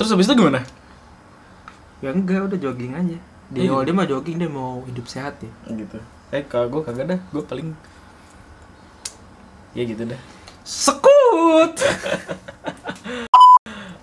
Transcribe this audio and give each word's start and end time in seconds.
terus 0.00 0.08
habis 0.08 0.24
itu 0.24 0.32
gimana? 0.34 0.64
Ya 2.00 2.08
enggak 2.08 2.48
udah 2.48 2.56
jogging 2.58 2.96
aja. 2.96 3.18
Dia 3.50 3.60
Iya. 3.60 3.70
oh, 3.70 3.82
dia 3.82 3.92
mah 3.92 4.08
jogging 4.08 4.38
dia 4.38 4.48
mau 4.48 4.80
hidup 4.82 5.04
sehat 5.04 5.36
ya. 5.38 5.52
Gitu. 5.68 6.00
Eh 6.30 6.40
kalau 6.42 6.70
gue 6.70 6.80
kagak 6.80 7.04
dah. 7.06 7.20
Gue 7.28 7.42
paling 7.42 7.68
ya 9.70 9.84
gitu 9.84 10.02
dah. 10.02 10.16
Sekut! 10.62 11.74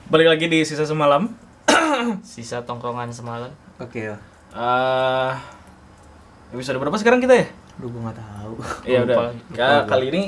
Balik 0.07 0.27
lagi 0.29 0.45
di 0.45 0.61
sisa 0.61 0.85
semalam. 0.85 1.27
Sisa 2.23 2.61
tongkrongan 2.61 3.09
semalam. 3.09 3.49
oke 3.75 3.97
ya. 3.97 4.15
Eh 4.53 5.33
episode 6.49 6.77
berapa 6.77 6.95
sekarang 6.95 7.19
kita 7.19 7.33
ya? 7.35 7.47
Aduh 7.75 7.89
gue 7.89 8.01
gak 8.03 8.15
tahu. 8.15 8.53
Ya 8.85 9.01
Lupa 9.01 9.09
udah. 9.09 9.17
lagi. 9.27 9.41
Ka- 9.51 9.85
kali 9.85 10.05
ini 10.07 10.23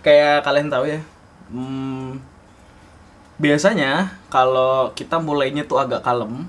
kayak 0.00 0.42
kalian 0.42 0.66
tahu 0.66 0.84
ya 0.84 0.98
hmm, 1.46 2.18
biasanya 3.42 3.92
kalau 4.30 4.94
kita 4.94 5.18
mulainya 5.18 5.66
tuh 5.66 5.76
agak 5.76 6.00
kalem 6.00 6.46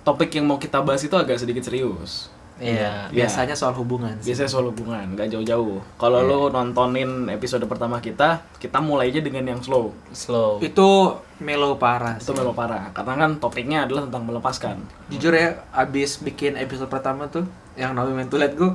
topik 0.00 0.32
yang 0.32 0.48
mau 0.48 0.56
kita 0.56 0.80
bahas 0.80 1.04
itu 1.04 1.12
agak 1.12 1.36
sedikit 1.36 1.60
serius 1.62 2.32
Iya, 2.54 3.10
Iya. 3.10 3.26
biasanya 3.26 3.50
soal 3.52 3.74
hubungan 3.74 4.14
sih. 4.22 4.30
biasanya 4.30 4.46
soal 4.48 4.70
hubungan 4.70 5.02
nggak 5.10 5.26
jauh-jauh 5.26 5.82
kalau 5.98 6.22
lo 6.22 6.40
nontonin 6.48 7.26
episode 7.28 7.66
pertama 7.66 7.98
kita 7.98 8.46
kita 8.56 8.78
mulainya 8.78 9.18
dengan 9.20 9.42
yang 9.44 9.58
slow 9.58 9.90
Slow. 10.14 10.62
Itu 10.62 11.18
melo 11.42 11.74
parah 11.74 12.14
itu 12.14 12.30
memang 12.30 12.54
parah 12.54 12.94
karena 12.94 13.18
kan 13.18 13.30
topiknya 13.36 13.78
adalah 13.84 14.06
tentang 14.06 14.22
melepaskan 14.22 14.76
Jujur 15.10 15.34
ya, 15.34 15.66
abis 15.74 16.22
bikin 16.22 16.54
episode 16.54 16.86
pertama 16.86 17.26
tuh 17.26 17.42
yang 17.74 17.90
Naomi 17.90 18.14
main 18.14 18.30
tulet 18.30 18.54
gue, 18.54 18.70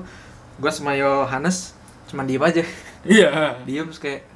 gue 0.60 0.72
sama 0.76 0.92
Yohanes 0.94 1.72
cuma 2.12 2.28
diem 2.28 2.44
aja. 2.44 2.68
iya 3.08 3.56
Diem 3.64 3.88
terus 3.88 3.98
kayak 3.98 4.28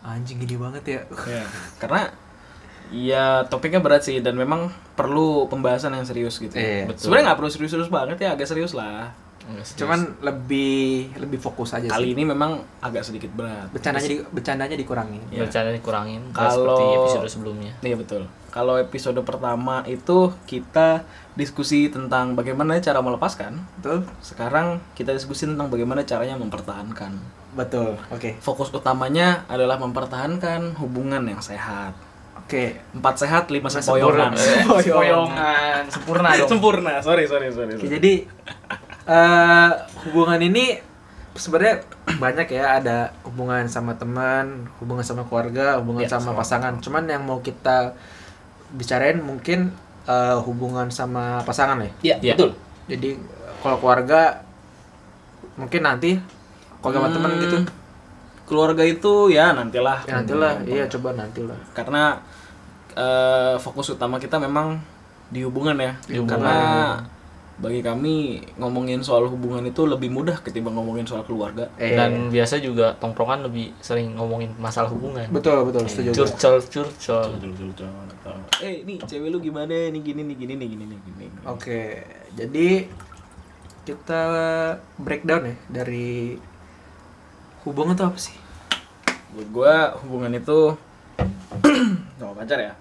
anjing 0.00 0.40
gini 0.40 0.56
banget 0.56 0.84
ya. 0.86 1.00
Ya, 1.28 1.44
karena 1.76 2.08
ya 2.90 3.46
topiknya 3.48 3.80
berat 3.80 4.04
sih 4.04 4.20
dan 4.20 4.36
memang 4.36 4.68
perlu 4.92 5.48
pembahasan 5.48 5.96
yang 5.96 6.04
serius 6.04 6.36
gitu. 6.36 6.54
Iya. 6.56 6.90
Betul. 6.90 7.08
Sebenarnya 7.08 7.24
nggak 7.32 7.38
perlu 7.40 7.50
serius-serius 7.50 7.90
banget 7.90 8.18
ya, 8.20 8.36
agak 8.36 8.48
serius 8.48 8.74
lah. 8.76 9.12
Enggak 9.44 9.64
serius. 9.68 9.80
Cuman 9.84 10.00
lebih 10.24 11.12
lebih 11.20 11.36
fokus 11.36 11.76
aja 11.76 11.84
Kali 11.84 12.08
sih. 12.08 12.12
ini 12.16 12.24
memang 12.24 12.64
agak 12.80 13.04
sedikit 13.04 13.28
berat. 13.36 13.68
Bercandanya 13.76 14.08
di, 14.08 14.18
bercandanya 14.24 14.76
dikurangin. 14.76 15.20
Iya. 15.28 15.40
bercanda 15.44 15.70
dikurangin 15.72 16.22
Kalau- 16.32 16.76
seperti 16.76 16.84
episode 16.96 17.28
sebelumnya. 17.28 17.72
Iya 17.84 17.96
betul. 18.00 18.22
Kalau 18.48 18.78
episode 18.78 19.18
pertama 19.26 19.82
itu 19.84 20.30
kita 20.46 21.02
diskusi 21.34 21.90
tentang 21.90 22.38
bagaimana 22.38 22.78
cara 22.78 23.02
melepaskan. 23.02 23.58
Betul? 23.82 24.06
Sekarang 24.22 24.78
kita 24.94 25.10
diskusi 25.10 25.44
tentang 25.44 25.68
bagaimana 25.68 26.06
caranya 26.06 26.38
mempertahankan. 26.38 27.18
Betul. 27.58 27.98
Oke. 28.14 28.38
Fokus 28.38 28.70
utamanya 28.70 29.42
adalah 29.50 29.76
mempertahankan 29.76 30.78
hubungan 30.78 31.22
yang 31.26 31.42
sehat. 31.42 31.92
Oke. 32.36 32.76
Empat 32.92 33.14
sehat, 33.16 33.48
lima 33.48 33.66
Lima 33.66 33.70
sempoyongan. 33.72 34.32
sempurna. 34.34 34.82
Sempoyongan. 34.84 35.82
Sempurna 35.88 36.28
dong. 36.34 36.48
Sempurna. 36.48 36.92
Sorry, 37.00 37.24
sorry, 37.24 37.48
sorry. 37.50 37.74
Oke, 37.74 37.86
jadi 37.88 38.12
eh 39.04 39.70
hubungan 40.02 40.40
ini 40.40 40.80
sebenarnya 41.34 41.84
banyak 42.14 42.46
ya 42.48 42.78
ada 42.78 42.96
hubungan 43.22 43.66
sama 43.66 43.94
teman, 43.94 44.68
hubungan 44.78 45.02
sama 45.02 45.24
keluarga, 45.24 45.76
hubungan 45.78 46.04
Ya, 46.04 46.10
sama 46.10 46.30
sama. 46.30 46.40
pasangan. 46.40 46.72
Cuman 46.78 47.04
yang 47.04 47.22
mau 47.22 47.38
kita 47.38 47.96
bicarain 48.70 49.18
mungkin 49.18 49.72
eh, 50.04 50.36
hubungan 50.40 50.88
sama 50.88 51.40
pasangan 51.42 51.80
ya. 51.80 51.90
Iya, 52.02 52.16
Iya. 52.22 52.34
betul. 52.36 52.50
Jadi 52.86 53.10
kalau 53.60 53.76
keluarga 53.78 54.44
mungkin 55.54 55.80
nanti 55.80 56.20
kalau 56.78 56.92
sama 56.94 57.08
teman 57.08 57.30
Hmm, 57.30 57.40
gitu. 57.40 57.58
Keluarga 58.44 58.84
itu 58.84 59.32
ya 59.32 59.56
nantilah. 59.56 60.04
Ya 60.04 60.20
nantilah, 60.20 60.52
iya 60.68 60.84
coba 60.88 61.16
nantilah. 61.16 61.58
Karena 61.72 62.20
eh, 62.92 63.56
fokus 63.56 63.92
utama 63.92 64.20
kita 64.20 64.36
memang 64.36 64.78
di 65.32 65.40
hubungan 65.42 65.76
ya. 65.80 65.92
Di 66.04 66.20
hubungan. 66.20 66.40
Karena 66.40 66.56
bagi 67.54 67.86
kami 67.86 68.42
ngomongin 68.58 68.98
soal 68.98 69.30
hubungan 69.30 69.62
itu 69.62 69.86
lebih 69.86 70.10
mudah 70.10 70.42
ketimbang 70.42 70.74
ngomongin 70.74 71.06
soal 71.06 71.22
keluarga. 71.22 71.70
Eh, 71.78 71.94
Dan 71.94 72.28
biasa 72.34 72.58
juga 72.58 72.98
tongkrongan 72.98 73.46
lebih 73.46 73.70
sering 73.78 74.18
ngomongin 74.18 74.50
masalah 74.58 74.90
hubungan. 74.90 75.30
betul 75.30 75.62
betul 75.62 75.86
setuju. 75.86 76.10
gua. 76.10 76.26
Curcol, 76.26 76.56
curcol. 76.66 77.28
Eh, 78.58 78.82
nih 78.82 78.98
cewek 79.06 79.30
lu 79.30 79.38
gimana? 79.38 79.70
Nih 79.70 80.02
gini 80.02 80.26
nih 80.26 80.36
gini 80.36 80.54
nih 80.58 80.66
gini 80.66 80.84
nih 80.90 80.98
gini. 80.98 81.26
Oke, 81.46 82.02
jadi 82.34 82.90
kita 83.84 84.24
breakdown 84.98 85.42
ya 85.46 85.56
dari 85.70 86.34
hubungan 87.64 87.96
tuh 87.96 88.06
apa 88.06 88.18
sih? 88.18 88.36
Buat 89.34 89.48
gua 89.50 89.74
hubungan 90.04 90.32
itu 90.32 90.78
sama 92.20 92.32
pacar 92.36 92.58
ya. 92.60 92.74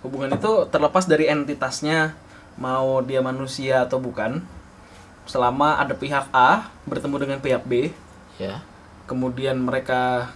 Hubungan 0.00 0.30
itu 0.32 0.52
terlepas 0.70 1.04
dari 1.04 1.26
entitasnya 1.26 2.14
mau 2.56 3.02
dia 3.02 3.20
manusia 3.20 3.84
atau 3.84 3.98
bukan. 3.98 4.40
Selama 5.26 5.82
ada 5.82 5.90
pihak 5.92 6.30
A 6.30 6.70
bertemu 6.86 7.16
dengan 7.18 7.38
pihak 7.42 7.66
B, 7.66 7.90
Ya. 8.38 8.62
kemudian 9.10 9.58
mereka 9.58 10.30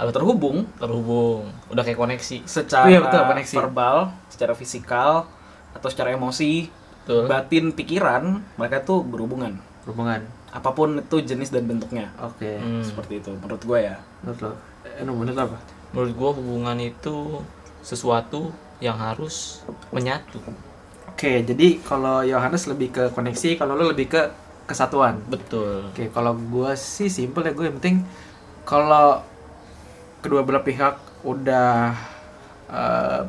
terhubung 0.00 0.64
Terhubung. 0.80 1.52
Udah 1.68 1.84
kayak 1.84 2.00
koneksi. 2.00 2.42
secara 2.42 2.88
Iya, 2.88 3.04
betul, 3.04 3.22
koneksi. 3.28 3.54
verbal, 3.54 3.96
secara 4.32 4.56
fisikal 4.56 5.28
atau 5.76 5.88
secara 5.92 6.16
emosi, 6.16 6.72
Betul. 7.04 7.28
batin, 7.28 7.64
pikiran, 7.70 8.40
mereka 8.56 8.80
tuh 8.82 9.04
berhubungan. 9.04 9.60
Hubungan. 9.84 10.24
Apa 10.52 10.70
pun 10.76 11.00
itu 11.00 11.16
jenis 11.24 11.48
dan 11.48 11.64
bentuknya. 11.64 12.12
Oke. 12.20 12.60
Hmm. 12.60 12.84
Seperti 12.84 13.24
itu 13.24 13.32
menurut 13.40 13.62
gua 13.64 13.78
ya. 13.80 13.96
Menurut 14.20 14.38
lo? 14.44 14.52
Eh, 14.84 15.04
menurut 15.04 15.38
apa? 15.38 15.56
Menurut 15.96 16.12
gua 16.12 16.30
hubungan 16.36 16.76
itu 16.78 17.40
sesuatu 17.80 18.52
yang 18.78 19.00
harus 19.00 19.64
menyatu. 19.90 20.38
Oke, 21.08 21.42
jadi 21.42 21.80
kalau 21.82 22.20
Yohanes 22.26 22.66
lebih 22.66 22.92
ke 22.92 23.04
koneksi, 23.14 23.56
kalau 23.56 23.78
lo 23.78 23.90
lebih 23.90 24.12
ke 24.12 24.22
kesatuan. 24.68 25.18
Betul. 25.26 25.88
Oke, 25.90 26.12
kalau 26.12 26.36
gua 26.36 26.76
sih 26.76 27.08
simple 27.08 27.42
ya 27.46 27.52
gue 27.56 27.66
yang 27.66 27.76
penting 27.78 28.06
kalau 28.62 29.22
kedua 30.22 30.46
belah 30.46 30.62
pihak 30.62 30.94
udah 31.26 31.94
eh, 32.70 33.22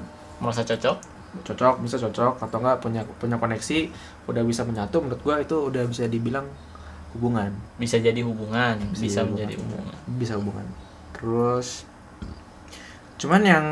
Merasa 0.44 0.68
cocok? 0.68 1.14
cocok, 1.42 1.82
bisa 1.82 1.98
cocok 1.98 2.38
atau 2.46 2.58
enggak 2.62 2.78
punya 2.78 3.02
punya 3.18 3.42
koneksi, 3.42 3.90
udah 4.30 4.44
bisa 4.46 4.62
menyatu, 4.70 5.02
menurut 5.02 5.22
gua 5.26 5.42
itu 5.42 5.58
udah 5.58 5.90
bisa 5.90 6.06
dibilang 6.06 6.46
hubungan. 7.13 7.53
Bisa 7.78 7.97
jadi 7.97 8.19
hubungan, 8.22 8.75
Bisa 8.91 9.01
bisa, 9.01 9.19
jadi 9.22 9.29
menjadi 9.29 9.56
hubungan. 9.62 9.94
bisa 10.19 10.34
hubungan 10.38 10.66
terus 11.13 11.88
cuman 13.16 13.41
yang 13.41 13.66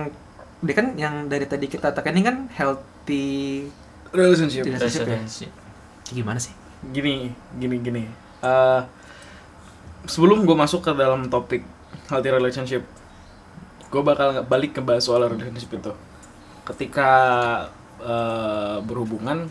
dia 0.62 0.76
kan 0.78 0.88
yang 0.96 1.28
dari 1.28 1.44
tadi 1.44 1.68
kita 1.68 1.92
tekanin 1.92 2.24
kan 2.24 2.38
healthy 2.54 3.68
Relationship. 4.12 4.64
Relationship 4.64 5.04
ya? 5.04 5.20
Relationship. 5.20 5.52
gimana 6.08 6.40
sih 6.40 6.52
Gini, 6.82 7.30
gini, 7.56 7.78
gini. 7.78 8.04
Eh, 8.42 8.82
sebelum 10.04 10.44
gue 10.44 10.58
masuk 10.58 10.82
ke 10.82 10.92
dalam 10.92 11.30
topik 11.30 11.62
healthy 12.10 12.34
relationship, 12.34 12.82
gue 13.88 14.02
bakal 14.02 14.42
balik 14.44 14.74
ke 14.74 14.82
bahas 14.82 15.06
soal 15.06 15.22
relationship 15.24 15.78
itu. 15.78 15.94
Ketika 16.66 17.10
eh, 18.02 18.78
berhubungan, 18.82 19.46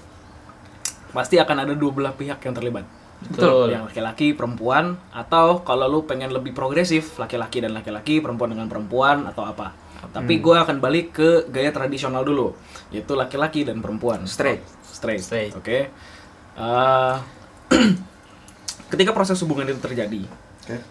pasti 1.15 1.39
akan 1.39 1.65
ada 1.65 1.75
dua 1.79 1.95
belah 1.95 2.13
pihak 2.13 2.43
yang 2.43 2.51
terlibat. 2.51 2.83
Betul. 3.21 3.69
yang 3.69 3.85
laki-laki 3.85 4.33
perempuan 4.33 4.97
atau 5.13 5.61
kalau 5.61 5.85
lu 5.87 6.09
pengen 6.09 6.33
lebih 6.33 6.57
progresif 6.57 7.21
laki-laki 7.21 7.61
dan 7.61 7.77
laki-laki 7.77 8.19
perempuan 8.19 8.57
dengan 8.57 8.67
perempuan 8.67 9.29
atau 9.29 9.45
apa. 9.45 9.77
Tapi 10.01 10.41
gue 10.41 10.57
akan 10.57 10.81
balik 10.81 11.13
ke 11.13 11.29
gaya 11.53 11.69
tradisional 11.71 12.25
dulu 12.25 12.57
yaitu 12.89 13.13
laki-laki 13.13 13.63
dan 13.63 13.85
perempuan. 13.85 14.25
Straight. 14.25 14.65
straight, 14.91 15.21
Straight. 15.21 15.53
oke. 15.53 15.79
Eh, 16.57 17.15
ketika 18.93 19.13
proses 19.13 19.39
hubungan 19.41 19.69
itu 19.69 19.79
terjadi 19.79 20.23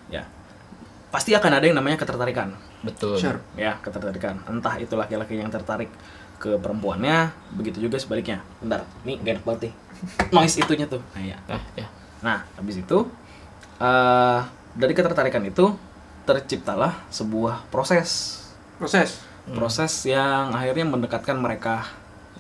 ya 0.08 0.24
pasti 1.10 1.34
akan 1.34 1.52
ada 1.58 1.66
yang 1.66 1.78
namanya 1.82 1.98
ketertarikan. 1.98 2.54
Betul. 2.86 3.18
sure. 3.18 3.42
Ya 3.58 3.82
ketertarikan. 3.82 4.46
Entah 4.46 4.78
itu 4.78 4.94
laki-laki 4.94 5.36
yang 5.36 5.50
tertarik 5.50 5.90
ke 6.38 6.56
perempuannya 6.56 7.34
begitu 7.58 7.82
juga 7.82 7.98
sebaliknya. 7.98 8.46
Bentar 8.62 8.86
ini 9.04 9.18
gak 9.20 9.42
enak 9.42 9.46
banget 9.50 9.62
nih. 9.66 9.74
Noise 10.38 10.56
itunya 10.62 10.86
tuh. 10.86 11.02
Nah 11.18 11.24
ya 11.26 11.38
Ah, 11.50 11.60
ya. 11.76 11.88
Nah, 12.20 12.44
habis 12.56 12.80
itu 12.80 13.08
eh 13.80 14.40
dari 14.76 14.94
ketertarikan 14.94 15.44
itu 15.48 15.74
terciptalah 16.28 16.94
sebuah 17.10 17.66
proses, 17.74 18.42
proses 18.78 19.24
proses 19.50 20.06
yang 20.06 20.54
akhirnya 20.54 20.86
mendekatkan 20.86 21.34
mereka 21.42 21.90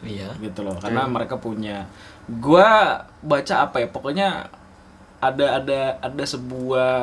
Iya. 0.05 0.31
gitu 0.39 0.61
loh. 0.63 0.77
Karena 0.79 1.09
mereka 1.09 1.35
punya 1.41 1.89
gua 2.29 3.03
baca 3.19 3.55
apa 3.65 3.83
ya? 3.83 3.87
Pokoknya 3.89 4.47
ada 5.19 5.59
ada 5.59 5.81
ada 5.99 6.23
sebuah 6.23 6.93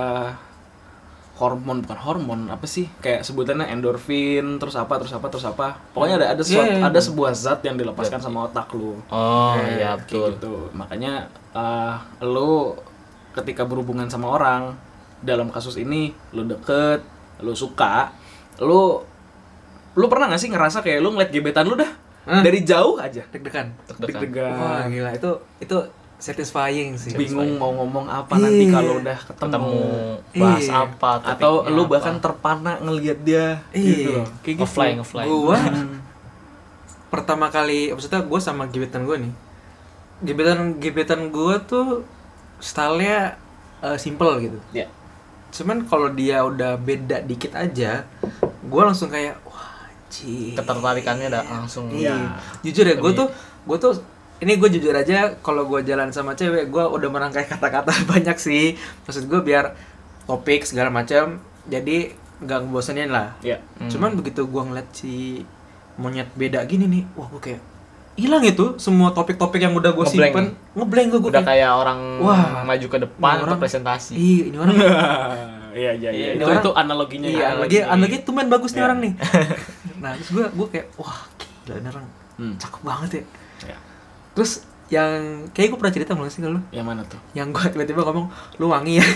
hormon 1.37 1.85
bukan 1.85 1.99
hormon 1.99 2.41
apa 2.49 2.65
sih 2.65 2.89
kayak 2.99 3.21
sebutannya 3.21 3.69
endorfin 3.69 4.57
terus 4.57 4.73
apa 4.73 4.97
terus 4.97 5.13
apa 5.13 5.29
terus 5.29 5.45
apa 5.45 5.77
pokoknya 5.91 6.17
ada 6.17 6.27
ada 6.33 6.43
suat- 6.43 6.65
iya, 6.67 6.77
iya. 6.77 6.85
ada 6.85 6.97
sebuah 6.99 7.33
zat 7.33 7.61
yang 7.61 7.77
dilepaskan 7.77 8.19
sama 8.19 8.45
otak 8.45 8.73
lu 8.73 8.97
Oh, 9.07 9.53
Oke, 9.53 9.61
iya 9.71 9.93
kayak 9.93 9.97
betul. 10.01 10.29
gitu 10.33 10.55
makanya 10.73 11.13
eh 11.53 11.95
lo 12.23 12.81
ketika 13.33 13.63
berhubungan 13.63 14.07
sama 14.07 14.31
orang 14.31 14.73
dalam 15.19 15.49
kasus 15.49 15.77
ini 15.77 16.09
lo 16.31 16.43
deket 16.43 17.05
lo 17.39 17.53
suka 17.53 18.09
lo 18.59 19.05
lu 19.93 20.07
pernah 20.07 20.27
gak 20.27 20.39
sih 20.39 20.49
ngerasa 20.49 20.81
kayak 20.81 21.01
lu 21.01 21.11
ngeliat 21.11 21.29
gebetan 21.29 21.65
lu 21.65 21.73
dah 21.75 21.89
Hah? 22.25 22.41
dari 22.41 22.61
jauh 22.63 22.97
aja 22.97 23.23
deg-degan 23.27 23.71
Deg-degan. 23.87 24.09
deg-degan 24.19 24.53
wah 24.53 24.83
gila 24.85 25.11
itu 25.11 25.31
itu 25.59 25.77
satisfying 26.17 26.97
sih. 26.97 27.13
Bingung 27.13 27.61
mau 27.61 27.73
ngomong 27.77 28.09
apa 28.09 28.41
nanti 28.41 28.67
Iya. 28.67 28.73
kalau 28.73 28.93
udah 29.01 29.19
ketemu, 29.21 29.43
ketemu 29.45 29.79
bahas 30.41 30.65
Iya. 30.65 30.75
apa 30.89 31.11
atau 31.21 31.53
lu 31.69 31.83
apa. 31.85 31.91
bahkan 31.97 32.17
terpana 32.21 32.73
ngelihat 32.81 33.19
dia 33.21 33.61
Iya. 33.71 33.85
gitu 33.93 34.11
loh. 34.21 34.27
Kayak 34.41 34.55
gitu. 34.57 34.65
Offline 34.65 34.99
offline 35.01 35.29
gua 35.29 35.59
pertama 37.07 37.47
kali 37.49 37.95
maksudnya 37.95 38.21
gue 38.25 38.41
sama 38.43 38.67
gebetan 38.69 39.07
gue 39.07 39.17
nih. 39.29 39.33
Gebetan 40.25 40.81
gebetan 40.83 41.29
gue 41.29 41.55
tuh 41.69 42.03
stylenya 42.59 43.37
eh, 43.85 43.99
simple 44.01 44.33
gitu. 44.41 44.59
Ya 44.73 44.89
cuman 45.57 45.87
kalau 45.89 46.13
dia 46.13 46.43
udah 46.45 46.77
beda 46.77 47.25
dikit 47.25 47.57
aja 47.57 48.05
gue 48.67 48.83
langsung 48.83 49.09
kayak 49.09 49.41
wah 49.47 49.89
anjir 49.89 50.53
ketertarikannya 50.53 51.33
udah 51.33 51.45
langsung 51.49 51.89
iya. 51.95 52.13
Ya. 52.13 52.37
jujur 52.67 52.85
ya 52.85 52.97
gue 52.99 53.13
tuh 53.17 53.29
gue 53.65 53.77
tuh 53.81 53.95
ini 54.39 54.53
gue 54.55 54.69
jujur 54.71 54.93
aja 54.93 55.19
kalau 55.39 55.65
gue 55.65 55.81
jalan 55.83 56.09
sama 56.09 56.33
cewek 56.33 56.67
gue 56.67 56.85
udah 56.85 57.09
merangkai 57.09 57.45
kata-kata 57.45 57.93
banyak 58.11 58.37
sih 58.37 58.75
maksud 59.03 59.25
gue 59.25 59.41
biar 59.41 59.73
topik 60.25 60.63
segala 60.63 60.89
macam 60.89 61.39
jadi 61.65 62.13
nggak 62.39 62.59
ngebosenin 62.63 63.09
lah 63.09 63.33
ya 63.41 63.57
Hmm. 63.77 63.89
cuman 63.89 64.13
begitu 64.15 64.45
gue 64.45 64.63
ngeliat 64.63 64.89
si 64.91 65.41
monyet 65.97 66.29
beda 66.33 66.65
gini 66.65 66.85
nih 66.87 67.05
wah 67.13 67.29
gue 67.29 67.41
kayak 67.43 67.63
hilang 68.15 68.41
itu 68.43 68.77
semua 68.77 69.11
topik-topik 69.11 69.59
yang 69.59 69.73
udah 69.73 69.91
gue 69.91 70.05
simpen 70.05 70.57
ngeblank 70.73 71.09
gue 71.11 71.21
gue 71.21 71.31
udah 71.31 71.41
kayak 71.43 71.69
orang 71.71 72.01
Wah. 72.19 72.61
maju 72.63 72.87
ke 72.87 72.99
depan 72.99 73.35
orang- 73.39 73.57
presentasi 73.59 74.13
iya 74.13 74.45
ini 74.47 74.57
orang 74.57 74.77
iya 75.77 75.93
iya 75.93 76.11
iya 76.11 76.27
Ini 76.31 76.37
itu, 76.37 76.45
orang- 76.47 76.61
itu 76.63 76.71
analoginya 76.75 77.29
iya 77.29 77.47
ya. 77.47 77.49
lagi 77.55 77.77
analogi 77.83 78.17
tuh 78.19 78.33
main 78.33 78.49
bagus 78.49 78.71
nih 78.71 78.79
Iya. 78.79 78.87
orang 78.87 78.99
nih 78.99 79.13
nah 80.03 80.11
terus 80.15 80.31
gue 80.31 80.45
gue 80.51 80.67
kayak 80.71 80.87
wah 80.95 81.19
gila 81.37 81.75
ini 81.75 81.89
orang 81.91 82.07
Hmm. 82.37 82.53
cakep 82.55 82.81
banget 82.83 83.11
ya 83.11 83.25
Ya. 83.67 83.77
Terus 84.37 84.61
yang 84.87 85.11
kayak 85.51 85.73
gue 85.73 85.79
pernah 85.81 85.91
cerita 85.91 86.13
belum 86.13 86.29
sih 86.29 86.39
ke 86.39 86.47
lu. 86.47 86.61
Yang 86.71 86.87
mana 86.87 87.03
tuh? 87.03 87.19
Yang 87.33 87.49
gue 87.51 87.65
tiba-tiba 87.73 88.05
ngomong 88.05 88.27
lu 88.57 88.69
wangi 88.69 89.01
ya. 89.01 89.07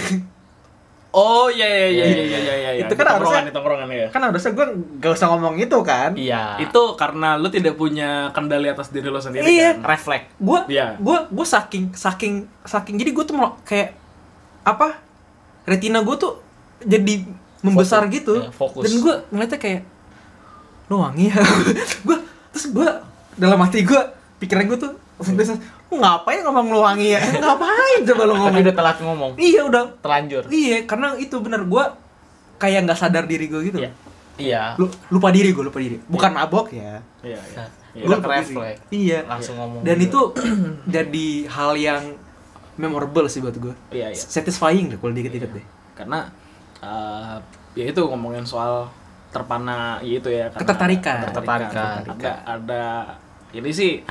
Oh 1.10 1.46
iya 1.46 1.66
iya 1.66 1.90
iya 1.90 2.06
iya. 2.06 2.22
iya 2.22 2.38
iya 2.38 2.70
iya 2.72 2.86
Itu 2.86 2.94
kan 2.94 3.06
harusnya- 3.12 3.42
di 3.42 3.50
tongkrongan 3.50 3.90
ya 3.90 4.06
kan 4.08 4.22
harusnya 4.24 4.50
gue 4.52 4.66
gak 4.96 5.12
usah 5.12 5.26
ngomong 5.28 5.58
itu 5.58 5.74
kan? 5.82 6.14
Iya. 6.14 6.54
Itu 6.60 6.94
karena 6.94 7.34
lu 7.34 7.50
tidak 7.50 7.74
punya 7.74 8.30
kendali 8.30 8.66
atas 8.66 8.88
diri 8.88 9.06
lo 9.06 9.18
sendiri 9.18 9.42
Iya. 9.42 9.74
kan? 9.76 9.90
Refleks. 9.90 10.38
Gue 10.38 10.58
Iya. 10.68 10.94
gue 10.96 11.16
gue 11.28 11.46
saking 11.48 11.90
saking 11.92 12.34
saking 12.62 12.94
jadi 12.96 13.10
gue 13.10 13.24
tuh 13.24 13.34
mau 13.34 13.58
kayak 13.60 13.98
apa 14.62 15.02
retina 15.64 15.98
gue 16.00 16.14
tuh 16.14 16.38
jadi 16.80 17.26
membesar 17.60 18.06
Fokus. 18.06 18.14
gitu. 18.14 18.34
Iya, 18.36 18.50
fokus. 18.52 18.82
dan 18.86 18.92
gue 18.96 19.14
ngeliatnya 19.28 19.58
kayak 19.58 19.82
lu 20.86 20.96
wangi 20.96 21.26
ya? 21.26 21.38
Gue 22.06 22.18
terus 22.50 22.66
gue 22.68 22.88
dalam 23.34 23.58
hati 23.58 23.82
gue 23.82 24.00
pikiran 24.38 24.62
gue 24.64 24.78
tuh 24.80 24.92
lu 25.90 25.94
ngapain 25.98 26.40
ngomong 26.46 26.66
lu 26.70 26.80
wangi 26.80 27.18
ya 27.18 27.20
ngapain 27.20 28.00
coba 28.06 28.22
lu 28.24 28.34
tapi 28.34 28.40
ngomong? 28.40 28.62
udah 28.64 28.74
telat 28.74 28.98
ngomong. 29.02 29.30
Iya 29.36 29.60
udah. 29.66 29.84
Terlanjur. 30.00 30.42
Iya 30.48 30.76
karena 30.86 31.08
itu 31.18 31.36
bener 31.42 31.66
gue 31.66 31.84
kayak 32.56 32.80
nggak 32.86 32.98
sadar 32.98 33.24
diri 33.26 33.46
gue 33.50 33.60
gitu. 33.68 33.78
Iya. 33.82 33.90
Iya. 34.40 34.62
Lu, 34.80 34.88
lupa 35.12 35.28
diri 35.28 35.52
gue 35.52 35.64
lupa 35.66 35.78
diri. 35.82 36.00
Bukan 36.08 36.30
mabok 36.32 36.72
ya. 36.72 37.02
Iya 37.20 37.40
iya. 37.42 37.64
Iya. 37.92 38.06
diri. 38.06 38.22
refleks. 38.22 38.80
Iya. 38.88 39.18
Langsung 39.26 39.54
ngomong 39.58 39.82
dan 39.82 39.96
gitu. 40.00 40.08
itu 40.08 40.20
jadi 40.96 41.28
hal 41.50 41.72
yang 41.76 42.02
memorable 42.80 43.28
sih 43.28 43.44
buat 43.44 43.52
gue 43.52 43.74
iya 43.92 44.08
iya. 44.08 44.16
Satisfying 44.16 44.88
deh 44.94 44.98
kalau 45.02 45.12
dikit-dikit 45.12 45.50
deh. 45.52 45.66
Karena 45.92 46.30
eh, 46.80 47.36
ya 47.76 47.84
itu 47.90 48.00
ngomongin 48.06 48.46
soal 48.48 48.88
terpana 49.30 50.02
itu 50.02 50.26
ya 50.30 50.50
karena 50.50 50.60
Ketertarikan. 50.64 51.18
Ketertarikan. 51.28 51.98
ada 52.18 52.32
ada 52.46 52.84
ini 53.54 53.70
sih 53.70 54.02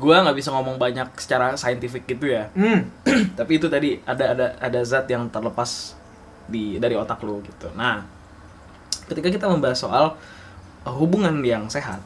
gua 0.00 0.24
nggak 0.24 0.38
bisa 0.40 0.50
ngomong 0.50 0.80
banyak 0.80 1.12
secara 1.20 1.52
saintifik 1.60 2.08
gitu 2.08 2.32
ya. 2.32 2.48
Hmm. 2.56 2.88
Tapi 3.38 3.52
itu 3.60 3.68
tadi 3.68 4.00
ada 4.08 4.32
ada 4.32 4.46
ada 4.56 4.80
zat 4.80 5.04
yang 5.12 5.28
terlepas 5.28 5.94
di 6.48 6.80
dari 6.80 6.96
otak 6.96 7.20
lu 7.20 7.44
gitu. 7.44 7.68
Nah 7.76 8.02
ketika 9.06 9.28
kita 9.28 9.46
membahas 9.46 9.78
soal 9.78 10.16
eh, 10.88 10.94
hubungan 10.94 11.44
yang 11.44 11.68
sehat 11.68 12.00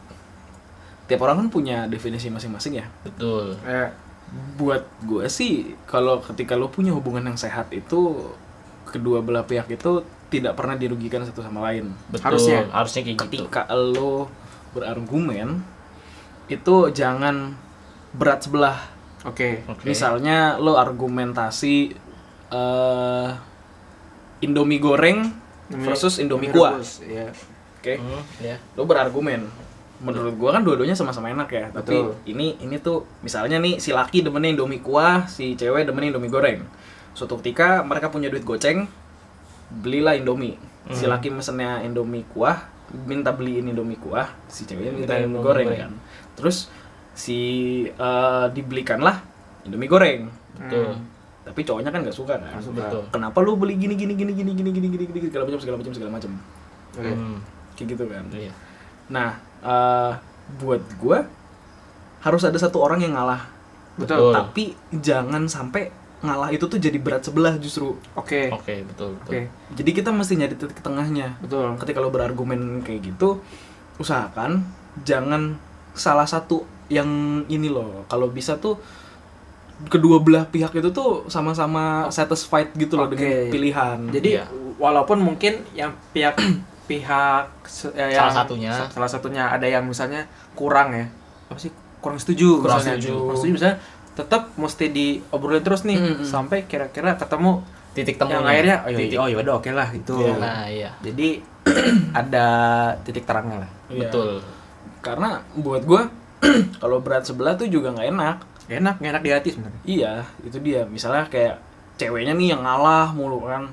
tiap 1.04 1.20
orang 1.20 1.44
kan 1.44 1.48
punya 1.52 1.78
definisi 1.84 2.32
masing-masing 2.32 2.80
ya. 2.80 2.86
Betul. 3.04 3.60
Eh, 3.68 3.92
buat 4.56 4.88
gue 5.04 5.28
sih 5.28 5.76
kalau 5.84 6.18
ketika 6.24 6.56
lo 6.56 6.72
punya 6.72 6.96
hubungan 6.96 7.28
yang 7.28 7.38
sehat 7.38 7.68
itu 7.76 8.32
kedua 8.88 9.20
belah 9.20 9.44
pihak 9.44 9.68
itu 9.68 10.00
tidak 10.32 10.56
pernah 10.56 10.74
dirugikan 10.74 11.22
satu 11.22 11.44
sama 11.44 11.60
lain. 11.70 11.92
Betul. 12.08 12.24
Harusnya. 12.24 12.58
harusnya 12.72 13.00
kayak 13.04 13.16
gitu. 13.20 13.44
Ketika 13.44 13.68
lo 13.70 14.32
berargumen 14.72 15.62
itu 16.48 16.76
jangan 16.90 17.54
berat 18.14 18.40
sebelah 18.40 18.78
oke 19.26 19.66
Oke. 19.66 19.82
misalnya 19.84 20.56
lo 20.56 20.78
argumentasi 20.78 21.92
eh 22.50 23.28
Indomie 24.40 24.78
goreng 24.78 25.32
versus 25.80 26.20
Indomie 26.20 26.52
kuah 26.52 26.76
oke 26.78 27.02
Iya. 27.04 27.28
Hmm, 28.00 28.22
ya 28.40 28.56
lo 28.76 28.84
berargumen 28.84 29.44
menurut 30.00 30.36
gua 30.36 30.52
kan 30.52 30.64
dua-duanya 30.64 30.92
sama-sama 30.92 31.28
enak 31.28 31.48
ya 31.48 31.66
tapi 31.70 31.96
Betul. 31.96 32.16
ini 32.26 32.56
ini 32.60 32.76
tuh 32.78 33.04
misalnya 33.20 33.56
nih 33.56 33.76
si 33.76 33.92
laki 33.92 34.20
demennya 34.20 34.52
indomie 34.52 34.80
kuah 34.80 35.24
si 35.24 35.52
cewek 35.54 35.84
demennya 35.84 36.12
indomie 36.12 36.28
goreng 36.28 36.60
suatu 37.12 37.40
ketika 37.40 37.80
mereka 37.80 38.08
punya 38.08 38.28
duit 38.28 38.42
goceng 38.42 38.84
belilah 39.70 40.12
indomie 40.14 40.56
si 40.92 41.08
Hmm. 41.08 41.12
laki 41.16 41.28
mesennya 41.28 41.80
indomie 41.80 42.24
kuah 42.26 42.68
minta 43.08 43.32
beliin 43.32 43.64
indomie 43.64 43.96
kuah 43.96 44.28
si 44.44 44.68
ceweknya 44.68 44.92
minta 44.92 45.14
indomie 45.16 45.40
goreng. 45.40 45.68
kan 45.72 45.92
terus 46.36 46.68
si 47.14 47.38
eh, 47.86 48.46
dibelikanlah 48.50 49.22
indomie 49.62 49.86
goreng 49.86 50.28
betul 50.54 50.92
Hmm. 50.92 51.02
tapi 51.42 51.60
cowoknya 51.62 51.90
kan 51.90 52.02
nggak 52.02 52.14
suka 52.14 52.34
kan 52.36 52.58
betul 52.70 53.02
kenapa 53.08 53.38
lu 53.40 53.54
beli 53.54 53.74
gini 53.74 53.94
gini 53.94 54.12
gini 54.12 54.30
gini 54.30 54.50
gini 54.50 54.70
gini 54.70 54.86
gini 54.86 55.04
gini 55.08 55.26
segala 55.26 55.46
macam 55.46 55.60
segala 55.60 55.76
macam 55.78 55.92
segala 55.92 56.10
macam 56.12 56.30
Oke. 56.94 57.10
Hmm, 57.10 57.38
kayak 57.74 57.86
gitu 57.90 58.04
kan 58.06 58.24
iya 58.30 58.52
Nah, 59.04 59.36
eh, 59.60 60.12
buat 60.56 60.80
gue 60.96 61.18
harus 62.20 62.40
ada 62.40 62.56
satu 62.56 62.80
orang 62.80 63.04
yang 63.04 63.12
ngalah. 63.12 63.44
Betul. 64.00 64.32
Tapi 64.32 64.72
jangan 64.96 65.44
sampai 65.44 65.92
ngalah 66.24 66.48
itu 66.48 66.64
tuh 66.64 66.80
jadi 66.80 66.96
berat 66.96 67.20
sebelah 67.20 67.60
justru. 67.60 68.00
Oke. 68.16 68.48
oke 68.48 68.74
betul 68.88 69.12
betul 69.20 69.28
Oke. 69.28 69.40
Jadi 69.76 69.90
kita 69.92 70.08
mesti 70.08 70.40
nyari 70.40 70.56
titik 70.56 70.80
tengahnya. 70.80 71.36
Betul. 71.44 71.76
Ketika 71.76 72.00
lo 72.00 72.08
berargumen 72.08 72.80
kayak 72.80 73.12
gitu, 73.12 73.44
usahakan 74.00 74.64
jangan 75.04 75.60
salah 75.94 76.24
satu 76.24 76.60
yang 76.88 77.08
ini 77.46 77.66
loh. 77.66 78.04
Kalau 78.04 78.28
bisa 78.28 78.54
tuh 78.56 78.76
kedua 79.84 80.18
belah 80.18 80.46
pihak 80.46 80.70
itu 80.72 80.90
tuh 80.90 81.26
sama-sama 81.26 82.06
satisfied 82.08 82.70
gitu 82.74 82.94
loh 82.94 83.06
Oke. 83.06 83.16
dengan 83.16 83.50
pilihan. 83.50 83.98
Jadi 84.08 84.30
Iya. 84.32 84.46
walaupun 84.76 85.18
mungkin 85.18 85.66
yang 85.72 85.90
pihak 86.10 86.38
pihak 86.84 87.46
eh, 87.90 88.12
Salah 88.12 88.12
yang- 88.12 88.30
satunya. 88.30 88.72
sa- 88.72 88.90
salah 88.92 89.08
satunya 89.08 89.48
ada 89.48 89.64
yang 89.64 89.82
misalnya 89.82 90.22
kurang 90.52 90.92
ya 90.92 91.06
apa 91.44 91.56
sih 91.56 91.72
kurang 91.98 92.16
setuju 92.16 92.60
Kurang 92.60 92.78
misalnya. 92.78 93.00
setuju. 93.00 93.14
kurang 93.18 93.36
setuju 93.36 93.52
misalnya 93.54 93.76
tetap 94.12 94.42
mesti 94.54 94.84
diobrolin 94.88 95.60
terus 95.60 95.82
nih 95.82 95.96
Mm, 95.96 96.14
mm. 96.14 96.24
sampai 96.24 96.58
kira-kira 96.64 97.16
ketemu 97.16 97.64
titik 97.90 98.14
temu 98.14 98.30
yang 98.32 98.44
akhirnya 98.44 98.76
oh, 98.80 98.90
titik. 98.90 99.10
iya, 99.10 99.18
oh 99.18 99.28
ya 99.28 99.36
udah 99.40 99.54
oke 99.56 99.70
lah 99.70 99.88
itu 99.90 100.14
Iya. 100.14 100.34
nah 100.36 100.64
iya 100.66 100.90
jadi 101.00 101.28
ada 102.14 102.46
titik 103.00 103.24
terangnya 103.24 103.64
lah 103.64 103.70
Iya. 103.86 104.00
betul 104.00 104.28
Karena 105.04 105.30
buat 105.54 105.84
gue 105.84 106.02
kalau 106.80 106.98
berat 106.98 107.22
sebelah 107.22 107.54
tuh 107.54 107.68
juga 107.68 107.92
nggak 107.92 108.08
enak. 108.10 108.36
enak 108.64 108.94
nggak 108.96 109.12
enak 109.12 109.22
di 109.22 109.30
hati 109.30 109.48
sebenarnya 109.52 109.80
Iya, 109.84 110.12
itu 110.40 110.56
dia. 110.58 110.82
Misalnya 110.84 111.28
kayak 111.28 111.60
ceweknya 111.94 112.32
nih 112.32 112.56
yang 112.56 112.64
ngalah 112.64 113.12
mulu 113.12 113.44
kan. 113.44 113.68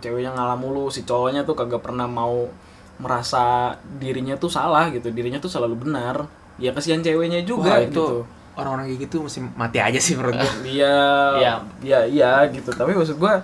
Ceweknya 0.00 0.32
ngalah 0.32 0.56
mulu, 0.56 0.88
si 0.88 1.04
cowoknya 1.04 1.44
tuh 1.44 1.52
kagak 1.52 1.78
pernah 1.78 2.08
mau 2.08 2.48
merasa 2.96 3.76
dirinya 3.98 4.34
tuh 4.34 4.48
salah 4.48 4.88
gitu. 4.88 5.08
Dirinya 5.08 5.36
tuh 5.36 5.48
selalu 5.48 5.76
benar. 5.78 6.24
Ya 6.56 6.72
kasihan 6.72 7.00
ceweknya 7.00 7.44
juga 7.44 7.76
Wah, 7.76 7.84
itu 7.84 7.92
gitu. 7.92 8.06
orang-orang 8.52 8.88
kayak 8.88 9.00
gitu 9.04 9.16
mesti 9.20 9.40
mati 9.52 9.78
aja 9.78 9.96
sih 9.96 10.16
menurut 10.16 10.36
gue 10.36 10.52
Iya, 10.80 10.96
Iya. 11.36 11.52
iya, 11.80 12.00
iya 12.04 12.32
gitu. 12.48 12.68
Tapi 12.70 12.92
maksud 12.92 13.16
gua 13.16 13.40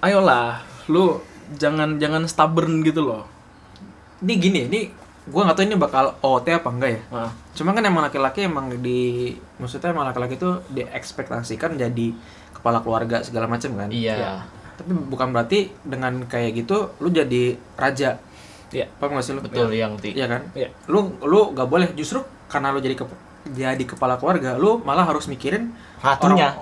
ayolah, 0.00 0.62
lu 0.86 1.18
jangan 1.56 1.96
jangan 1.96 2.24
stubborn 2.24 2.80
gitu 2.82 3.02
loh. 3.02 3.24
ini 4.18 4.34
gini 4.34 4.60
ini 4.66 4.80
gue 5.28 5.40
nggak 5.40 5.54
tahu 5.54 5.64
ini 5.64 5.76
bakal 5.76 6.16
OT 6.18 6.46
apa 6.50 6.68
enggak 6.68 6.90
ya 6.90 7.00
Nah, 7.10 7.30
Cuma 7.52 7.70
kan 7.70 7.82
emang 7.82 8.00
laki-laki 8.00 8.40
emang 8.42 8.70
di 8.72 9.28
maksudnya 9.56 9.90
emang 9.90 10.04
laki-laki 10.04 10.34
itu 10.34 10.50
diekspektasikan 10.70 11.74
jadi 11.74 12.08
kepala 12.50 12.80
keluarga 12.80 13.20
segala 13.20 13.44
macam 13.44 13.70
kan. 13.76 13.88
iya 13.88 14.42
Tapi 14.74 14.90
bukan 15.06 15.30
berarti 15.30 15.74
dengan 15.80 16.22
kayak 16.24 16.54
gitu 16.56 16.94
lu 16.98 17.08
jadi 17.08 17.54
raja. 17.74 18.18
iya. 18.68 18.86
Paham 18.94 19.14
gak 19.14 19.22
sih 19.22 19.32
lu? 19.32 19.40
betul 19.40 19.68
yang 19.70 19.94
ti 19.96 20.12
Iya 20.12 20.26
kan? 20.28 20.42
Iya. 20.52 20.70
Lu 20.86 21.18
lu 21.20 21.50
gak 21.50 21.66
boleh 21.66 21.90
justru 21.92 22.18
karena 22.46 22.70
lu 22.70 22.78
jadi 22.78 22.94
kep- 22.94 23.20
jadi 23.48 23.80
kepala 23.80 24.16
keluarga, 24.16 24.54
lu 24.54 24.78
malah 24.78 25.02
harus 25.04 25.26
mikirin 25.26 25.72
Ratunya. 25.98 26.52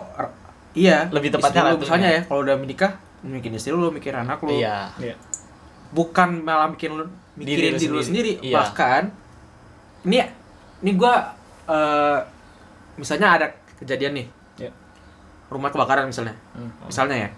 iya. 0.72 1.08
Lebih 1.08 1.28
tepatnya 1.30 1.60
istri 1.62 1.72
lu 1.72 1.78
misalnya 1.78 2.08
ya, 2.10 2.20
kalau 2.22 2.40
udah 2.40 2.56
menikah, 2.56 2.92
mikirin 3.22 3.54
istri 3.54 3.70
lu, 3.70 3.80
lu 3.80 3.90
mikir 3.90 4.12
anak 4.12 4.38
lu. 4.40 4.48
iya 4.50 4.88
Iya. 4.96 5.14
Bukan 5.88 6.40
malah 6.40 6.68
bikin 6.68 6.92
lu 6.92 7.04
mikirin 7.34 7.46
Diri 7.46 7.70
lu 7.70 7.78
diri 7.78 7.92
lu 7.92 8.00
sendiri, 8.00 8.32
sendiri. 8.32 8.32
Iya. 8.42 8.54
bahkan 8.56 9.02
ini 10.02 10.16
ini 10.80 10.90
gua 10.92 11.14
eh, 11.64 12.18
misalnya 12.96 13.28
ada 13.32 13.46
kejadian 13.76 14.14
nih 14.14 14.26
Ya. 14.58 14.70
rumah 15.46 15.68
kebakaran 15.68 16.06
misalnya 16.06 16.32
Hmm. 16.52 16.72
misalnya 16.82 17.16
ya 17.18 17.30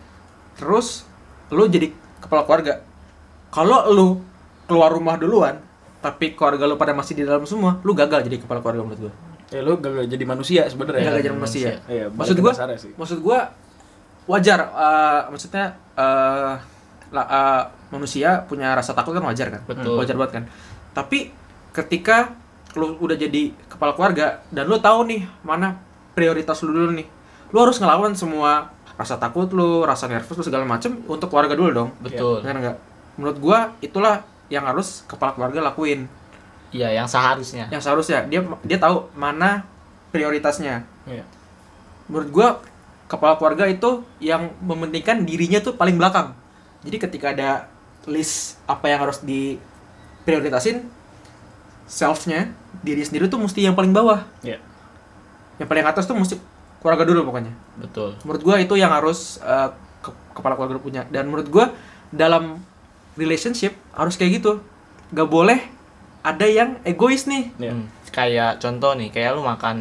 terus 0.55 1.03
lu 1.49 1.67
jadi 1.67 1.91
kepala 2.19 2.45
keluarga 2.45 2.79
kalau 3.49 3.89
lu 3.89 4.09
keluar 4.65 4.91
rumah 4.91 5.17
duluan 5.17 5.59
tapi 5.99 6.33
keluarga 6.33 6.63
lu 6.65 6.77
pada 6.77 6.93
masih 6.93 7.15
di 7.15 7.23
dalam 7.23 7.43
semua 7.43 7.81
lu 7.81 7.91
gagal 7.93 8.23
jadi 8.23 8.39
kepala 8.39 8.61
keluarga 8.61 8.83
menurut 8.83 9.03
gua 9.03 9.15
Ya 9.49 9.61
lu 9.61 9.75
gagal 9.77 10.05
jadi 10.07 10.25
manusia 10.25 10.63
sebenarnya. 10.63 11.09
gagal 11.09 11.21
jadi 11.23 11.35
manusia 11.35 11.69
Iya, 11.87 12.07
balik 12.07 12.19
maksud 12.21 12.37
gua 12.39 12.53
maksud 12.95 13.19
gua 13.19 13.39
wajar 14.27 14.61
eh, 14.63 15.23
maksudnya 15.27 15.65
eh, 15.95 16.55
eh, 17.11 17.63
manusia 17.89 18.45
punya 18.45 18.73
rasa 18.73 18.93
takut 18.93 19.13
kan 19.13 19.23
wajar 19.23 19.49
kan 19.51 19.63
Betul. 19.65 19.97
wajar 19.97 20.15
banget 20.15 20.33
kan 20.35 20.45
tapi 20.93 21.33
ketika 21.71 22.35
lu 22.75 22.97
udah 22.97 23.15
jadi 23.15 23.55
kepala 23.67 23.93
keluarga 23.93 24.45
dan 24.49 24.67
lu 24.67 24.77
tahu 24.77 25.07
nih 25.07 25.25
mana 25.41 25.79
prioritas 26.13 26.61
lu 26.61 26.71
dulu 26.71 26.93
nih 26.93 27.07
lu 27.49 27.59
harus 27.59 27.79
ngelawan 27.79 28.13
semua 28.13 28.69
rasa 28.95 29.17
takut 29.17 29.49
lu 29.49 29.83
rasa 29.83 30.05
nervous 30.05 30.35
lu 30.35 30.45
segala 30.45 30.67
macem 30.67 31.01
untuk 31.07 31.29
keluarga 31.29 31.55
dulu 31.55 31.71
dong 31.73 31.91
Betul. 31.99 32.43
Benar 32.43 32.57
nggak 32.61 32.77
menurut 33.17 33.39
gua 33.39 33.59
itulah 33.79 34.21
yang 34.49 34.65
harus 34.65 35.03
kepala 35.05 35.33
keluarga 35.33 35.61
lakuin 35.65 36.05
Iya, 36.69 36.93
yang 36.93 37.09
seharusnya. 37.09 37.65
yang 37.69 37.81
seharusnya 37.81 38.29
dia 38.29 38.41
dia 38.63 38.77
tahu 38.77 39.09
mana 39.15 39.65
prioritasnya 40.11 40.85
Iya. 41.05 41.25
menurut 42.07 42.29
gua 42.29 42.49
kepala 43.07 43.37
keluarga 43.37 43.65
itu 43.65 44.05
yang 44.19 44.53
mementingkan 44.61 45.25
dirinya 45.25 45.57
tuh 45.59 45.73
paling 45.73 45.97
belakang 45.97 46.37
jadi 46.81 46.97
ketika 46.99 47.27
ada 47.31 47.51
list 48.05 48.57
apa 48.65 48.87
yang 48.87 49.01
harus 49.01 49.21
diprioritasin 49.21 50.85
selfnya 51.85 52.53
diri 52.79 53.01
sendiri 53.01 53.27
tuh 53.27 53.41
mesti 53.41 53.65
yang 53.65 53.73
paling 53.73 53.91
bawah 53.91 54.25
Iya. 54.41 54.61
yang 55.57 55.67
paling 55.67 55.85
atas 55.85 56.05
tuh 56.05 56.15
mesti 56.15 56.37
keluarga 56.79 57.03
dulu 57.03 57.27
pokoknya 57.27 57.53
Betul. 57.77 58.15
menurut 58.23 58.43
gua 58.43 58.57
itu 58.59 58.75
yang 58.75 58.93
harus 58.93 59.41
eh, 59.41 59.69
ke- 59.99 60.15
kepala 60.33 60.55
keluarga 60.55 60.79
punya 60.79 61.03
dan 61.09 61.27
menurut 61.27 61.49
gua 61.49 61.73
dalam 62.09 62.61
relationship 63.15 63.75
harus 63.91 64.15
kayak 64.15 64.39
gitu 64.39 64.61
gak 65.11 65.27
boleh 65.27 65.59
ada 66.21 66.45
yang 66.45 66.77
egois 66.83 67.25
nih 67.25 67.51
Iya. 67.57 67.73
Hmm. 67.73 67.87
Kayak 68.09 68.57
contoh 68.57 68.97
nih, 68.97 69.13
kayak 69.13 69.37
lu 69.37 69.45
makan 69.45 69.77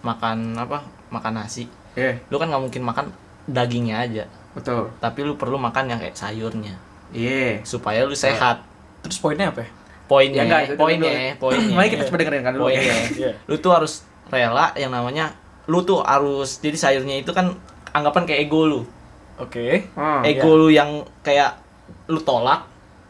makan 0.00 0.54
apa? 0.54 0.86
Makan 1.10 1.32
nasi. 1.34 1.66
eh 1.98 2.22
Lu 2.30 2.38
kan 2.38 2.46
nggak 2.46 2.62
mungkin 2.62 2.78
makan 2.80 3.10
dagingnya 3.44 4.00
aja, 4.00 4.24
betul 4.56 4.88
tapi 4.98 5.20
lu 5.20 5.36
perlu 5.36 5.60
makan 5.60 5.92
yang 5.92 6.00
kayak 6.00 6.16
sayurnya 6.16 6.74
iya 7.12 7.60
supaya 7.62 8.02
lu 8.02 8.16
sehat. 8.16 8.64
Terus 9.06 9.22
poinnya 9.22 9.54
apa 9.54 9.62
ya? 9.62 9.70
Poinnya, 10.06 10.38
Ya, 10.38 10.44
enggak, 10.46 10.60
itu 10.66 10.74
poinnya, 10.78 11.34
poinnya. 11.38 11.74
Mari 11.74 11.88
kita 11.90 12.02
coba 12.06 12.16
dengerin 12.22 12.42
kan 12.46 12.52
dulu. 12.54 12.70
Poinnya. 12.70 12.94
Iya. 13.10 13.30
Lu 13.46 13.54
tuh 13.58 13.72
harus 13.74 14.06
rela 14.30 14.70
yang 14.78 14.90
namanya 14.90 15.34
lu 15.66 15.82
tuh 15.82 16.02
harus 16.02 16.62
jadi 16.62 16.78
sayurnya 16.78 17.22
itu 17.22 17.30
kan 17.34 17.54
anggapan 17.90 18.22
kayak 18.26 18.46
ego 18.46 18.66
lu. 18.66 18.80
Oke. 19.38 19.90
Hmm. 19.98 20.22
ego 20.22 20.54
lu 20.54 20.70
yang 20.70 21.02
kayak 21.26 21.58
lu 22.06 22.22
tolak 22.22 22.66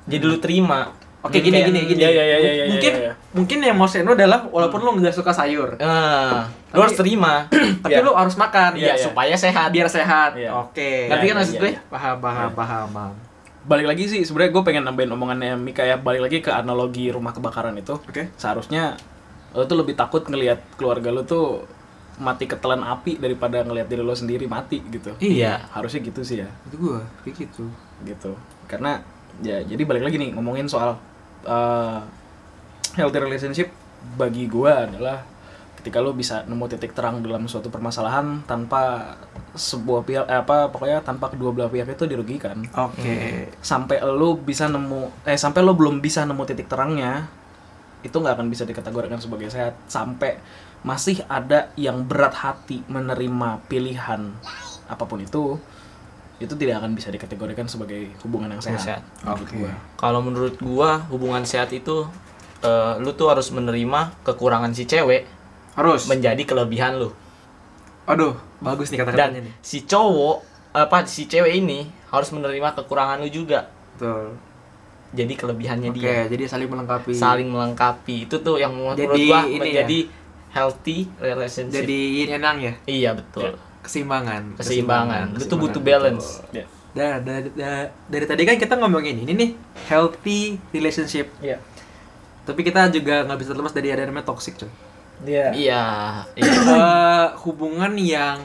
jadi 0.09 0.25
lu 0.25 0.41
terima. 0.41 0.96
Oke 1.27 1.39
gini 1.41 1.59
gini 1.61 1.81
gini. 1.85 1.99
Iya, 1.99 2.09
iya, 2.09 2.25
iya, 2.25 2.37
iya, 2.37 2.53
iya, 2.53 2.65
mungkin 2.69 2.93
iya, 2.93 3.03
iya. 3.03 3.13
mungkin 3.33 3.59
yang 3.61 3.77
mau 3.77 3.85
Seno 3.85 4.13
adalah 4.13 4.47
walaupun 4.47 4.79
lu 4.79 4.91
nggak 4.97 5.11
suka 5.11 5.31
sayur, 5.31 5.75
Nah, 5.77 6.47
lu 6.67 6.73
Tapi- 6.73 6.83
harus 6.83 6.97
terima. 6.97 7.35
tapi 7.83 7.93
Iya. 7.93 8.01
lu 8.01 8.13
harus 8.13 8.35
makan 8.35 8.71
Iya, 8.75 8.81
Iya, 8.81 8.93
iya. 8.93 9.03
supaya 9.03 9.35
sehat. 9.35 9.69
biar 9.71 9.89
sehat. 9.89 10.31
Iya. 10.35 10.51
Oke. 10.53 11.07
Ngerti 11.07 11.25
kan 11.25 11.29
Iya, 11.29 11.35
maksud 11.37 11.53
iya, 11.53 11.61
gue? 11.61 11.71
iya. 11.73 11.81
Paham 11.87 12.17
paham 12.19 12.51
paham 12.53 12.87
paham. 12.89 13.15
Balik 13.63 13.87
lagi 13.89 14.05
sih 14.07 14.23
sebenarnya 14.23 14.53
gue 14.53 14.63
pengen 14.63 14.83
nambahin 14.83 15.11
omongannya 15.11 15.53
Mika 15.57 15.83
ya 15.83 15.99
balik 15.99 16.23
lagi 16.23 16.39
ke 16.39 16.49
analogi 16.49 17.11
rumah 17.11 17.31
kebakaran 17.31 17.75
itu. 17.75 17.99
Oke. 17.99 18.31
Seharusnya 18.35 18.95
lo 19.51 19.65
tuh 19.65 19.77
lebih 19.77 19.93
takut 19.93 20.23
ngelihat 20.23 20.63
keluarga 20.75 21.11
lo 21.11 21.23
tuh 21.23 21.67
mati 22.17 22.45
ketelan 22.45 22.81
api 22.81 23.17
daripada 23.17 23.61
ngelihat 23.61 23.87
diri 23.87 24.01
lo 24.01 24.13
sendiri 24.13 24.47
mati 24.47 24.81
gitu. 24.87 25.13
Iya. 25.19 25.67
Harusnya 25.69 26.01
gitu 26.01 26.23
sih 26.23 26.41
ya. 26.41 26.49
Itu 26.65 26.79
gua 26.79 27.03
kayak 27.21 27.37
gitu. 27.41 27.67
gitu 27.99 28.37
karena 28.67 29.01
ya 29.39 29.57
jadi 29.63 29.83
balik 29.83 30.03
lagi 30.03 30.17
nih 30.17 30.33
ngomongin 30.33 30.65
soal 30.65 31.01
uh, 31.47 32.03
healthy 32.99 33.19
relationship 33.23 33.69
bagi 34.19 34.51
gua 34.51 34.87
adalah 34.87 35.25
ketika 35.87 36.03
lo 36.03 36.11
bisa 36.19 36.43
nemu 36.51 36.67
titik 36.67 36.99
terang 36.99 37.23
dalam 37.23 37.47
suatu 37.47 37.71
permasalahan 37.71 38.43
tanpa 38.43 39.15
sebuah 39.55 40.03
pihak 40.03 40.27
eh, 40.27 40.43
apa 40.43 40.67
pokoknya 40.75 40.99
tanpa 41.07 41.31
kedua 41.31 41.55
belah 41.55 41.71
pihak 41.71 41.87
itu 41.95 42.11
dirugikan 42.11 42.59
Oke. 42.75 43.47
sampai 43.63 44.03
lo 44.03 44.35
bisa 44.35 44.67
nemu 44.67 45.23
eh 45.23 45.39
sampai 45.39 45.63
lo 45.63 45.79
belum 45.79 46.03
bisa 46.03 46.27
nemu 46.27 46.43
titik 46.43 46.67
terangnya 46.67 47.31
itu 48.03 48.19
nggak 48.19 48.35
akan 48.35 48.51
bisa 48.51 48.67
dikategorikan 48.67 49.23
sebagai 49.23 49.47
sehat 49.47 49.79
sampai 49.87 50.43
masih 50.83 51.23
ada 51.31 51.71
yang 51.79 52.03
berat 52.03 52.35
hati 52.35 52.83
menerima 52.91 53.63
pilihan 53.71 54.35
apa 54.91 55.05
pun 55.07 55.23
itu 55.23 55.55
itu 56.37 56.53
tidak 56.55 56.85
akan 56.85 56.93
bisa 56.93 57.09
dikategorikan 57.09 57.65
sebagai 57.65 58.13
hubungan 58.21 58.53
yang 58.53 58.61
sehat. 58.61 58.81
Sehat. 58.81 59.03
Oke. 59.25 59.57
gua. 59.57 59.73
Kalau 59.97 60.21
menurut 60.21 60.61
gua 60.61 61.01
hubungan 61.09 61.45
sehat 61.49 61.73
itu 61.73 62.05
eh, 62.61 62.93
lu 63.01 63.17
tuh 63.17 63.33
harus 63.33 63.49
menerima 63.53 64.21
kekurangan 64.25 64.73
si 64.77 64.85
cewek 64.85 65.25
Harus. 65.73 66.05
menjadi 66.09 66.43
kelebihan 66.45 67.01
lu. 67.01 67.13
Aduh, 68.07 68.37
bagus 68.61 68.93
nih 68.93 69.03
kata-katanya 69.03 69.41
Dan 69.43 69.47
nih. 69.51 69.55
si 69.65 69.83
cowok 69.89 70.37
apa 70.77 71.09
si 71.09 71.25
cewek 71.25 71.57
ini 71.57 71.89
harus 72.13 72.29
menerima 72.33 72.77
kekurangan 72.77 73.25
lu 73.25 73.29
juga. 73.33 73.73
Betul. 73.97 74.37
Jadi 75.17 75.33
kelebihannya 75.33 75.91
Oke, 75.95 75.99
dia. 76.05 76.29
jadi 76.29 76.45
saling 76.45 76.69
melengkapi. 76.69 77.13
Saling 77.17 77.49
melengkapi. 77.49 78.29
Itu 78.29 78.45
tuh 78.45 78.61
yang 78.61 78.77
menurut 78.77 79.01
Jadi 79.01 79.25
gua 79.25 79.41
ini 79.49 79.57
menjadi 79.57 79.99
healthy 80.53 80.99
relationship. 81.17 81.85
Jadi 81.85 82.01
yin 82.25 82.29
yang 82.37 82.57
ya, 82.61 82.73
iya 82.85 83.11
betul. 83.17 83.57
Keseimbangan. 83.87 84.59
Keseimbangan. 84.59 85.27
Tuh 85.41 85.57
butuh 85.57 85.79
balance. 85.81 86.43
Dah, 86.91 87.21
dari, 87.21 87.53
dah- 87.53 87.93
dari 88.09 88.25
tadi 88.25 88.43
kan 88.43 88.57
kita 88.57 88.75
ngomongin 88.75 89.21
ini 89.21 89.33
nih, 89.33 89.51
healthy 89.87 90.57
relationship. 90.73 91.29
Iya. 91.39 91.61
Tapi 92.43 92.61
kita 92.63 92.89
juga 92.89 93.23
nggak 93.23 93.39
bisa 93.39 93.51
terlepas 93.53 93.71
dari 93.71 93.89
ada 93.91 94.03
namanya 94.03 94.27
toxic, 94.27 94.57
coy. 94.57 94.71
Iya. 95.23 95.53
Iya, 95.53 95.85
iya. 96.35 96.53
Eh, 96.53 97.27
hubungan 97.45 97.93
yang 97.97 98.41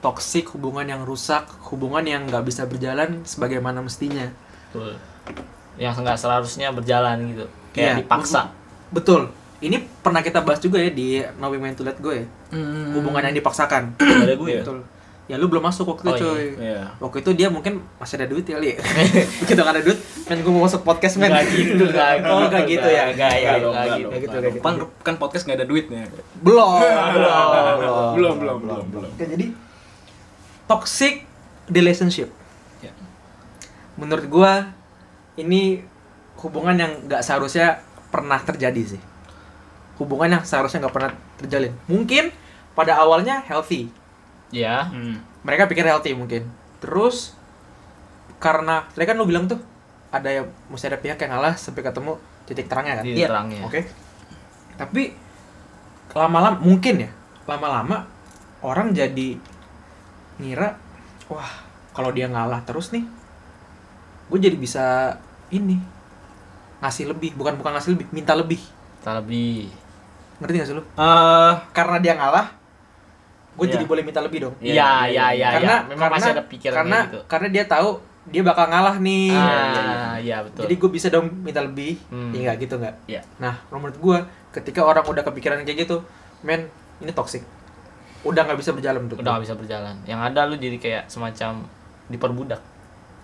toxic, 0.00 0.48
hubungan 0.52 0.88
yang 0.88 1.02
rusak, 1.04 1.44
hubungan 1.68 2.00
yang 2.02 2.22
nggak 2.24 2.44
bisa 2.44 2.64
berjalan 2.64 3.20
sebagaimana 3.24 3.80
mestinya. 3.80 4.28
betul. 4.70 4.94
Yang 5.76 5.94
nggak 6.00 6.16
seharusnya 6.16 6.68
berjalan 6.70 7.16
gitu. 7.28 7.44
Kayak 7.72 7.84
Iya. 7.84 7.98
dipaksa. 8.00 8.42
Betul. 8.88 9.28
Ini 9.60 9.76
pernah 10.00 10.24
kita 10.24 10.40
bahas 10.40 10.56
juga 10.58 10.80
ya 10.80 10.88
di 10.88 11.20
Knowing 11.36 11.60
When 11.60 11.76
to 11.76 11.84
Let 11.84 12.00
Go 12.00 12.16
ya. 12.16 12.24
Hmm. 12.48 12.96
Hubungan 12.96 13.20
yang 13.20 13.36
dipaksakan. 13.36 13.92
Ada 14.24 14.34
gue 14.34 14.48
ya. 14.48 14.64
Betul. 14.64 14.80
Ya 15.30 15.38
lu 15.38 15.46
belum 15.46 15.62
masuk 15.62 15.86
waktu 15.94 16.10
itu, 16.10 16.26
Oh, 16.26 16.34
iya. 16.34 16.34
coy. 16.34 16.46
Iya. 16.58 16.80
Waktu 16.98 17.16
itu 17.22 17.30
dia 17.38 17.46
mungkin 17.46 17.78
masih 18.02 18.18
ada 18.18 18.26
duit 18.26 18.42
kali 18.42 18.74
ya. 18.74 18.76
Begitu 19.46 19.60
nggak 19.62 19.74
ada 19.78 19.84
duit, 19.86 19.98
kan 20.26 20.36
gue 20.42 20.50
mau 20.50 20.66
masuk 20.66 20.82
podcast 20.82 21.22
men. 21.22 21.30
Nggak 21.30 21.46
gitu, 21.54 21.84
Oh, 21.86 22.42
gitu. 22.42 22.50
nggak 22.50 22.64
gitu 22.66 22.88
ya. 22.90 23.04
Nggak, 23.14 23.34
ya, 23.38 23.50
gitu. 23.54 23.62
dong, 23.62 23.74
gitu, 23.78 24.08
dong. 24.10 24.50
gitu. 24.50 24.58
Kan, 24.58 24.74
kan 25.06 25.14
podcast 25.22 25.46
nggak 25.46 25.58
ada 25.62 25.66
duitnya. 25.70 26.02
Belum. 26.42 26.82
Belum. 26.82 28.10
Belum, 28.18 28.34
belum, 28.42 28.58
belum, 28.58 28.84
belum. 28.90 29.10
Jadi 29.22 29.46
toxic 30.66 31.22
relationship. 31.70 32.28
Ya. 32.82 32.90
Menurut 33.94 34.26
gua 34.26 34.74
ini 35.38 35.86
hubungan 36.42 36.74
yang 36.74 36.92
nggak 37.06 37.22
seharusnya 37.22 37.78
pernah 38.10 38.42
terjadi 38.42 38.98
sih. 38.98 39.00
Hubungan 40.00 40.40
yang 40.40 40.44
seharusnya 40.48 40.80
nggak 40.88 40.94
pernah 40.96 41.12
terjalin. 41.36 41.76
Mungkin 41.84 42.32
pada 42.72 42.96
awalnya 42.96 43.44
healthy. 43.44 43.92
Ya. 44.48 44.88
Hmm. 44.88 45.20
Mereka 45.44 45.68
pikir 45.68 45.84
healthy 45.84 46.16
mungkin. 46.16 46.48
Terus 46.80 47.36
karena 48.40 48.88
tadi 48.96 49.04
kan 49.04 49.20
lu 49.20 49.28
bilang 49.28 49.44
tuh 49.44 49.60
ada 50.08 50.26
yang 50.32 50.48
mesti 50.72 50.88
ada 50.88 50.98
pihak 50.98 51.20
yang 51.20 51.36
ngalah 51.36 51.54
sampai 51.54 51.84
ketemu 51.84 52.16
titik 52.48 52.66
terangnya 52.66 52.94
kan. 52.98 53.04
Titik 53.04 53.28
terangnya. 53.28 53.62
Oke. 53.68 53.80
Tapi 54.80 55.02
lama-lama 56.16 56.58
mungkin 56.58 57.06
ya, 57.06 57.10
lama-lama 57.46 58.08
orang 58.64 58.90
jadi 58.90 59.38
ngira, 60.40 60.74
wah 61.30 61.52
kalau 61.92 62.10
dia 62.10 62.26
ngalah 62.26 62.64
terus 62.64 62.90
nih, 62.90 63.04
gue 64.32 64.38
jadi 64.40 64.56
bisa 64.56 65.14
ini 65.52 65.78
ngasih 66.80 67.12
lebih, 67.12 67.36
bukan 67.36 67.60
bukan 67.60 67.76
ngasih 67.76 67.94
lebih, 67.94 68.06
minta 68.10 68.32
lebih. 68.34 68.58
Tak 69.04 69.22
lebih. 69.22 69.68
Ngerti 70.40 70.54
gak 70.56 70.66
sih 70.66 70.74
lu? 70.74 70.82
Eh, 70.82 71.52
Karena 71.70 71.96
dia 71.98 72.12
ngalah, 72.16 72.46
gue 73.54 73.64
Iya. 73.64 73.72
jadi 73.76 73.84
boleh 73.84 74.02
minta 74.02 74.20
lebih 74.20 74.38
dong. 74.42 74.54
Iya, 74.58 74.72
Iya, 74.72 74.90
iya, 75.06 75.26
iya, 75.36 75.48
karena 75.52 75.74
ya. 75.76 75.78
Memang 75.86 76.00
karena, 76.08 76.16
masih 76.16 76.30
ada 76.32 76.44
pikiran 76.44 76.76
karena 76.76 76.98
gitu. 77.04 77.18
karena 77.28 77.48
dia 77.50 77.64
tahu 77.64 77.90
dia 78.24 78.42
bakal 78.42 78.64
ngalah 78.68 78.96
nih. 78.98 79.32
Ah, 79.32 80.14
iya 80.16 80.44
betul. 80.44 80.64
Jadi 80.64 80.74
gue 80.76 80.90
bisa 80.90 81.06
dong 81.08 81.26
minta 81.40 81.60
lebih, 81.60 81.98
Hmm. 82.08 82.30
iya 82.32 82.40
nggak 82.48 82.58
gitu 82.62 82.74
nggak? 82.76 82.94
Iya. 83.06 83.20
Nah, 83.36 83.60
menurut 83.68 83.96
gue, 83.96 84.18
ketika 84.50 84.80
orang 84.80 85.02
udah 85.02 85.22
kepikiran 85.22 85.60
kayak 85.62 85.84
gitu, 85.84 86.04
men, 86.40 86.68
ini 86.98 87.10
toxic. 87.10 87.42
Udah 88.20 88.44
nggak 88.44 88.60
bisa 88.60 88.72
berjalan 88.72 89.00
menurut 89.00 89.24
udah 89.24 89.32
gak 89.34 89.44
bisa 89.44 89.56
berjalan. 89.56 89.96
Yang 90.04 90.20
ada 90.20 90.40
lu 90.44 90.56
jadi 90.56 90.76
kayak 90.76 91.04
semacam 91.08 91.64
diperbudak. 92.06 92.60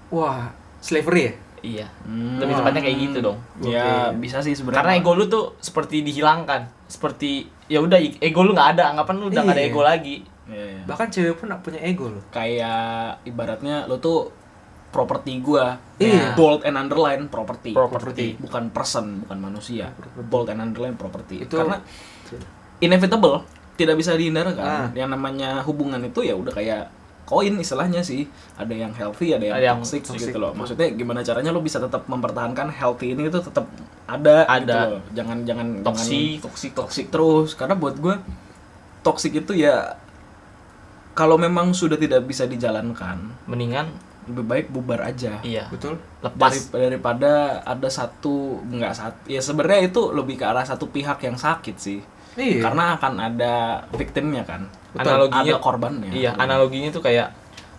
Wah, 0.08 0.48
slavery 0.80 1.22
ya? 1.22 1.32
Iya. 1.66 1.86
Hmm. 2.06 2.38
Lebih 2.38 2.54
tepatnya 2.54 2.80
kayak 2.80 2.96
gitu 3.02 3.18
dong. 3.20 3.38
Ya 3.60 4.14
bisa 4.14 4.38
sih 4.38 4.54
sebenarnya. 4.54 4.78
Karena 4.80 4.92
ego 4.94 5.12
lu 5.12 5.26
tuh 5.26 5.58
seperti 5.58 6.06
dihilangkan. 6.06 6.70
Seperti 6.86 7.42
ya 7.66 7.82
udah 7.82 7.98
ego 7.98 8.40
lu 8.40 8.54
nggak 8.54 8.78
ada, 8.78 8.94
anggapan 8.94 9.14
lu 9.18 9.26
udah 9.26 9.42
nggak 9.42 9.56
ada 9.56 9.64
Iya. 9.66 9.70
ego 9.70 9.80
lagi. 9.82 10.16
Iya, 10.46 10.64
iya. 10.70 10.82
Bahkan 10.86 11.06
cewek 11.10 11.34
pun 11.36 11.50
punya 11.58 11.80
ego 11.82 12.06
loh. 12.06 12.22
kayak 12.30 13.18
ibaratnya 13.24 13.84
lo 13.84 13.98
tuh 13.98 14.30
properti 14.86 15.42
gua 15.42 15.76
Iya. 15.98 16.32
bold 16.32 16.62
and 16.62 16.78
underline 16.78 17.26
properti 17.26 17.74
Properti. 17.74 18.38
bukan 18.38 18.70
person 18.70 19.26
bukan 19.26 19.36
manusia 19.36 19.92
bold 20.24 20.48
and 20.48 20.62
underline 20.62 20.96
property 20.96 21.44
Itu- 21.44 21.58
karena 21.58 21.82
inevitable 22.78 23.44
tidak 23.76 24.00
bisa 24.00 24.16
dihindarkan 24.16 24.56
Ah. 24.56 24.88
yang 24.94 25.12
namanya 25.12 25.60
hubungan 25.60 26.00
itu 26.00 26.24
ya 26.24 26.32
udah 26.32 26.48
kayak 26.48 26.88
koin 27.26 27.58
istilahnya 27.58 28.00
sih. 28.06 28.30
Ada 28.54 28.72
yang 28.72 28.92
healthy 28.94 29.34
ada 29.34 29.44
yang 29.44 29.56
Ada 29.58 29.66
yang 29.74 29.78
toxic, 29.82 30.02
toxic, 30.06 30.30
gitu 30.30 30.38
loh 30.38 30.54
maksudnya 30.54 30.88
gimana 30.94 31.20
caranya 31.26 31.50
lo 31.50 31.58
bisa 31.60 31.82
tetap 31.82 32.06
mempertahankan 32.06 32.70
healthy 32.70 33.12
ini 33.18 33.26
itu 33.26 33.42
tetap 33.42 33.66
ada 34.06 34.46
Ada. 34.46 34.62
gitu 34.62 34.74
loh. 34.94 35.02
jangan 35.12 35.38
jangan 35.42 35.66
Toxic, 35.82 36.14
jangan 36.14 36.44
toxic, 36.46 36.70
toxic 36.72 37.06
terus. 37.10 37.58
Karena 37.58 37.74
buat 37.74 37.98
gue 37.98 38.14
toxic 39.02 39.34
itu 39.34 39.52
ya 39.58 39.98
kalau 41.18 41.34
memang 41.34 41.74
sudah 41.74 41.98
tidak 41.98 42.22
bisa 42.28 42.46
dijalankan 42.46 43.34
Mendingan 43.50 43.90
lebih 44.26 44.44
baik 44.44 44.66
bubar 44.68 45.00
aja 45.02 45.38
iya, 45.40 45.70
Betul. 45.70 45.96
lepas. 46.18 46.50
Dari- 46.50 46.90
daripada 46.90 47.62
ada 47.62 47.88
satu 47.88 48.58
nggak 48.60 48.92
satu 48.92 49.18
ya 49.26 49.38
sebenarnya 49.38 49.86
itu 49.86 50.10
lebih 50.10 50.36
ke 50.36 50.44
arah 50.44 50.62
satu 50.62 50.86
pihak 50.86 51.22
yang 51.22 51.34
sakit 51.34 51.76
sih 51.76 52.00
Iya. 52.36 52.60
karena 52.60 53.00
akan 53.00 53.16
ada 53.16 53.54
victimnya 53.90 54.44
kan 54.44 54.68
Betul. 54.92 55.08
Analoginya 55.08 55.52
ada 55.52 55.56
korbannya 55.58 56.10
Iya, 56.12 56.30
analoginya 56.36 56.90
tuh 56.90 57.00
kayak 57.00 57.32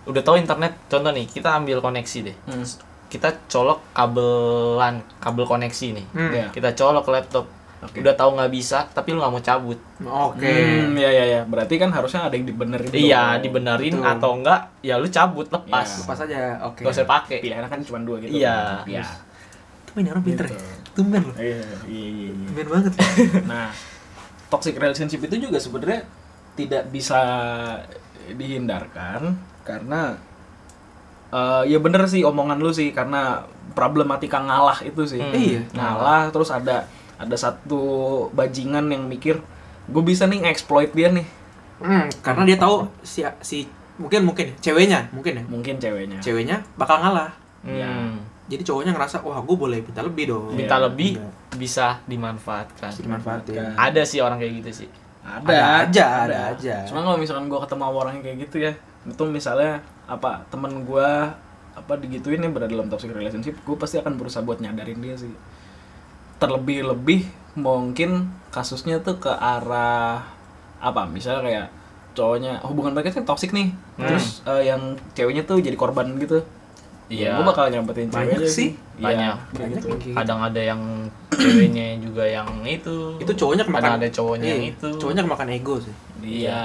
udah 0.07 0.23
tahu 0.23 0.39
internet, 0.39 0.87
contoh 0.87 1.11
nih, 1.11 1.27
kita 1.27 1.51
ambil 1.51 1.83
koneksi 1.83 2.31
deh. 2.31 2.37
Hmm. 2.47 2.63
Kita 3.11 3.27
colok 3.45 3.83
kabelan, 3.91 5.03
kabel 5.19 5.43
koneksi 5.43 5.87
nih. 5.93 6.05
Hmm. 6.15 6.31
Iya. 6.31 6.47
Kita 6.49 6.71
colok 6.73 7.11
laptop. 7.11 7.43
Oke. 7.77 8.01
Udah 8.01 8.13
tahu 8.13 8.33
nggak 8.33 8.49
bisa, 8.49 8.89
tapi 8.89 9.13
lu 9.13 9.19
nggak 9.19 9.29
mau 9.29 9.39
cabut. 9.39 9.77
Oke. 10.01 10.49
Hmm, 10.49 10.93
ya 10.93 11.07
ya 11.07 11.25
ya 11.27 11.41
berarti 11.43 11.77
kan 11.77 11.89
harusnya 11.89 12.25
ada 12.25 12.33
yang 12.33 12.43
dibenerin 12.43 12.89
Iya, 12.89 13.37
dong. 13.37 13.43
dibenerin 13.43 13.93
Betul. 13.95 14.11
atau 14.11 14.29
enggak, 14.33 14.59
ya 14.81 14.95
lu 14.95 15.07
cabut 15.07 15.45
lepas. 15.47 15.85
Iya. 15.87 16.01
Lepas 16.01 16.19
aja. 16.21 16.37
Oke. 16.65 16.81
Gak 16.81 16.91
usah 16.91 17.05
pakai. 17.05 17.37
pilihannya 17.37 17.67
kan 17.67 17.79
cuma 17.81 17.99
dua 18.01 18.17
gitu 18.17 18.33
Iya. 18.33 18.81
iya 18.83 19.05
Tumben 19.87 20.09
orang 20.09 20.23
pinter 20.23 20.45
Gitu. 20.45 20.57
ya. 20.57 20.73
Tumben 20.91 21.21
loh. 21.23 21.35
iya 21.37 21.61
iya 21.85 22.07
iya 22.09 22.29
iya. 22.33 22.45
Tumben 22.47 22.67
banget. 22.67 22.93
Nah, 23.51 23.69
toxic 24.47 24.73
relationship 24.73 25.21
itu 25.21 25.35
juga 25.39 25.57
sebenarnya 25.57 26.01
tidak 26.55 26.89
bisa 26.89 27.21
dihindarkan 28.27 29.37
karena 29.61 30.17
eh, 31.29 31.63
ya 31.67 31.77
bener 31.77 32.03
sih 32.05 32.23
omongan 32.23 32.57
lu 32.57 32.71
sih 32.71 32.89
karena 32.89 33.43
problematika 33.71 34.39
ngalah 34.39 34.79
itu 34.81 35.03
sih. 35.05 35.19
Hmm. 35.19 35.33
Iya. 35.33 35.61
Ngalah 35.71 36.31
terus 36.31 36.49
ada 36.49 36.87
ada 37.17 37.35
satu 37.35 37.81
bajingan 38.31 38.89
yang 38.89 39.05
mikir 39.05 39.41
gue 39.87 40.03
bisa 40.03 40.25
nih 40.25 40.45
exploit 40.45 40.91
dia 40.91 41.09
nih. 41.09 41.25
Hmm, 41.77 42.09
karena 42.25 42.41
dia 42.43 42.57
tahu 42.57 42.89
si 43.01 43.21
si 43.41 43.69
mungkin 43.97 44.25
mungkin 44.25 44.53
ceweknya 44.57 45.09
mungkin 45.09 45.41
ya. 45.41 45.43
Mungkin 45.45 45.75
ceweknya. 45.77 46.17
Ceweknya 46.21 46.61
bakal 46.75 47.01
ngalah. 47.01 47.33
Iya. 47.65 47.85
Hmm. 47.87 48.17
Jadi 48.47 48.63
cowoknya 48.63 48.95
ngerasa 48.95 49.19
wah 49.27 49.43
gue 49.43 49.55
boleh 49.59 49.79
minta 49.83 50.01
lebih 50.01 50.25
dong. 50.31 50.55
Minta 50.55 50.79
Iya. 50.79 50.85
lebih 50.87 51.11
Iya. 51.19 51.29
bisa 51.57 51.87
dimanfaatkan. 52.07 52.89
Bisa 52.93 53.01
dimanfaatin. 53.03 53.75
Ada 53.75 54.01
sih 54.07 54.19
orang 54.23 54.39
kayak 54.39 54.53
gitu 54.63 54.85
sih. 54.85 54.89
Ada, 55.27 55.43
Ada 55.43 55.63
aja, 55.83 56.05
ada 56.23 56.37
aja. 56.55 56.75
Cuma 56.87 57.03
kalau 57.03 57.19
misalkan 57.19 57.51
gue 57.51 57.59
ketemu 57.59 57.83
orang 57.83 58.13
yang 58.15 58.23
kayak 58.23 58.37
gitu 58.47 58.57
ya, 58.63 58.71
itu 59.03 59.23
misalnya 59.27 59.83
apa 60.07 60.47
temen 60.47 60.87
gue 60.87 61.09
apa 61.77 61.93
digituin 61.99 62.39
yang 62.39 62.55
berada 62.55 62.71
dalam 62.71 62.87
toxic 62.87 63.11
relationship, 63.11 63.53
gue 63.59 63.75
pasti 63.75 63.99
akan 63.99 64.15
berusaha 64.15 64.39
buat 64.41 64.63
nyadarin 64.63 65.03
dia 65.03 65.19
sih. 65.19 65.29
Terlebih-lebih 66.37 67.25
mungkin 67.55 68.29
kasusnya 68.49 69.01
tuh 69.01 69.17
ke 69.17 69.31
arah 69.31 70.21
apa? 70.77 71.05
Misalnya 71.05 71.41
kayak 71.41 71.67
cowoknya 72.13 72.61
hubungan 72.61 72.93
mereka 72.93 73.13
kan 73.13 73.25
toxic 73.25 73.49
nih, 73.51 73.73
Hmm. 73.95 74.09
terus 74.09 74.41
eh, 74.43 74.65
yang 74.65 74.81
ceweknya 75.13 75.43
tuh 75.43 75.57
jadi 75.57 75.73
korban 75.73 76.17
gitu. 76.17 76.41
Iya. 77.07 77.39
gue 77.39 77.45
bakal 77.47 77.71
nyampetin 77.71 78.11
Banyak 78.11 78.35
ceweknya 78.35 78.51
sih. 78.51 78.69
Iya, 78.99 79.05
Banyak. 79.07 79.35
kayak 79.47 79.55
Banyak 79.55 79.77
gitu. 79.79 79.87
yang 79.87 79.99
gitu. 80.03 80.15
Kadang 80.19 80.39
ada 80.43 80.59
yang 80.59 80.81
ceweknya 81.31 81.85
juga 82.03 82.23
yang 82.27 82.49
itu. 82.67 82.95
Itu 83.15 83.31
cowoknya 83.31 83.63
kemakan. 83.63 83.79
Kadang 83.79 83.95
ada 83.95 84.09
cowoknya 84.11 84.47
yang 84.49 84.63
Iya, 84.67 84.71
itu. 84.75 84.89
Cowoknya 84.99 85.23
kemakan 85.23 85.47
ego 85.49 85.75
sih. 85.79 85.93
Iya. 86.19 86.63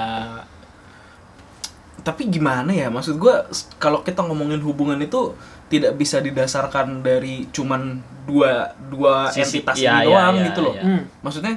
Tapi 2.03 2.27
gimana 2.27 2.69
ya? 2.69 2.87
Maksud 2.87 3.15
gua 3.15 3.47
s- 3.47 3.71
kalau 3.75 4.03
kita 4.03 4.19
ngomongin 4.21 4.59
hubungan 4.59 4.99
itu 4.99 5.33
tidak 5.67 5.95
bisa 5.95 6.19
didasarkan 6.19 6.99
dari 6.99 7.47
cuman 7.49 7.97
dua 8.23 8.71
dua 8.87 9.31
Sisi- 9.31 9.59
entitas 9.59 9.75
iya, 9.75 9.91
ini 9.97 9.99
iya, 9.99 10.07
doang 10.07 10.35
iya, 10.35 10.45
gitu 10.47 10.59
loh. 10.61 10.73
iya. 10.73 10.83
Hmm. 10.83 11.01
Maksudnya 11.19 11.53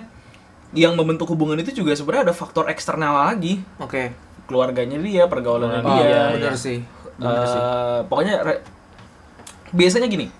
yang 0.73 0.95
membentuk 0.95 1.27
hubungan 1.27 1.59
itu 1.59 1.75
juga 1.75 1.93
sebenarnya 1.93 2.31
ada 2.31 2.37
faktor 2.37 2.67
eksternal 2.67 3.27
lagi. 3.27 3.59
Oke. 3.77 4.15
Keluarganya 4.47 4.97
dia, 4.97 5.27
pergaulannya 5.27 5.83
Oh, 5.83 5.91
dia. 5.93 6.05
iya, 6.05 6.23
benar 6.33 6.55
iya. 6.55 6.59
sih. 6.59 6.79
Benar 7.17 7.45
sih. 7.45 7.61
Eh, 7.61 8.01
pokoknya 8.07 8.35
re- 8.41 8.63
biasanya 9.71 10.07
gini. 10.07 10.31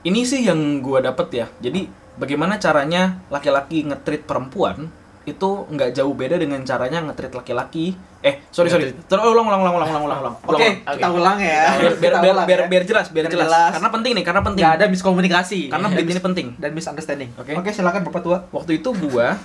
Ini 0.00 0.20
sih 0.22 0.40
yang 0.42 0.80
gua 0.80 1.02
dapet 1.02 1.28
ya. 1.34 1.46
Jadi 1.58 1.84
bagaimana 2.16 2.56
caranya 2.56 3.20
laki-laki 3.28 3.84
ngetrit 3.84 4.24
perempuan 4.24 4.88
itu 5.24 5.48
nggak 5.66 5.90
jauh 5.92 6.12
beda 6.12 6.36
dengan 6.36 6.60
caranya 6.62 7.00
ngetrit 7.00 7.30
laki-laki. 7.30 7.96
Eh, 8.18 8.42
sorry 8.48 8.66
sorry. 8.66 8.90
Terus 8.90 9.22
ulang 9.22 9.44
ulang 9.44 9.60
ulang 9.60 9.74
ulang 9.74 9.88
ulang 9.88 10.04
ulang 10.04 10.20
ulang. 10.20 10.34
Oke, 10.50 10.58
Ulang. 10.58 10.94
kita 10.94 11.08
ulang 11.08 11.38
ya. 11.38 11.62
Biar 11.74 11.94
biar 11.94 12.14
biar, 12.18 12.36
biar, 12.42 12.60
ya. 12.60 12.66
biar 12.66 12.82
jelas, 12.84 13.06
biar, 13.08 13.26
Biar 13.26 13.34
jelas. 13.34 13.46
jelas. 13.46 13.70
Karena 13.74 13.90
penting 13.90 14.12
nih, 14.14 14.24
karena 14.24 14.42
penting. 14.42 14.60
Nggak 14.60 14.74
ada 14.74 14.84
miskomunikasi. 14.86 15.60
Karena 15.68 15.86
Dan 15.88 15.96
ini 15.96 16.02
mis- 16.04 16.20
penting. 16.20 16.46
dan 16.56 16.70
misunderstanding. 16.72 17.30
Oke. 17.34 17.52
Oke, 17.54 17.70
silakan 17.70 18.02
Bapak 18.04 18.20
tua. 18.20 18.38
Waktu 18.50 18.78
itu 18.78 18.90
gua 18.92 19.38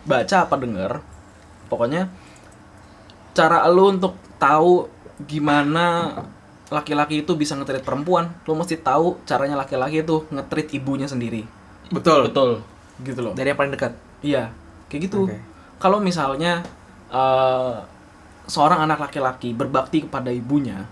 baca 0.00 0.36
apa 0.40 0.54
denger, 0.56 0.92
pokoknya 1.66 2.08
cara 3.30 3.62
lu 3.68 3.90
untuk 3.90 4.16
tahu 4.36 4.88
gimana 5.22 6.16
laki-laki 6.68 7.20
itu 7.20 7.34
bisa 7.34 7.54
ngetrit 7.54 7.82
perempuan, 7.82 8.30
lu 8.44 8.54
mesti 8.54 8.78
tahu 8.78 9.18
caranya 9.24 9.54
laki-laki 9.56 10.00
itu 10.00 10.24
ngetrit 10.28 10.70
ibunya 10.72 11.06
sendiri. 11.06 11.42
Betul. 11.90 12.30
Betul. 12.30 12.62
Gitu 13.00 13.20
loh. 13.20 13.32
Dari 13.34 13.50
yang 13.50 13.58
paling 13.58 13.72
dekat. 13.72 13.92
Iya, 14.20 14.52
kayak 14.90 15.02
gitu. 15.06 15.30
Oke. 15.30 15.38
Kalau 15.78 16.02
misalnya 16.02 16.60
eh, 17.08 17.76
seorang 18.50 18.84
anak 18.84 18.98
laki-laki 18.98 19.54
berbakti 19.54 20.04
kepada 20.04 20.34
ibunya, 20.34 20.84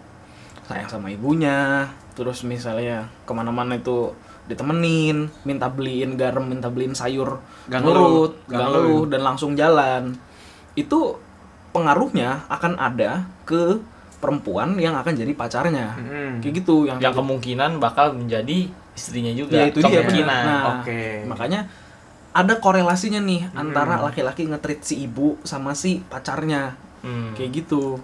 sayang 0.71 0.89
sama 0.89 1.11
ibunya, 1.11 1.91
terus 2.15 2.47
misalnya 2.47 3.11
ke 3.27 3.33
mana-mana 3.35 3.75
itu 3.75 4.15
ditemenin, 4.49 5.29
minta 5.45 5.69
beliin 5.69 6.17
garam, 6.17 6.47
minta 6.49 6.73
beliin 6.73 6.97
sayur, 6.97 7.43
ngeluh. 7.69 8.33
ngeluh, 8.49 9.05
dan 9.11 9.21
langsung 9.21 9.53
jalan. 9.59 10.17
Itu 10.73 11.21
pengaruhnya 11.75 12.49
akan 12.49 12.81
ada 12.81 13.29
ke 13.45 13.77
perempuan 14.19 14.75
yang 14.81 14.97
akan 14.97 15.13
jadi 15.15 15.33
pacarnya. 15.37 15.95
Hmm. 15.95 16.33
Kayak 16.41 16.65
gitu 16.65 16.89
yang 16.89 16.99
Yang 16.99 17.21
kemungkinan 17.21 17.77
bakal 17.79 18.17
menjadi 18.17 18.73
istrinya 18.97 19.31
juga. 19.37 19.63
Ya 19.63 19.65
itu 19.71 19.79
dia 19.85 20.03
kemungkinan. 20.03 20.43
Nah, 20.43 20.65
Oke. 20.81 21.23
makanya 21.29 21.61
ada 22.39 22.55
korelasinya 22.57 23.19
nih 23.19 23.51
Hmm. 23.51 23.59
antara 23.59 23.99
laki-laki 23.99 24.47
ngetrit 24.47 24.81
si 24.81 25.03
ibu 25.03 25.35
sama 25.43 25.75
si 25.75 25.99
pacarnya. 26.01 26.79
Hmm. 27.03 27.35
Kayak 27.35 27.51
gitu. 27.57 27.99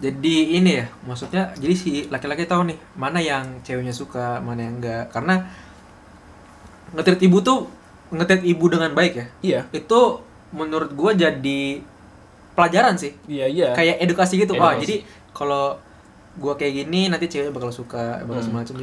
Jadi 0.00 0.56
ini 0.56 0.80
ya, 0.80 0.86
maksudnya 1.04 1.52
jadi 1.56 1.74
si 1.74 1.90
laki-laki 2.06 2.44
tahu 2.44 2.68
nih 2.68 2.76
mana 2.94 3.20
yang 3.20 3.60
ceweknya 3.60 3.92
suka, 3.92 4.40
mana 4.40 4.60
yang 4.62 4.76
enggak. 4.76 5.08
Karena 5.08 5.44
ngetrit 6.92 7.20
ibu 7.20 7.40
tuh 7.40 7.68
ngetrit 8.10 8.42
ibu 8.42 8.64
dengan 8.66 8.92
baik 8.92 9.12
ya. 9.14 9.26
Iya. 9.40 9.60
Itu 9.70 10.24
menurut 10.50 10.92
gua 10.92 11.12
jadi 11.12 11.80
pelajaran 12.52 12.96
sih. 12.96 13.14
Iya, 13.24 13.46
iya. 13.46 13.68
Kayak 13.72 13.96
edukasi 14.02 14.34
gitu. 14.36 14.56
Wah, 14.56 14.74
Edukasi. 14.74 14.80
jadi 14.82 14.96
kalau 15.30 15.78
gua 16.36 16.56
kayak 16.56 16.84
gini 16.84 17.08
nanti 17.08 17.28
ceweknya 17.28 17.52
bakal 17.52 17.70
suka, 17.70 18.24
bakal 18.24 18.42
Hmm. 18.42 18.48
semacam 18.50 18.74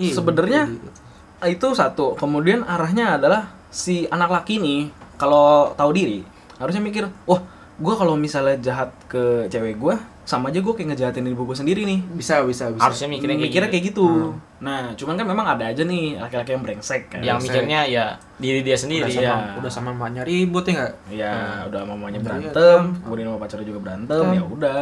Iya, 0.00 0.16
Sebenarnya 0.16 0.62
jadi- 0.64 1.52
itu 1.52 1.68
satu. 1.72 2.16
Kemudian 2.16 2.64
arahnya 2.64 3.20
adalah 3.20 3.52
si 3.70 4.04
anak 4.06 4.28
laki 4.28 4.58
nih 4.58 4.80
kalau 5.14 5.70
tahu 5.72 5.90
diri 5.90 6.20
harusnya 6.56 6.78
mikir, 6.78 7.06
"Wah, 7.24 7.40
gua 7.76 7.94
kalau 7.94 8.12
misalnya 8.14 8.58
jahat 8.58 8.90
ke 9.06 9.46
cewek 9.46 9.76
gua, 9.76 9.96
sama 10.22 10.48
aja 10.48 10.60
gua 10.60 10.72
kayak 10.72 10.92
ngejahatin 10.92 11.24
ibu 11.24 11.42
gua 11.42 11.54
sendiri 11.54 11.82
nih." 11.82 12.04
bisa 12.12 12.42
bisa 12.42 12.68
bisa. 12.68 12.82
Harusnya 12.82 13.08
mikirnya 13.08 13.34
kayak 13.34 13.46
mikirnya 13.46 13.68
gitu. 13.68 13.72
kayak 13.72 13.84
gitu. 13.88 14.06
Hmm. 14.06 14.32
Nah, 14.60 14.80
cuman 14.92 15.14
kan 15.14 15.24
memang 15.24 15.46
ada 15.48 15.64
aja 15.64 15.82
nih 15.82 16.16
laki-laki 16.16 16.50
yang 16.50 16.60
brengsek 16.60 17.02
kan. 17.08 17.20
Yang 17.20 17.38
Saya- 17.38 17.44
mikirnya 17.48 17.80
ya 17.86 18.04
diri 18.36 18.60
dia 18.60 18.76
sendiri. 18.76 19.08
udah 19.08 19.14
sama, 19.14 19.24
Iya. 19.24 19.56
udah 19.56 19.70
sama 19.72 19.88
emaknya 19.90 20.22
ribut 20.22 20.64
ya 20.64 20.72
enggak? 20.74 20.92
ya 21.10 21.32
udah 21.64 21.80
mamanya 21.82 22.18
Iya, 22.18 22.24
berantem 22.26 22.80
iya. 22.86 23.00
kemudian 23.00 23.26
sama 23.26 23.38
pacarnya 23.38 23.66
juga 23.66 23.80
berantem 23.80 24.20
Berantem. 24.20 24.36
ya 24.36 24.42
udah 24.44 24.80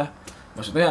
maksudnya 0.53 0.89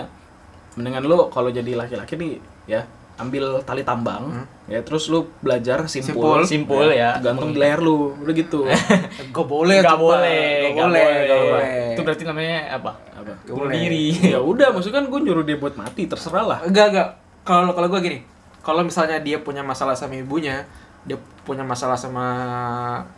mendingan 0.75 1.03
lu 1.03 1.19
kalau 1.29 1.51
jadi 1.51 1.73
laki-laki 1.75 2.15
nih 2.15 2.33
ya 2.67 2.81
ambil 3.19 3.45
tali 3.63 3.83
tambang 3.83 4.25
Hmm. 4.31 4.47
ya 4.67 4.81
terus 4.81 5.07
lu 5.07 5.27
belajar 5.39 5.83
simpul 5.85 6.39
Simpul. 6.39 6.41
Simpul 6.45 6.87
ya. 6.89 7.19
gantung 7.19 7.51
di 7.51 7.59
leher 7.59 7.79
lu 7.79 8.15
udah 8.17 8.31
gitu 8.33 8.63
Gak 9.35 9.43
boleh, 9.45 9.79
Gak 9.79 9.99
boleh, 9.99 10.71
Gak 10.71 10.75
boleh, 10.79 11.03
boleh. 11.03 11.27
gak 11.27 11.39
boleh. 11.43 11.67
Itu 11.93 12.01
berarti 12.03 12.23
namanya 12.23 12.57
apa? 12.73 12.91
apa 13.11 13.33
Gak 13.43 13.51
Bunuh 13.51 13.67
boleh. 13.67 13.77
diri. 13.77 14.07
ya 14.33 14.39
udah 14.39 14.69
maksudnya 14.71 14.97
kan 14.97 15.07
gue 15.07 15.21
nyuruh 15.21 15.43
dia 15.43 15.57
buat 15.57 15.75
mati 15.75 16.07
terserah 16.07 16.45
lah 16.47 16.59
Enggak, 16.63 16.87
enggak. 16.91 17.09
Kalau 17.43 17.73
kalau 17.73 17.89
gue 17.89 18.01
gini, 18.01 18.19
kalau 18.61 18.81
misalnya 18.83 19.19
dia 19.19 19.39
punya 19.39 19.61
masalah 19.61 19.93
sama 19.93 20.15
ibunya 20.15 20.63
dia 21.01 21.17
punya 21.43 21.63
masalah 21.63 21.97
sama 21.97 22.27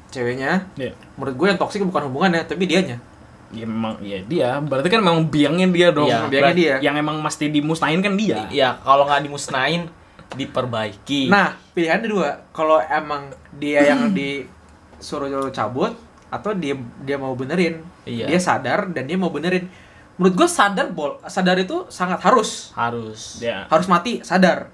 ceweknya 0.08 0.70
Iya. 0.74 0.94
menurut 1.14 1.34
gue 1.34 1.46
yang 1.48 1.58
toksik 1.58 1.82
bukan 1.82 2.06
hubungannya 2.06 2.42
tapi 2.42 2.64
dianya 2.64 3.02
Ya 3.50 3.66
memang 3.66 3.98
ya 3.98 4.22
dia. 4.22 4.58
Berarti 4.58 4.88
kan 4.88 5.02
memang 5.02 5.26
biangnya 5.26 5.66
dia 5.68 5.88
dong. 5.90 6.06
Iya, 6.06 6.30
biangnya 6.30 6.54
dia. 6.54 6.74
Yang 6.80 6.94
emang 7.02 7.16
mesti 7.18 7.50
dimusnahin 7.50 7.98
kan 7.98 8.14
dia. 8.14 8.46
Iya, 8.48 8.78
kalau 8.80 9.04
nggak 9.04 9.26
dimusnahin 9.26 9.90
diperbaiki. 10.30 11.26
nah 11.26 11.58
pilihannya 11.74 12.06
dua 12.06 12.28
kalau 12.54 12.78
emang 12.78 13.34
dia 13.58 13.82
yang 13.82 14.10
disuruh 14.14 15.26
cabut 15.50 15.90
atau 16.30 16.54
dia 16.54 16.78
dia 17.02 17.18
mau 17.18 17.34
benerin 17.34 17.82
Iya. 18.06 18.30
dia 18.30 18.38
sadar 18.38 18.94
dan 18.94 19.10
dia 19.10 19.18
mau 19.18 19.28
benerin 19.28 19.66
menurut 20.14 20.34
gue 20.38 20.48
sadar 20.48 20.86
bol 20.88 21.18
sadar 21.26 21.58
itu 21.58 21.82
sangat 21.90 22.22
harus 22.22 22.70
harus. 22.72 23.42
Ya. 23.42 23.66
harus 23.66 23.90
mati 23.90 24.22
sadar 24.22 24.70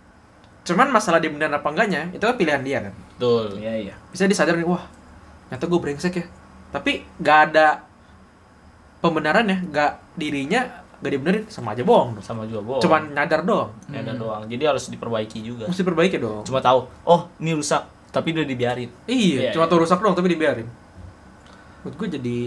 cuman 0.68 0.92
masalah 0.92 1.24
dia 1.24 1.32
beneran 1.32 1.56
apa 1.56 1.68
enggaknya 1.72 2.12
itu 2.12 2.20
kan 2.20 2.36
pilihan 2.36 2.60
dia 2.60 2.78
kan 2.84 2.94
Betul. 3.16 3.56
Iya, 3.56 3.72
iya. 3.80 3.94
bisa 4.12 4.28
disadar 4.28 4.60
nih 4.60 4.68
wah 4.68 4.84
ternyata 5.48 5.64
gue 5.64 5.80
brengsek 5.80 6.14
ya 6.14 6.26
tapi 6.68 7.00
nggak 7.16 7.38
ada 7.48 7.85
pembenarannya 9.06 9.56
nggak 9.66 9.90
dirinya 10.14 10.60
nggak 10.96 11.12
dibenerin 11.12 11.44
sama 11.46 11.72
aja 11.72 11.82
bohong. 11.82 12.16
Sama 12.18 12.42
juga 12.44 12.60
bohong. 12.62 12.80
cuman 12.80 13.12
nyadar 13.12 13.42
doang 13.42 13.70
Ya 13.86 14.00
ada 14.00 14.12
doang. 14.12 14.42
Jadi 14.44 14.62
harus 14.64 14.84
diperbaiki 14.86 15.38
juga. 15.40 15.64
mesti 15.66 15.82
perbaiki 15.82 16.16
dong 16.16 16.40
Cuma 16.42 16.58
tahu, 16.58 16.88
oh 17.04 17.20
ini 17.36 17.52
rusak, 17.52 17.84
tapi 18.08 18.32
udah 18.32 18.42
dibiarin. 18.44 18.88
iya 19.04 19.48
Iya, 19.48 19.52
cuma 19.52 19.64
iya. 19.64 19.70
tuh 19.70 19.78
rusak 19.78 19.98
doang 19.98 20.12
tapi 20.12 20.28
dibiarin 20.28 20.66
menurut 21.78 21.94
gue 21.96 22.08
jadi 22.12 22.38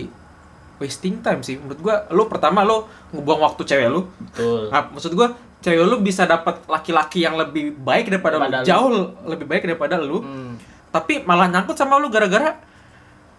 wasting 0.78 1.20
time 1.20 1.40
sih 1.40 1.56
menurut 1.56 1.78
gue 1.78 1.96
lo 2.10 2.26
pertama 2.26 2.60
lo 2.62 2.84
ngebuang 3.10 3.40
waktu 3.42 3.62
cewek 3.64 3.88
lo 3.88 4.08
Betul. 4.20 4.68
Nah, 4.68 4.84
maksud 4.90 5.12
gue 5.14 5.28
cewek 5.60 5.80
lu 5.82 6.00
bisa 6.00 6.24
dapat 6.26 6.60
laki-laki 6.66 7.20
yang 7.20 7.36
lebih 7.36 7.72
baik 7.74 8.08
daripada 8.10 8.36
lu, 8.36 8.42
Daripada 8.42 8.58
lu. 8.58 8.66
jauh 8.66 8.90
lebih 9.26 9.46
baik 9.46 9.64
daripada 9.64 9.96
lu, 9.98 10.20
Hmm. 10.20 10.56
tapi 10.90 11.22
malah 11.22 11.48
nyangkut 11.48 11.76
sama 11.76 11.96
lu 11.96 12.08
gara-gara 12.08 12.56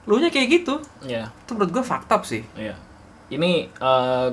lu 0.03 0.17
nya 0.17 0.29
kayak 0.29 0.49
gitu. 0.55 0.81
Iya. 1.03 1.29
Itu 1.39 1.53
menurut 1.53 1.71
gue 1.71 1.83
fakta 1.83 2.17
sih. 2.23 2.41
Iya. 2.55 2.77
Ini 3.31 3.71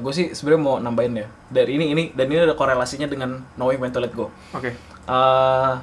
gue 0.01 0.13
sih 0.13 0.33
sebenarnya 0.33 0.61
mau 0.61 0.75
nambahin 0.81 1.21
ya. 1.21 1.27
Dari 1.53 1.77
ini 1.77 1.93
ini 1.93 2.03
dan 2.17 2.25
ini 2.27 2.41
ada 2.43 2.57
korelasinya 2.57 3.05
dengan 3.05 3.45
knowing 3.55 3.77
when 3.77 3.93
to 3.93 4.01
let 4.01 4.11
go. 4.11 4.33
Oke. 4.57 4.73
Eh, 5.07 5.73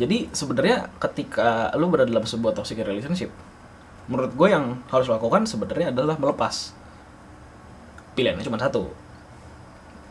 jadi 0.00 0.32
sebenarnya 0.32 0.88
ketika 0.96 1.68
lu 1.76 1.92
berada 1.92 2.08
dalam 2.08 2.24
sebuah 2.24 2.56
toxic 2.56 2.80
relationship, 2.80 3.28
menurut 4.08 4.32
gue 4.32 4.48
yang 4.48 4.80
harus 4.88 5.10
lakukan 5.10 5.44
sebenarnya 5.44 5.92
adalah 5.92 6.16
melepas. 6.16 6.72
Pilihannya 8.16 8.46
cuma 8.46 8.56
satu. 8.56 8.88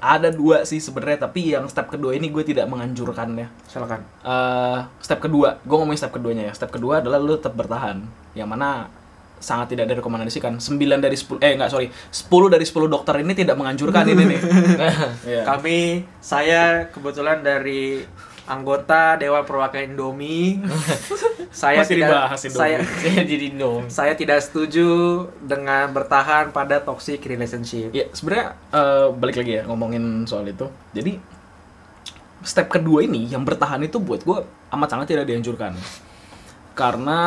Ada 0.02 0.34
dua 0.34 0.66
sih 0.66 0.82
sebenarnya, 0.82 1.30
tapi 1.30 1.54
yang 1.54 1.70
step 1.70 1.90
kedua 1.90 2.18
ini 2.18 2.34
gue 2.34 2.42
tidak 2.42 2.66
menganjurkannya. 2.70 3.48
Silakan. 3.70 4.02
eh 4.26 4.80
step 5.02 5.22
kedua, 5.22 5.62
gue 5.62 5.76
ngomongin 5.78 6.02
step 6.02 6.14
keduanya 6.14 6.50
ya. 6.50 6.54
Step 6.54 6.74
kedua 6.74 7.02
adalah 7.02 7.22
lu 7.22 7.38
tetap 7.38 7.54
bertahan. 7.54 8.02
Yang 8.34 8.50
mana 8.50 8.90
sangat 9.42 9.74
tidak 9.74 9.90
direkomendasikan. 9.90 10.62
9 10.62 10.78
dari 11.02 11.18
10 11.18 11.42
eh 11.42 11.58
enggak 11.58 11.74
sorry, 11.74 11.90
10 11.90 12.54
dari 12.54 12.64
10 12.64 12.88
dokter 12.88 13.16
ini 13.20 13.34
tidak 13.34 13.58
menganjurkan 13.58 14.06
ini 14.08 14.24
nih. 14.24 14.40
Iya. 15.22 15.44
Kami 15.46 16.06
saya 16.22 16.88
kebetulan 16.94 17.42
dari 17.42 18.06
anggota 18.46 19.16
Dewan 19.18 19.44
Perwakilan 19.48 19.96
Indomie. 19.96 20.60
saya 21.52 21.84
Masih 21.84 21.96
tidak 21.98 22.10
dibahas 22.10 22.40
Indomie. 22.44 22.62
saya 22.62 22.78
jadi 23.32 23.48
dong. 23.56 23.82
saya 23.88 24.14
tidak 24.16 24.40
setuju 24.44 24.88
dengan 25.42 25.90
bertahan 25.92 26.52
pada 26.52 26.84
toxic 26.84 27.24
relationship. 27.24 27.92
Ya, 27.96 28.08
sebenarnya 28.12 28.56
eh, 28.76 29.08
balik 29.16 29.40
lagi 29.42 29.52
ya 29.60 29.64
ngomongin 29.68 30.28
soal 30.28 30.48
itu. 30.48 30.68
Jadi 30.92 31.18
step 32.42 32.68
kedua 32.68 33.06
ini 33.06 33.30
yang 33.30 33.46
bertahan 33.46 33.82
itu 33.86 34.02
buat 34.02 34.26
gue 34.26 34.38
amat 34.74 34.88
sangat 34.90 35.16
tidak 35.16 35.26
dianjurkan. 35.30 35.78
Karena 36.74 37.20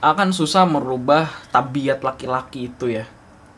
akan 0.00 0.32
susah 0.32 0.64
merubah 0.64 1.28
tabiat 1.52 2.00
laki-laki 2.00 2.72
itu 2.72 2.88
ya. 2.88 3.04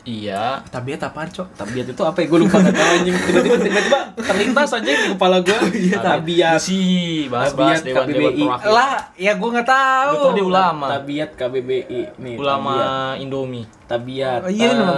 Iya. 0.03 0.59
Tabiat 0.65 0.99
apaan, 1.01 1.25
Cok? 1.25 1.55
Tabiat 1.55 1.87
itu 1.87 2.01
apa 2.01 2.17
ya? 2.17 2.27
Gue 2.27 2.39
lupa 2.41 2.59
nggak 2.59 2.75
tahu 2.75 2.89
anjing. 2.93 3.15
Tiba-tiba 3.15 3.55
tiba-tiba 3.57 3.99
terlintas 4.19 4.69
aja 4.69 4.83
di 4.83 5.07
kepala 5.09 5.37
gue. 5.39 5.57
tabiat. 5.97 6.59
sih 6.59 7.27
bahas-bahas 7.27 7.79
Tabiat 7.79 7.87
dewan 7.87 8.05
dewan 8.05 8.19
KBBI. 8.29 8.43
perwakilan. 8.43 8.73
Lah, 8.73 8.91
ya 9.15 9.31
gue 9.33 9.49
nggak 9.49 9.69
tahu. 9.69 10.11
Betul 10.13 10.31
dia 10.33 10.45
ulama. 10.45 10.85
Tabiat 10.91 11.29
KBBI 11.33 12.01
nih. 12.13 12.35
Ulama 12.35 12.71
tabiat. 12.75 13.23
Indomie. 13.23 13.65
Tabiat. 13.83 14.39
Oh, 14.41 14.51
iya, 14.51 14.65
eh, 14.65 14.75
nama. 14.75 14.93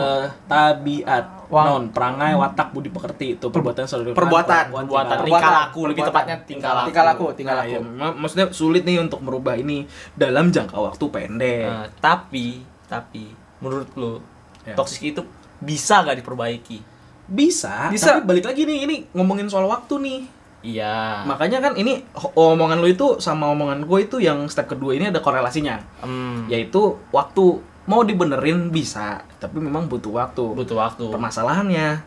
tabiat. 0.49 1.25
Non, 1.45 1.83
perangai, 1.87 2.33
watak, 2.33 2.73
budi 2.73 2.89
pekerti 2.89 3.37
itu 3.37 3.45
perbuatan 3.45 3.85
saudara. 3.85 4.11
Perbuatan. 4.11 4.63
Perbuatan 4.67 4.89
Perbuatan. 4.89 5.17
tingkah 5.21 5.51
laku 5.55 5.81
lebih 5.85 6.01
tepatnya 6.03 6.35
tingkah 6.41 6.71
laku. 6.73 6.85
Tingkah 6.89 7.03
laku, 7.05 7.25
tingkah 7.31 7.53
Nah, 7.53 7.61
laku. 7.61 7.71
ya, 7.71 7.79
mak- 7.79 8.17
maksudnya 8.17 8.47
sulit 8.49 8.81
nih 8.81 8.97
untuk 8.97 9.21
merubah 9.21 9.53
ini 9.53 9.85
dalam 10.11 10.49
jangka 10.49 10.73
waktu 10.73 11.05
pendek. 11.05 11.63
Nah, 11.63 11.85
tapi 11.95 12.65
tapi 12.85 13.29
menurut 13.57 13.89
lu 13.93 14.17
Ya. 14.65 14.73
toksik 14.73 15.13
itu 15.13 15.21
bisa 15.57 16.01
gak 16.01 16.17
diperbaiki? 16.17 16.81
Bisa, 17.25 17.89
Bisa. 17.89 18.17
Tapi 18.17 18.25
balik 18.27 18.45
lagi 18.45 18.63
nih, 18.63 18.77
ini 18.81 18.95
ngomongin 19.11 19.45
soal 19.45 19.65
waktu 19.65 19.97
nih. 19.97 20.19
Iya. 20.61 21.21
Makanya 21.23 21.61
kan 21.61 21.73
ini 21.73 22.01
omongan 22.33 22.77
lu 22.77 22.87
itu 22.87 23.17
sama 23.19 23.45
omongan 23.47 23.81
gue 23.81 23.99
itu 24.03 24.17
yang 24.17 24.45
step 24.45 24.65
kedua 24.67 24.93
ini 24.93 25.07
ada 25.07 25.17
korelasinya, 25.19 25.77
Hmm, 26.01 26.45
yaitu 26.47 26.81
waktu 27.09 27.61
mau 27.85 28.01
dibenerin 28.01 28.69
bisa, 28.69 29.21
tapi 29.35 29.57
memang 29.59 29.85
butuh 29.85 30.09
waktu. 30.11 30.41
butuh 30.51 30.73
waktu. 30.75 31.05
Permasalahannya 31.07 32.01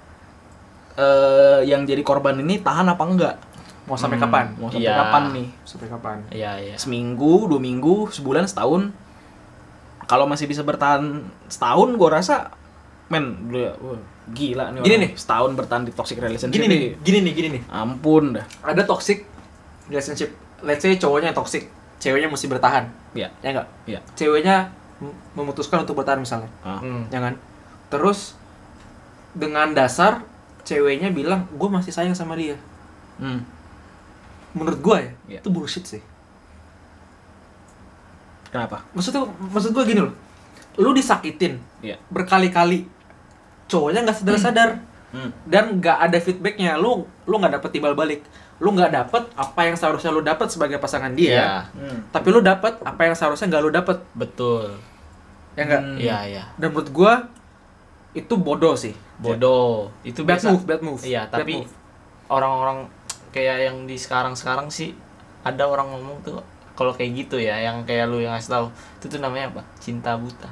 eh 0.96 1.60
yang 1.64 1.82
jadi 1.82 2.02
korban 2.02 2.34
ini 2.36 2.58
tahan 2.58 2.86
apa 2.88 3.04
enggak? 3.04 3.36
Mau 3.86 3.94
sampai 3.94 4.18
Hmm. 4.18 4.26
kapan? 4.26 4.46
Mau 4.54 4.68
sampai 4.68 4.84
Iya. 4.84 4.98
kapan 4.98 5.22
nih? 5.32 5.48
Sampai 5.64 5.86
kapan? 5.88 6.18
Iya, 6.28 6.52
iya. 6.60 6.74
Seminggu, 6.74 7.46
dua 7.46 7.58
minggu, 7.58 8.10
sebulan, 8.10 8.44
setahun. 8.44 8.90
Kalau 10.08 10.24
masih 10.24 10.48
bisa 10.48 10.64
bertahan 10.64 11.20
setahun, 11.46 11.92
gue 11.92 12.08
rasa, 12.08 12.48
men, 13.06 13.52
wah, 13.52 14.00
gila 14.32 14.72
nih. 14.72 14.80
Gini 14.80 14.94
orang. 14.96 15.04
nih. 15.04 15.10
setahun 15.14 15.50
bertahan 15.52 15.84
di 15.84 15.92
toxic 15.92 16.16
relationship. 16.16 16.56
Gini 16.56 16.66
nih, 16.66 16.80
gini 16.98 17.18
nih, 17.20 17.32
gini 17.32 17.48
nih. 17.54 17.62
Ampun 17.68 18.32
dah. 18.32 18.44
Ada 18.64 18.88
toxic 18.88 19.28
relationship. 19.86 20.32
Let's 20.64 20.80
say 20.80 20.96
cowoknya 20.96 21.30
yang 21.30 21.36
toxic, 21.36 21.68
ceweknya 21.98 22.26
mesti 22.26 22.48
bertahan. 22.48 22.88
Ya, 23.12 23.28
Ya 23.38 23.48
enggak? 23.52 23.68
ya. 23.84 24.00
Ceweknya 24.14 24.72
memutuskan 25.32 25.84
untuk 25.84 25.94
bertahan 25.94 26.18
misalnya. 26.18 26.48
Ah. 26.60 26.80
Hmm. 26.80 27.04
Jangan. 27.08 27.36
Terus 27.88 28.34
dengan 29.30 29.70
dasar 29.70 30.24
ceweknya 30.64 31.08
bilang, 31.08 31.46
gue 31.48 31.68
masih 31.68 31.92
sayang 31.92 32.16
sama 32.16 32.32
dia. 32.34 32.56
Hmm. 33.16 33.44
Menurut 34.56 34.80
gue 34.80 34.96
ya, 34.98 35.10
Iya. 35.28 35.38
itu 35.44 35.48
bullshit 35.48 35.84
sih. 35.84 36.02
Kenapa? 38.48 38.80
Maksud 38.92 39.10
tuh, 39.10 39.24
maksud 39.46 39.70
gue 39.70 39.84
gini 39.84 40.00
loh. 40.00 40.14
Lu 40.76 40.90
disakitin 40.90 41.58
Iya. 41.78 41.96
berkali-kali. 42.08 42.86
Cowoknya 43.66 44.02
nggak 44.02 44.16
sadar-sadar. 44.16 44.70
Hmm. 45.08 45.32
dan 45.42 45.80
nggak 45.80 46.04
ada 46.04 46.20
feedbacknya 46.20 46.76
lu 46.76 47.00
lu 47.24 47.34
nggak 47.34 47.56
dapet 47.56 47.72
timbal 47.72 47.96
balik 47.96 48.20
lu 48.60 48.76
nggak 48.76 48.92
dapet 48.92 49.24
apa 49.32 49.60
yang 49.64 49.72
seharusnya 49.72 50.12
lu 50.12 50.20
dapet 50.20 50.44
sebagai 50.46 50.76
pasangan 50.76 51.08
dia 51.10 51.32
Iya, 51.32 51.48
Hmm. 51.72 51.98
tapi 52.10 52.28
lu 52.28 52.44
dapet 52.44 52.76
apa 52.78 53.00
yang 53.02 53.16
seharusnya 53.16 53.48
nggak 53.48 53.62
lu 53.62 53.72
dapet 53.72 54.04
betul. 54.12 54.76
ya 55.56 55.64
enggak 55.64 55.80
Hmm. 55.80 55.96
Iya, 55.96 56.18
iya. 56.28 56.44
dan 56.54 56.68
menurut 56.68 56.92
gua 56.92 57.24
itu 58.12 58.36
bodoh 58.36 58.76
sih 58.76 58.92
Bodoh. 59.16 59.88
Itu 60.02 60.22
bad 60.22 60.36
biasa. 60.36 60.52
move 60.52 60.64
bad 60.66 60.82
move 60.82 61.00
Iya, 61.00 61.24
tapi 61.26 61.64
orang-orang 62.28 62.92
kayak 63.30 63.64
yang 63.64 63.88
di 63.88 63.96
sekarang-sekarang 63.96 64.68
sih 64.68 64.92
ada 65.40 65.64
orang 65.64 65.88
ngomong 65.88 66.20
tuh 66.20 66.44
kalau 66.78 66.94
kayak 66.94 67.10
gitu 67.18 67.36
ya, 67.36 67.58
yang 67.58 67.82
kayak 67.82 68.06
lu 68.06 68.22
yang 68.22 68.30
ngasih 68.30 68.54
tahu, 68.54 68.66
itu 68.96 69.06
tuh 69.08 69.18
namanya 69.18 69.50
apa? 69.50 69.62
Cinta 69.76 70.14
buta. 70.14 70.46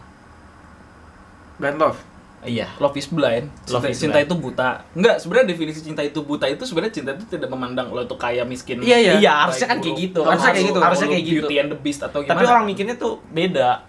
blind 1.57 1.79
love 1.79 1.99
Iya. 2.45 2.71
Love 2.79 2.95
is 2.95 3.09
blind. 3.09 3.51
Cinta, 3.65 3.75
Love 3.75 3.87
is 3.89 3.97
cinta 3.97 4.19
blind. 4.19 4.29
itu 4.29 4.35
buta. 4.37 4.69
Enggak, 4.93 5.19
sebenarnya 5.19 5.47
definisi 5.51 5.81
cinta 5.83 5.99
itu 6.01 6.21
buta 6.21 6.47
itu 6.47 6.63
sebenarnya 6.63 6.95
cinta 6.95 7.11
itu 7.11 7.27
tidak 7.27 7.49
memandang 7.49 7.91
lo 7.91 7.99
itu 8.01 8.15
kaya 8.15 8.43
miskin. 8.45 8.79
Iya, 8.79 8.97
iya. 8.97 9.13
Iya, 9.19 9.33
harusnya 9.41 9.67
kan 9.67 9.79
kayak 9.81 9.97
gitu. 9.99 10.21
Harusnya 10.21 10.53
kayak 10.53 10.67
gitu. 10.69 10.79
Harusnya 10.79 11.09
kayak 11.09 11.25
gitu. 11.25 11.35
Beauty 11.43 11.55
and 11.57 11.69
the 11.71 11.79
Beast 11.81 12.01
atau 12.03 12.23
gimana? 12.23 12.31
Tapi 12.33 12.45
orang 12.47 12.65
mikirnya 12.65 12.95
tuh 12.95 13.19
beda. 13.27 13.83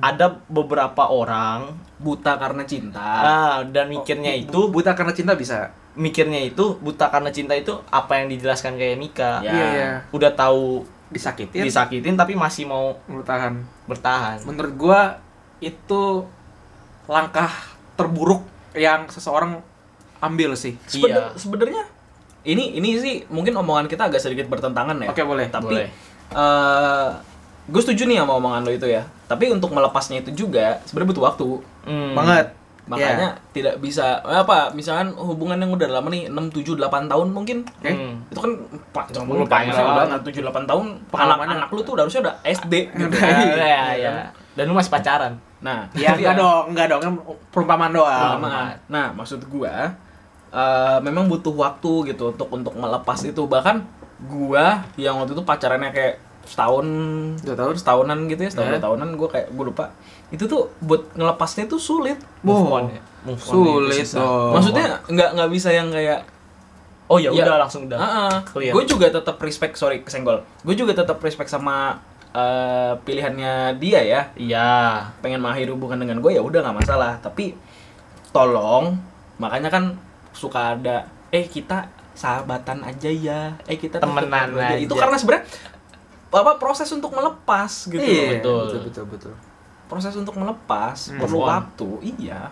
Ada 0.00 0.26
beberapa 0.48 1.02
orang 1.06 1.70
buta 1.98 2.34
karena 2.34 2.62
cinta. 2.64 2.98
ah, 2.98 3.56
dan 3.62 3.86
mikirnya 3.86 4.32
Bu- 4.32 4.42
itu 4.42 4.58
bu- 4.64 4.70
buta 4.80 4.90
karena 4.90 5.12
cinta 5.12 5.32
bisa 5.34 5.70
mikirnya 5.92 6.40
itu 6.40 6.78
buta 6.78 7.06
karena 7.06 7.28
cinta 7.28 7.52
itu 7.52 7.78
apa 7.90 8.16
yang 8.16 8.26
dijelaskan 8.26 8.74
kayak 8.74 8.96
Mika. 8.96 9.38
Ya. 9.40 9.52
iya 9.52 9.66
iya 9.70 9.88
Udah 10.10 10.32
tahu 10.32 10.82
disakitin 11.10 11.62
disakitin 11.62 12.14
tapi 12.14 12.32
masih 12.32 12.64
mau 12.64 12.94
bertahan 13.04 13.60
bertahan. 13.84 14.38
menurut 14.42 14.74
gua 14.74 15.00
itu 15.58 16.24
langkah 17.04 17.50
terburuk 17.94 18.46
yang 18.72 19.04
seseorang 19.06 19.58
ambil 20.18 20.54
sih 20.54 20.78
Sebeder- 20.84 21.32
Iya. 21.32 21.36
Sebenarnya 21.36 21.82
ini 22.42 22.72
ini 22.72 22.96
sih 22.96 23.14
mungkin 23.26 23.52
omongan 23.54 23.84
kita 23.84 24.06
agak 24.06 24.18
sedikit 24.18 24.46
bertentangan 24.46 24.96
ya. 24.96 25.10
oke 25.10 25.22
boleh 25.22 25.46
Tapi 25.46 25.66
Boleh. 25.66 25.88
eh 26.30 27.08
gue 27.66 27.80
setuju 27.80 28.02
nih 28.04 28.18
sama 28.18 28.34
omongan 28.34 28.62
lo 28.62 28.72
itu 28.72 28.84
ya. 28.84 29.04
Tapi 29.26 29.46
untuk 29.46 29.70
melepasnya 29.70 30.20
itu 30.20 30.30
juga 30.36 30.80
sebenarnya 30.84 31.10
butuh 31.10 31.24
waktu. 31.24 31.48
Hmm. 31.82 32.12
banget 32.12 32.46
makanya 32.90 33.28
tidak 33.50 33.78
bisa 33.78 34.18
apa 34.20 34.68
misalkan 34.70 35.14
hubungan 35.14 35.54
yang 35.56 35.70
udah 35.70 35.88
lama 35.88 36.08
nih 36.08 36.26
6 36.26 36.34
7 36.50 36.74
8 36.74 37.06
tahun 37.06 37.28
mungkin 37.30 37.62
Oke. 37.62 37.86
Hmm. 37.88 38.18
itu 38.26 38.36
kan 38.36 38.52
panjang 38.90 39.22
Lu 39.22 39.40
banget 39.40 39.70
panjang 39.70 39.86
kan, 39.86 39.96
banget. 39.96 40.20
7 40.26 40.42
8 40.42 40.66
tahun 40.66 40.86
Pengalamannya- 41.06 41.54
anak-anak 41.56 41.68
lu 41.70 41.80
tuh 41.80 41.92
udah 41.94 42.04
harusnya 42.04 42.22
udah 42.22 42.34
SD 42.42 42.74
gitu. 42.90 43.14
Iya, 43.16 43.78
iya. 43.94 44.12
Dan 44.52 44.66
lu 44.66 44.74
masih 44.74 44.90
pacaran. 44.90 45.38
Nah, 45.60 45.86
Ya 45.92 46.12
enggak 46.12 46.34
dong, 46.34 46.72
enggak 46.72 46.86
dong, 46.88 47.00
kan 47.00 47.12
perumpamaan 47.48 47.92
doang. 47.92 48.40
Pengalaman. 48.40 48.74
Nah, 48.88 49.06
maksud 49.12 49.44
gua 49.46 49.92
eh, 50.50 50.98
memang 51.00 51.24
butuh 51.26 51.54
waktu 51.54 52.10
gitu 52.10 52.34
untuk 52.34 52.50
untuk 52.50 52.74
melepas 52.74 53.22
itu 53.22 53.38
bahkan 53.46 53.86
gua 54.20 54.82
yang 54.96 55.14
waktu 55.16 55.32
itu 55.32 55.44
pacarannya 55.44 55.90
kayak 55.90 56.18
setahun 56.42 56.86
Dua 57.38 57.54
tahun? 57.54 57.72
setahunan 57.72 58.18
gitu 58.26 58.40
ya 58.40 58.50
setahun 58.50 58.66
Ya. 58.66 58.74
dua 58.74 58.82
tahunan 58.82 59.08
gua 59.14 59.28
kayak 59.28 59.46
gua 59.52 59.64
lupa 59.64 59.84
itu 60.30 60.44
tuh 60.44 60.70
buat 60.80 61.10
ngelepasnya 61.12 61.66
tuh 61.66 61.76
sulit 61.76 62.18
Move 62.40 62.62
Wow. 62.62 62.76
on 62.76 62.84
ya. 62.88 63.02
Move 63.22 63.36
on 63.36 63.44
Sulit 63.44 63.98
itu 64.00 64.16
dong. 64.16 64.50
maksudnya 64.52 64.86
nggak 65.04 65.30
nggak 65.34 65.50
bisa 65.50 65.68
yang 65.68 65.90
kayak 65.90 66.22
Oh 67.06 67.18
ya 67.18 67.26
Ya. 67.28 67.42
udah 67.42 67.58
langsung 67.58 67.84
udah. 67.84 67.98
Clear. 68.46 68.70
gue 68.70 68.84
juga 68.86 69.06
tetap 69.08 69.34
respect 69.36 69.74
sorry 69.74 70.00
kesenggol 70.00 70.46
gue 70.62 70.74
juga 70.74 70.94
tetap 70.94 71.18
respect 71.18 71.48
sama 71.48 71.98
eh, 72.30 72.94
pilihannya 72.96 73.74
dia 73.76 73.98
ya 74.00 74.22
Iya. 74.32 74.70
pengen 75.18 75.38
mengakhiri 75.40 75.68
hubungan 75.68 75.98
dengan 75.98 76.18
gue 76.18 76.30
ya 76.30 76.38
udah 76.38 76.62
nggak 76.62 76.78
masalah 76.78 77.18
tapi 77.18 77.58
tolong 78.30 78.94
makanya 79.36 79.66
kan 79.68 79.84
suka 80.30 80.74
ada 80.74 81.02
eh 81.28 81.42
kita 81.44 81.90
sahabatan 82.12 82.84
aja 82.84 83.08
ya 83.08 83.40
eh 83.64 83.74
kita 83.74 83.98
Temenan 83.98 84.54
aja. 84.54 84.76
itu 84.76 84.86
aja. 84.88 85.00
karena 85.00 85.16
sebenarnya 85.16 85.44
apa 86.30 86.52
proses 86.56 86.86
untuk 86.88 87.10
melepas 87.10 87.66
gitu 87.84 87.98
Iya, 87.98 88.38
betul. 88.38 88.62
betul 88.62 88.80
betul 88.86 89.04
betul. 89.08 89.34
Proses 89.90 90.14
untuk 90.14 90.32
melepas 90.34 90.94
Hmm. 91.10 91.18
perlu 91.18 91.38
on. 91.40 91.48
waktu 91.50 91.88
iya 92.16 92.46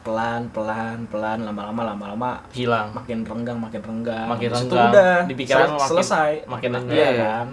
pelan 0.00 0.46
pelan 0.48 1.02
pelan 1.04 1.42
lama-lama 1.42 1.82
lama-lama 1.84 2.38
Hilang. 2.54 2.94
makin 2.94 3.26
renggang 3.26 3.58
makin 3.58 3.82
renggang 3.82 4.26
Makin 4.28 4.48
Habis 4.48 4.62
itu 4.62 4.70
renggang. 4.70 4.90
udah 4.94 5.14
Di 5.26 5.34
pikiran 5.34 5.58
sel- 5.60 5.74
makin- 5.74 5.88
selesai 5.90 6.30
makin 6.46 6.70
Iya 6.70 6.78
renggang. 6.78 7.16
kan 7.18 7.48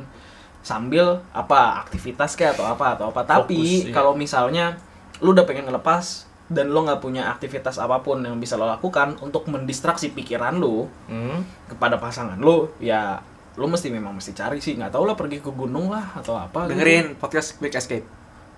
sambil 0.61 1.05
apa 1.33 1.61
aktivitas 1.81 2.37
kayak 2.37 2.53
atau 2.53 2.69
apa 2.69 2.93
atau 2.93 3.05
apa 3.09 3.25
tapi 3.25 3.57
Fokus, 3.57 3.83
iya. 3.83 3.91
kalau 3.91 4.13
misalnya 4.13 4.77
lu 5.19 5.33
udah 5.33 5.43
pengen 5.43 5.65
ngelepas 5.65 6.05
dan 6.45 6.69
lo 6.69 6.85
nggak 6.85 7.01
punya 7.01 7.27
aktivitas 7.27 7.75
apa 7.75 7.99
pun 7.99 8.21
yang 8.21 8.37
bisa 8.37 8.53
lo 8.53 8.63
lakukan 8.65 9.17
untuk 9.19 9.43
mendistraksi 9.47 10.11
pikiran 10.11 10.55
lu 10.55 10.85
Hmm. 11.05 11.41
kepada 11.65 11.97
pasangan 11.97 12.37
lu 12.37 12.69
ya 12.77 13.17
lu 13.53 13.65
mesti 13.65 13.89
memang 13.89 14.13
mesti 14.13 14.31
cari 14.31 14.57
sih 14.57 14.73
nggak 14.73 14.89
tahu 14.89 15.03
lah 15.03 15.13
pergi 15.13 15.37
ke 15.37 15.49
gunung 15.49 15.89
lah 15.89 16.15
atau 16.15 16.33
apa 16.33 16.65
gitu. 16.65 16.77
Dengerin 16.77 17.17
podcast 17.17 17.57
Quick 17.57 17.73
Escape. 17.73 18.05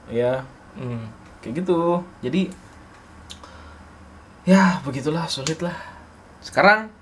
Ya 0.07 0.43
Hmm. 0.73 1.07
kayak 1.39 1.63
gitu 1.63 1.97
jadi 2.19 2.51
ya 4.43 4.79
begitulah 4.81 5.25
sulit 5.25 5.57
lah 5.59 5.75
Sekarang 6.39 6.93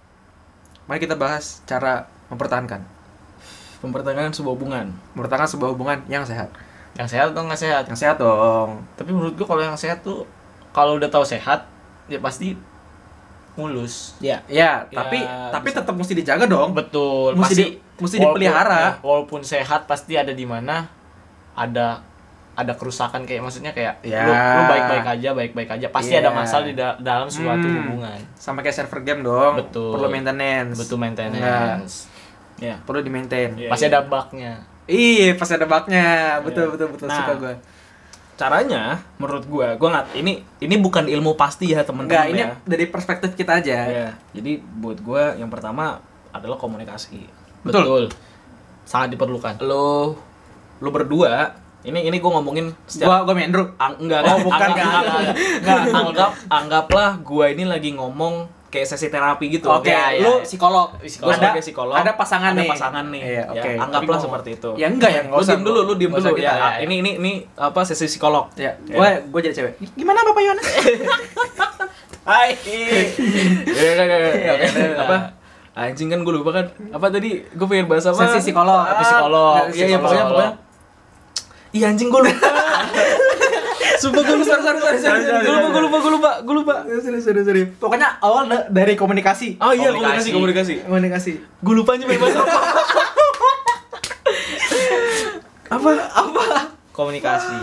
mari 0.86 0.98
kita 0.98 1.14
bahas 1.14 1.60
cara 1.64 2.08
mempertahankan. 2.30 2.80
mempertahankan 3.80 4.32
sebuah 4.32 4.54
hubungan 4.54 4.88
Mempertahankan 5.12 5.50
sebuah 5.50 5.70
hubungan 5.70 6.00
yang 6.08 6.24
sehat. 6.24 6.48
Yang 6.94 7.08
sehat 7.12 7.28
atau 7.30 7.44
nggak 7.44 7.60
sehat? 7.60 7.84
Yang 7.86 8.00
sehat 8.00 8.16
dong. 8.18 8.80
Tapi 8.94 9.12
menurut 9.12 9.36
gua 9.36 9.44
kalau 9.46 9.60
yang 9.62 9.76
sehat 9.76 10.00
tuh 10.00 10.24
kalau 10.72 10.96
udah 10.96 11.10
tahu 11.10 11.24
sehat 11.24 11.68
ya 12.06 12.18
pasti 12.18 12.56
mulus. 13.54 14.16
ya 14.18 14.40
Ya, 14.48 14.88
Ya, 14.88 14.96
tapi 14.96 15.20
tapi 15.52 15.68
bisa. 15.68 15.84
tetap 15.84 15.94
mesti 15.94 16.14
dijaga 16.16 16.46
dong. 16.48 16.72
Betul. 16.72 17.36
Mesti 17.36 17.44
pasti 17.44 17.56
di- 17.60 17.76
mesti 18.00 18.16
walaupun- 18.16 18.40
dipelihara. 18.40 18.80
ya, 18.80 18.92
walaupun 19.02 19.42
sehat 19.44 19.84
pasti 19.84 20.16
ada 20.16 20.32
di 20.32 20.46
mana 20.46 20.88
ada 21.52 22.00
ada 22.54 22.74
kerusakan 22.74 23.26
kayak 23.26 23.42
maksudnya 23.42 23.72
kayak 23.72 23.98
Ya. 24.02 24.22
lu, 24.22 24.32
lu 24.32 24.62
baik-baik 24.68 25.06
aja, 25.10 25.30
baik-baik 25.32 25.70
aja. 25.72 25.88
Pasti 25.90 26.14
Iya. 26.14 26.22
ada 26.22 26.32
masalah 26.32 26.64
di 26.64 26.74
da- 26.74 26.98
dalam 26.98 27.26
suatu 27.26 27.64
Hmm. 27.64 27.78
hubungan. 27.84 28.20
Sama 28.36 28.62
kayak 28.62 28.76
server 28.76 29.02
game 29.02 29.22
dong. 29.22 29.58
Betul. 29.58 29.90
Perlu 29.92 30.08
maintenance. 30.08 30.78
Betul 30.78 30.98
maintenance. 30.98 31.96
ya 32.56 32.78
Perlu 32.80 33.02
di 33.02 33.10
maintain. 33.10 33.50
Iya, 33.52 33.68
Pasti 33.68 33.86
iya. 33.86 33.92
ada 33.92 34.02
bugnya. 34.04 34.54
Iya, 34.86 35.30
pasti 35.34 35.54
ada 35.54 35.66
bugnya. 35.66 36.38
Betul, 36.40 36.64
Iya. 36.64 36.72
betul, 36.72 36.88
betul. 36.92 37.08
Nah, 37.08 37.18
Suka 37.20 37.34
gue. 37.36 37.54
caranya 38.34 38.84
menurut 39.16 39.46
gua 39.46 39.74
gua 39.76 39.90
nggak 39.92 40.08
ini 40.16 40.34
ini 40.60 40.76
bukan 40.76 41.06
ilmu 41.06 41.34
pasti 41.34 41.70
ya 41.70 41.82
teman-teman 41.82 42.28
ini 42.28 42.42
ya. 42.42 42.58
dari 42.64 42.86
perspektif 42.86 43.34
kita 43.34 43.62
aja. 43.62 43.78
Ya, 43.86 44.08
jadi 44.32 44.58
buat 44.58 44.98
gua 45.00 45.34
yang 45.34 45.48
pertama 45.48 46.02
adalah 46.30 46.56
komunikasi 46.56 47.30
Betul. 47.62 48.10
Sangat 48.84 49.14
diperlukan. 49.14 49.62
lo 49.62 50.18
lo 50.76 50.90
berdua 50.90 51.54
ini 51.84 52.00
ini 52.04 52.18
gua 52.18 52.40
ngomongin 52.40 52.72
secara 52.84 53.22
gua 53.22 53.32
Mendro. 53.32 53.76
ang, 53.76 53.94
enggak 53.98 54.20
Oh, 54.22 54.34
enggak, 54.34 54.40
bukan, 54.42 54.60
anggap, 54.66 54.88
enggak. 55.04 55.04
enggak, 55.04 55.78
enggak, 55.78 56.00
anggap 56.02 56.32
anggaplah 56.48 57.12
gua 57.20 57.46
ini 57.48 57.64
lagi 57.64 57.92
ngomong 57.92 58.34
kayak 58.68 58.88
sesi 58.88 59.08
terapi 59.08 59.52
gitu 59.52 59.70
Oke, 59.70 59.86
Ya, 59.88 60.10
ya, 60.10 60.24
lu 60.24 60.34
ya. 60.36 60.44
psikolog. 60.44 60.98
Gua 60.98 61.30
Ada 61.32 61.54
psikolog 61.56 61.94
ada 61.94 62.12
pasangan 62.16 62.52
ada 62.52 62.58
nih. 62.58 62.70
pasangan 62.70 63.06
nih 63.08 63.22
Iya, 63.22 63.30
ya, 63.30 63.44
oke. 63.54 63.70
anggaplah 63.78 64.18
Tapi 64.18 64.26
seperti 64.26 64.50
itu 64.56 64.70
Ya 64.74 64.88
enggak 64.88 65.10
ya, 65.10 65.22
enggak 65.22 65.38
lu 65.38 65.44
usah. 65.44 65.54
diem 65.54 65.64
dulu 65.64 65.80
lu 65.84 65.94
diem 65.94 66.10
dulu 66.12 66.30
ya, 66.36 66.52
ya. 66.52 66.70
ini 66.82 66.96
ini 67.00 67.12
ini 67.18 67.32
apa 67.54 67.80
sesi 67.84 68.08
psikolog 68.08 68.50
Ya, 68.56 68.74
Ya. 68.84 68.96
gua 68.96 69.08
gua 69.28 69.40
jadi 69.40 69.54
cewek. 69.56 69.74
Gimana 69.94 70.24
Bapak 70.24 70.42
Yohanes? 70.42 70.66
Hai. 72.24 72.56
Ya, 73.68 73.92
ya, 73.92 74.04
ya, 74.06 74.18
ya, 74.18 74.32
ya. 74.56 74.96
apa? 74.98 75.18
Anjing 75.76 76.08
kan 76.08 76.22
gue 76.22 76.32
lupa 76.32 76.54
kan. 76.54 76.66
Apa 76.88 77.10
tadi? 77.10 77.44
Gue 77.50 77.68
pengen 77.68 77.86
bahas 77.86 78.06
apa? 78.06 78.30
Sesi 78.30 78.48
psikolog. 78.48 78.80
Ah, 78.80 78.96
psikolog. 78.96 79.68
Iya, 79.68 79.86
iya, 79.86 79.98
pokoknya, 79.98 80.24
Psikolog. 80.24 80.30
pokoknya. 80.32 80.52
Iya 81.74 81.90
anjing 81.90 82.08
gue 82.08 82.22
lupa. 82.22 82.38
Sumpah 84.02 84.22
gue 84.22 84.36
lupa. 84.36 84.54
Sorry, 84.54 84.80
sorry, 84.80 85.00
sorry, 85.00 85.22
sorry, 85.24 85.42
Gue 85.42 85.54
lupa, 85.54 85.70
gue 85.70 85.82
lupa, 85.82 85.98
gue 85.98 86.12
lupa, 86.12 86.32
gue 86.40 86.56
lupa. 86.56 86.76
Sorry, 87.02 87.20
sorry, 87.20 87.42
sorry. 87.42 87.64
Pokoknya 87.74 88.20
awal 88.20 88.46
da- 88.46 88.68
dari 88.68 88.94
komunikasi. 88.94 89.58
Oh 89.58 89.72
iya, 89.72 89.90
Komunikasi. 89.90 90.30
komunikasi, 90.32 90.74
komunikasi. 90.84 91.32
Gue 91.60 91.74
lupa 91.74 91.96
aja 91.96 92.06
pengen 92.06 92.22
bahas 92.22 92.36
apa. 92.36 92.54
apa? 95.74 95.90
Apa? 96.14 96.44
Komunikasi. 96.92 97.56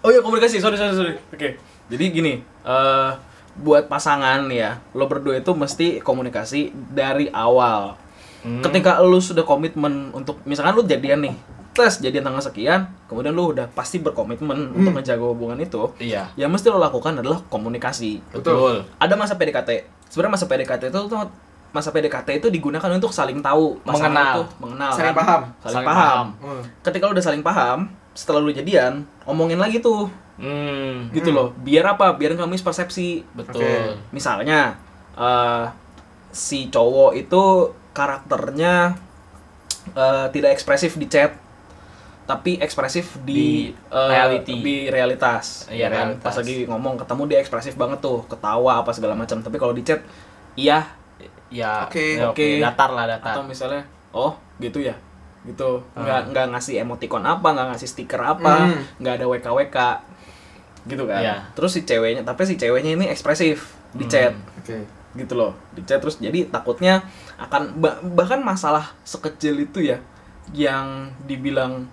Oh 0.00 0.08
iya 0.08 0.22
komunikasi, 0.22 0.62
sorry 0.62 0.78
sorry 0.78 0.94
sorry. 0.94 1.14
Oke. 1.28 1.58
Jadi 1.90 2.04
gini, 2.08 2.32
eh 2.62 3.10
buat 3.52 3.90
pasangan 3.90 4.46
ya, 4.48 4.78
lo 4.94 5.04
berdua 5.04 5.36
itu 5.36 5.50
mesti 5.52 5.98
komunikasi 5.98 6.70
dari 6.88 7.26
awal. 7.28 7.98
Hmm. 8.40 8.62
Ketika 8.62 9.02
lu 9.02 9.18
sudah 9.18 9.42
komitmen 9.42 10.14
untuk 10.14 10.40
misalkan 10.44 10.72
lu 10.72 10.86
jadian 10.86 11.20
nih, 11.20 11.34
tes 11.80 11.98
jadian 11.98 12.20
tanggal 12.22 12.38
sekian, 12.38 12.80
kemudian 13.06 13.32
lu 13.32 13.50
udah 13.50 13.66
pasti 13.68 13.96
berkomitmen 13.96 14.70
untuk 14.70 14.92
menjaga 14.92 15.24
hubungan 15.24 15.56
itu. 15.56 15.88
Iya. 15.96 16.28
Yang 16.34 16.50
mesti 16.52 16.66
lo 16.68 16.78
lakukan 16.78 17.16
adalah 17.16 17.40
komunikasi. 17.46 18.20
Betul. 18.30 18.84
Ada 18.94 19.14
masa 19.14 19.34
PDKT. 19.34 19.70
Sebenarnya 20.06 20.32
masa 20.34 20.44
PDKT 20.44 20.82
itu 20.86 21.00
tuh 21.06 21.18
masa 21.70 21.88
PDKT 21.88 22.28
itu 22.36 22.48
digunakan 22.48 22.90
untuk 22.90 23.10
saling 23.10 23.38
tahu, 23.38 23.78
Mengenal. 23.82 24.36
itu 24.36 24.42
mengenal, 24.58 24.90
Saling 24.90 25.06
kan? 25.08 25.16
paham. 25.16 25.40
saling, 25.56 25.64
Saling 25.72 25.86
paham. 25.86 25.96
paham. 25.96 26.26
Hmm. 26.42 26.62
Ketika 26.82 27.02
lu 27.06 27.12
udah 27.12 27.24
saling 27.24 27.42
paham, 27.42 27.78
setelah 28.12 28.38
lu 28.38 28.50
jadian, 28.50 28.92
omongin 29.24 29.56
lagi 29.56 29.80
tuh 29.80 30.10
Hmm. 30.34 31.12
gitu 31.12 31.30
loh 31.30 31.52
biar 31.58 31.84
apa 31.90 32.16
biar 32.16 32.32
nggak 32.32 32.48
mispersepsi 32.48 33.28
Betul. 33.30 33.60
Oke. 33.60 33.92
misalnya 34.08 34.72
eh, 35.12 35.68
si 36.32 36.66
cowok 36.66 37.12
itu 37.14 37.44
karakternya 37.92 38.96
eh, 39.92 40.26
tidak 40.30 40.50
ekspresif 40.50 40.96
di 40.96 41.06
chat 41.06 41.36
tapi 42.22 42.56
ekspresif 42.56 43.18
di, 43.20 43.32
Di 43.32 43.48
eh, 43.88 44.08
reality. 44.08 44.54
di 44.56 44.76
realitas 44.86 45.66
Iya, 45.66 45.86
ya 45.86 45.88
kan 45.90 46.06
realitas. 46.10 46.22
pas 46.22 46.34
lagi 46.36 46.56
ngomong 46.64 46.94
ketemu 46.96 47.22
dia 47.26 47.38
ekspresif 47.38 47.74
banget 47.74 47.98
tuh 47.98 48.22
ketawa 48.24 48.78
apa 48.78 48.90
segala 48.90 49.12
macam 49.12 49.38
tapi 49.38 49.56
kalau 49.56 49.72
di 49.72 49.82
chat 49.82 50.00
iya 50.54 50.84
Ya, 51.50 51.82
Oke. 51.82 52.14
ya, 52.14 52.30
oke. 52.30 52.38
Oke. 52.38 52.62
Datar 52.62 52.90
lah, 52.90 53.04
datar. 53.08 53.34
atau 53.34 53.42
misalnya 53.42 53.82
oh 54.10 54.32
gitu 54.56 54.78
ya 54.78 54.94
gitu 55.42 55.82
Hmm. 55.90 56.04
nggak 56.04 56.20
nggak 56.30 56.46
ngasih 56.48 56.78
emoticon 56.78 57.24
apa 57.24 57.42
nggak 57.48 57.74
ngasih 57.74 57.88
stiker 57.88 58.20
apa 58.20 58.68
Hmm. 58.68 58.78
nggak 58.96 59.14
ada 59.16 59.26
wk 59.26 59.46
wk 59.50 59.76
gitu 60.86 61.04
kan 61.04 61.18
Iya. 61.18 61.36
terus 61.52 61.72
si 61.72 61.82
ceweknya 61.82 62.22
tapi 62.22 62.44
si 62.44 62.54
ceweknya 62.54 62.94
ini 62.94 63.06
ekspresif 63.06 63.66
di 63.90 64.04
Hmm. 64.04 64.12
chat 64.12 64.32
Oke. 64.56 64.78
gitu 65.12 65.34
loh 65.34 65.52
di 65.72 65.82
chat 65.82 65.98
terus 65.98 66.16
jadi 66.16 66.46
takutnya 66.46 67.02
akan 67.36 67.74
ba- 67.76 67.98
bahkan 68.06 68.38
masalah 68.38 68.94
sekecil 69.02 69.58
itu 69.58 69.82
ya 69.82 69.98
yang 70.50 71.10
dibilang 71.24 71.90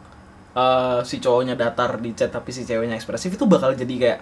eh, 0.57 0.99
si 1.05 1.21
cowoknya 1.21 1.53
datar 1.53 2.01
di 2.01 2.11
chat 2.11 2.33
tapi 2.33 2.49
si 2.49 2.65
ceweknya 2.65 2.97
ekspresif 2.97 3.29
itu 3.29 3.45
bakal 3.45 3.71
jadi 3.71 3.93
kayak 3.93 4.19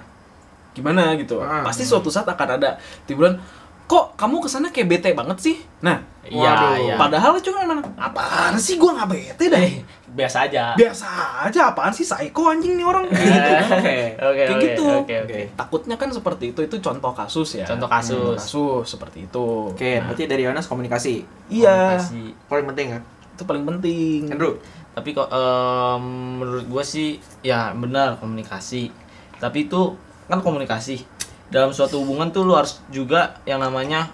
gimana 0.71 1.15
gitu 1.15 1.39
Ah. 1.39 1.63
pasti 1.63 1.88
suatu 1.88 2.12
saat 2.12 2.28
akan 2.28 2.60
ada 2.60 2.76
tiburan 3.08 3.39
kok 3.86 4.17
kamu 4.17 4.43
ke 4.43 4.50
sana 4.50 4.67
kayak 4.67 4.88
bete 4.89 5.10
banget 5.13 5.38
sih 5.39 5.56
nah 5.80 6.04
Iya, 6.26 6.82
iya. 6.82 6.95
Padahal 6.98 7.38
cuma 7.38 7.69
mana? 7.69 7.86
Apaan 8.02 8.58
sih 8.58 8.82
gua 8.82 8.98
nggak 8.98 9.13
bete 9.13 9.45
deh. 9.45 9.62
Eh, 9.62 9.86
biasa 10.10 10.50
aja. 10.50 10.74
Biasa 10.74 11.06
aja 11.45 11.69
apaan 11.69 11.93
sih 11.93 12.02
psycho 12.02 12.50
anjing 12.50 12.74
nih 12.74 12.82
orang 12.82 13.06
gitu. 13.13 13.21
Oke. 13.69 14.17
Oke, 14.17 14.41
Kayak 14.41 14.50
oke, 14.50 14.63
gitu. 14.65 14.86
Oke, 15.06 15.15
oke. 15.21 15.39
Takutnya 15.54 16.02
kan 16.02 16.10
seperti 16.10 16.50
itu 16.50 16.65
itu 16.65 16.82
contoh 16.82 17.13
kasus 17.13 17.62
ya. 17.62 17.65
Contoh 17.69 17.86
kasus. 17.86 18.17
Contoh 18.17 18.41
kasus 18.41 18.86
seperti 18.89 19.30
itu. 19.30 19.48
Oke, 19.69 20.02
berarti 20.02 20.26
dari 20.26 20.50
Yohanes 20.50 20.65
komunikasi. 20.65 21.21
Iya, 21.54 22.02
Komunikasi. 22.02 22.21
Paling 22.50 22.65
penting 22.74 22.88
kan? 22.89 23.02
itu 23.06 23.43
paling 23.45 23.63
penting. 23.69 24.19
Andrew. 24.34 24.58
Tapi 24.95 25.12
kok 25.12 25.27
em, 25.27 26.03
menurut 26.39 26.65
gua 26.71 26.84
sih 26.84 27.19
ya 27.43 27.75
benar 27.75 28.15
komunikasi. 28.17 28.89
Tapi 29.38 29.67
itu 29.67 29.95
kan 30.27 30.39
komunikasi. 30.41 31.03
dalam 31.45 31.69
suatu 31.69 32.01
hubungan 32.01 32.34
tuh 32.34 32.41
lu 32.41 32.58
harus 32.58 32.81
juga 32.89 33.38
yang 33.45 33.62
namanya 33.62 34.10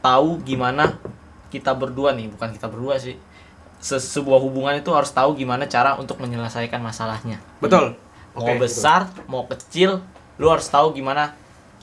tahu 0.00 0.40
gimana 0.40 0.96
kita 1.52 1.76
berdua 1.76 2.16
nih 2.16 2.32
bukan 2.32 2.48
kita 2.48 2.64
berdua 2.64 2.96
sih 2.96 3.12
Se- 3.76 4.00
sebuah 4.00 4.40
hubungan 4.40 4.80
itu 4.80 4.88
harus 4.88 5.12
tahu 5.12 5.36
gimana 5.36 5.68
cara 5.68 6.00
untuk 6.00 6.16
menyelesaikan 6.24 6.80
masalahnya 6.80 7.44
Betul. 7.60 7.92
mau 8.32 8.48
Oke, 8.48 8.56
besar 8.56 9.04
mau 9.28 9.44
kecil 9.44 10.00
lu 10.40 10.48
harus 10.48 10.64
tahu 10.72 10.96
gimana 10.96 11.36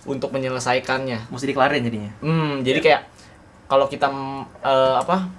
untuk 0.10 0.34
menyelesaikannya 0.34 1.30
Mesti 1.30 1.45
dikelarin 1.54 1.86
jadinya. 1.86 2.12
Hmm, 2.25 2.65
jadi 2.65 2.82
kayak 2.82 3.02
kalau 3.69 3.86
kita 3.86 4.10
eh, 4.65 4.95
apa 4.97 5.30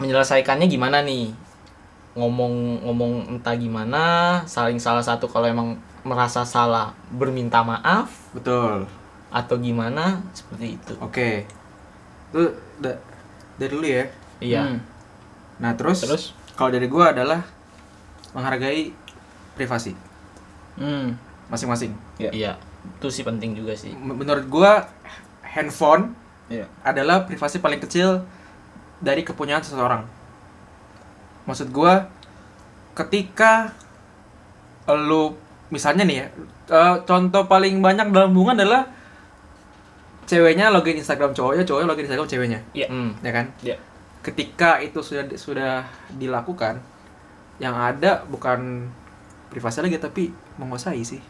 menyelesaikannya 0.00 0.66
gimana 0.66 1.04
nih? 1.04 1.28
Ngomong-ngomong 2.12 3.32
entah 3.32 3.56
gimana, 3.56 4.04
saling 4.44 4.76
salah 4.76 5.00
satu 5.00 5.24
kalau 5.24 5.48
emang 5.48 5.80
merasa 6.02 6.42
salah 6.42 6.92
berminta 7.08 7.62
maaf 7.62 8.10
Betul. 8.34 8.84
atau 9.30 9.54
gimana 9.56 10.20
seperti 10.32 10.76
itu. 10.76 10.92
Oke. 10.98 11.46
Itu 12.28 12.52
da- 12.78 13.00
dari 13.56 13.70
dulu 13.70 13.86
ya. 13.86 14.04
Iya. 14.38 14.62
Hmm. 14.66 14.78
Nah, 15.56 15.72
terus, 15.72 16.02
Terus? 16.02 16.24
kalau 16.52 16.68
dari 16.68 16.90
gua 16.90 17.14
adalah 17.14 17.40
menghargai 18.32 18.92
privasi 19.54 19.94
Hmm. 20.74 21.14
masing-masing. 21.48 21.92
Iya. 22.18 22.30
Iya. 22.32 22.52
Itu 22.98 23.08
sih 23.08 23.22
penting 23.22 23.52
juga 23.54 23.72
sih. 23.72 23.92
Menurut 23.94 24.48
gua 24.48 24.88
handphone 25.44 26.12
Iya. 26.48 26.66
adalah 26.82 27.24
privasi 27.24 27.60
paling 27.60 27.78
kecil 27.78 28.24
dari 28.98 29.22
kepunyaan 29.22 29.60
seseorang. 29.60 30.04
Maksud 31.44 31.74
gua 31.74 32.06
ketika 32.92 33.72
lu 34.88 35.34
misalnya 35.72 36.04
nih 36.04 36.16
ya, 36.20 36.26
eh, 36.68 36.96
contoh 37.08 37.48
paling 37.48 37.80
banyak 37.80 38.12
dalam 38.12 38.36
hubungan 38.36 38.60
adalah 38.60 38.84
ceweknya 40.28 40.68
login 40.68 41.00
Instagram 41.00 41.32
cowoknya, 41.32 41.64
cowoknya 41.64 41.88
login 41.88 42.04
Instagram 42.06 42.28
ceweknya, 42.28 42.60
Iya. 42.76 42.86
Hmm. 42.92 43.10
ya 43.24 43.32
kan? 43.32 43.46
Iya. 43.64 43.76
Ketika 44.22 44.78
itu 44.78 45.02
sudah 45.02 45.24
sudah 45.34 45.82
dilakukan, 46.14 46.78
yang 47.58 47.74
ada 47.74 48.22
bukan 48.28 48.86
privasi 49.50 49.82
lagi 49.82 49.98
tapi 49.98 50.30
menguasai 50.56 51.02
sih. 51.02 51.20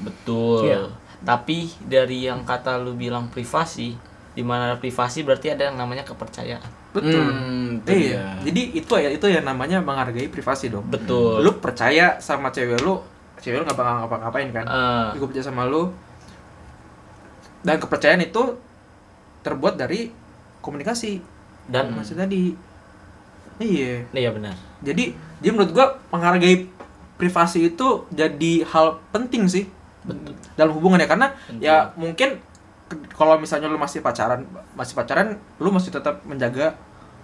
Betul. 0.00 0.70
Iya. 0.70 0.88
Tapi 1.20 1.68
dari 1.84 2.24
yang 2.24 2.48
kata 2.48 2.80
lu 2.80 2.96
bilang 2.96 3.28
privasi, 3.28 3.92
di 4.32 4.42
mana 4.42 4.80
privasi 4.80 5.20
berarti 5.20 5.52
ada 5.52 5.68
yang 5.68 5.76
namanya 5.76 6.06
kepercayaan. 6.06 6.79
Betul. 6.90 7.22
Hmm, 7.22 7.82
itu 7.86 7.90
iya. 7.94 8.34
dia. 8.42 8.50
Jadi 8.50 8.62
itu 8.74 8.92
ya 8.98 9.10
itu 9.14 9.26
yang 9.30 9.46
namanya 9.46 9.78
menghargai 9.78 10.26
privasi 10.26 10.74
dong. 10.74 10.86
Betul. 10.90 11.42
Lu 11.42 11.62
percaya 11.62 12.18
sama 12.18 12.50
cewek 12.50 12.82
lu, 12.82 12.98
cewek 13.38 13.62
lu 13.62 13.64
nggak 13.64 13.78
bakal 13.78 13.94
ngapa-ngapain 14.04 14.48
kan? 14.50 14.66
Eh, 14.66 15.06
gue 15.18 15.26
percaya 15.30 15.46
sama 15.46 15.70
lu 15.70 15.94
dan 17.60 17.76
kepercayaan 17.76 18.24
itu 18.24 18.56
terbuat 19.44 19.76
dari 19.76 20.12
komunikasi 20.64 21.20
dan 21.68 21.92
masih 21.92 22.16
tadi 22.16 22.56
iya 23.60 24.04
iya 24.12 24.30
benar. 24.32 24.56
jadi 24.80 25.12
jadi 25.40 25.50
menurut 25.52 25.72
gua 25.72 25.86
menghargai 26.12 26.68
privasi 27.20 27.72
itu 27.72 28.08
jadi 28.12 28.64
hal 28.64 29.00
penting 29.12 29.44
sih 29.48 29.68
Betul. 30.00 30.32
dalam 30.56 30.72
hubungan 30.72 31.00
ya 31.00 31.08
karena 31.08 31.28
Penting. 31.36 31.60
ya 31.60 31.92
mungkin 31.96 32.40
kalau 33.14 33.38
misalnya 33.38 33.70
lu 33.70 33.78
masih 33.78 34.02
pacaran 34.02 34.42
masih 34.74 34.94
pacaran 34.98 35.38
lu 35.62 35.70
masih 35.70 35.94
tetap 35.94 36.22
menjaga 36.26 36.74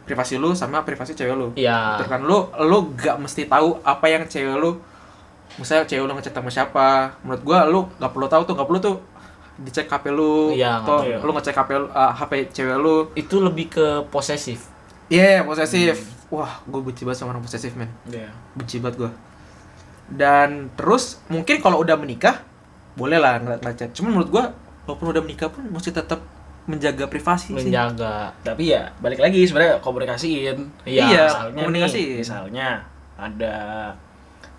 privasi 0.06 0.38
lu 0.38 0.54
sama 0.54 0.86
privasi 0.86 1.18
cewek 1.18 1.34
lu. 1.34 1.50
Iya. 1.58 1.98
Betul 1.98 2.06
kan? 2.06 2.20
Lu 2.22 2.46
lu 2.62 2.94
gak 2.94 3.18
mesti 3.18 3.50
tahu 3.50 3.82
apa 3.82 4.06
yang 4.06 4.22
cewek 4.30 4.54
lu 4.54 4.78
misalnya 5.58 5.82
cewek 5.90 6.06
lu 6.06 6.12
ngechat 6.14 6.32
sama 6.32 6.50
siapa. 6.50 7.18
Menurut 7.26 7.42
gua 7.42 7.58
lu 7.66 7.80
gak 7.98 8.14
perlu 8.14 8.26
tahu 8.30 8.42
tuh 8.46 8.54
gak 8.54 8.68
perlu 8.70 8.80
tuh 8.80 8.96
dicek 9.56 9.88
HP 9.90 10.12
lu 10.12 10.52
Iya, 10.52 10.84
atau 10.84 11.00
nggak 11.00 11.24
lu 11.24 11.32
ngecek 11.32 11.56
HP 11.56 11.70
lu, 11.80 11.88
ah, 11.96 12.12
HP 12.14 12.32
cewek 12.54 12.76
lu. 12.78 13.10
Itu 13.18 13.42
lebih 13.42 13.66
ke 13.74 13.86
posesif. 14.14 14.70
iya 15.10 15.42
posesif. 15.42 16.14
Wah 16.30 16.60
gue 16.66 16.80
benci 16.82 17.06
banget 17.06 17.22
sama 17.22 17.34
orang 17.34 17.42
posesif 17.42 17.74
men. 17.74 17.90
Iya. 18.06 18.30
benci 18.54 18.78
banget 18.78 18.96
gua. 19.02 19.10
Dan 20.06 20.70
terus 20.78 21.18
mungkin 21.26 21.58
kalau 21.58 21.82
udah 21.82 21.98
menikah 21.98 22.46
boleh 22.96 23.20
lah 23.20 23.36
ngeliat 23.42 23.76
chat 23.76 23.92
cuman 23.92 24.16
menurut 24.16 24.30
gua 24.32 24.44
walaupun 24.86 25.06
udah 25.08 25.20
menikah 25.20 25.48
pun 25.48 25.66
mesti 25.66 25.90
tetap 25.90 26.22
menjaga 26.64 27.06
privasi 27.06 27.52
sih 27.52 27.68
menjaga 27.68 28.30
Tapi 28.40 28.70
ya 28.70 28.90
balik 28.98 29.18
lagi 29.18 29.42
sebenarnya 29.42 29.78
komunikasiin. 29.78 30.56
Iya, 30.82 31.06
misalnya 31.24 31.60
komunikasi. 31.60 31.94
nih, 31.94 32.06
misalnya 32.18 32.68
ada 33.16 33.56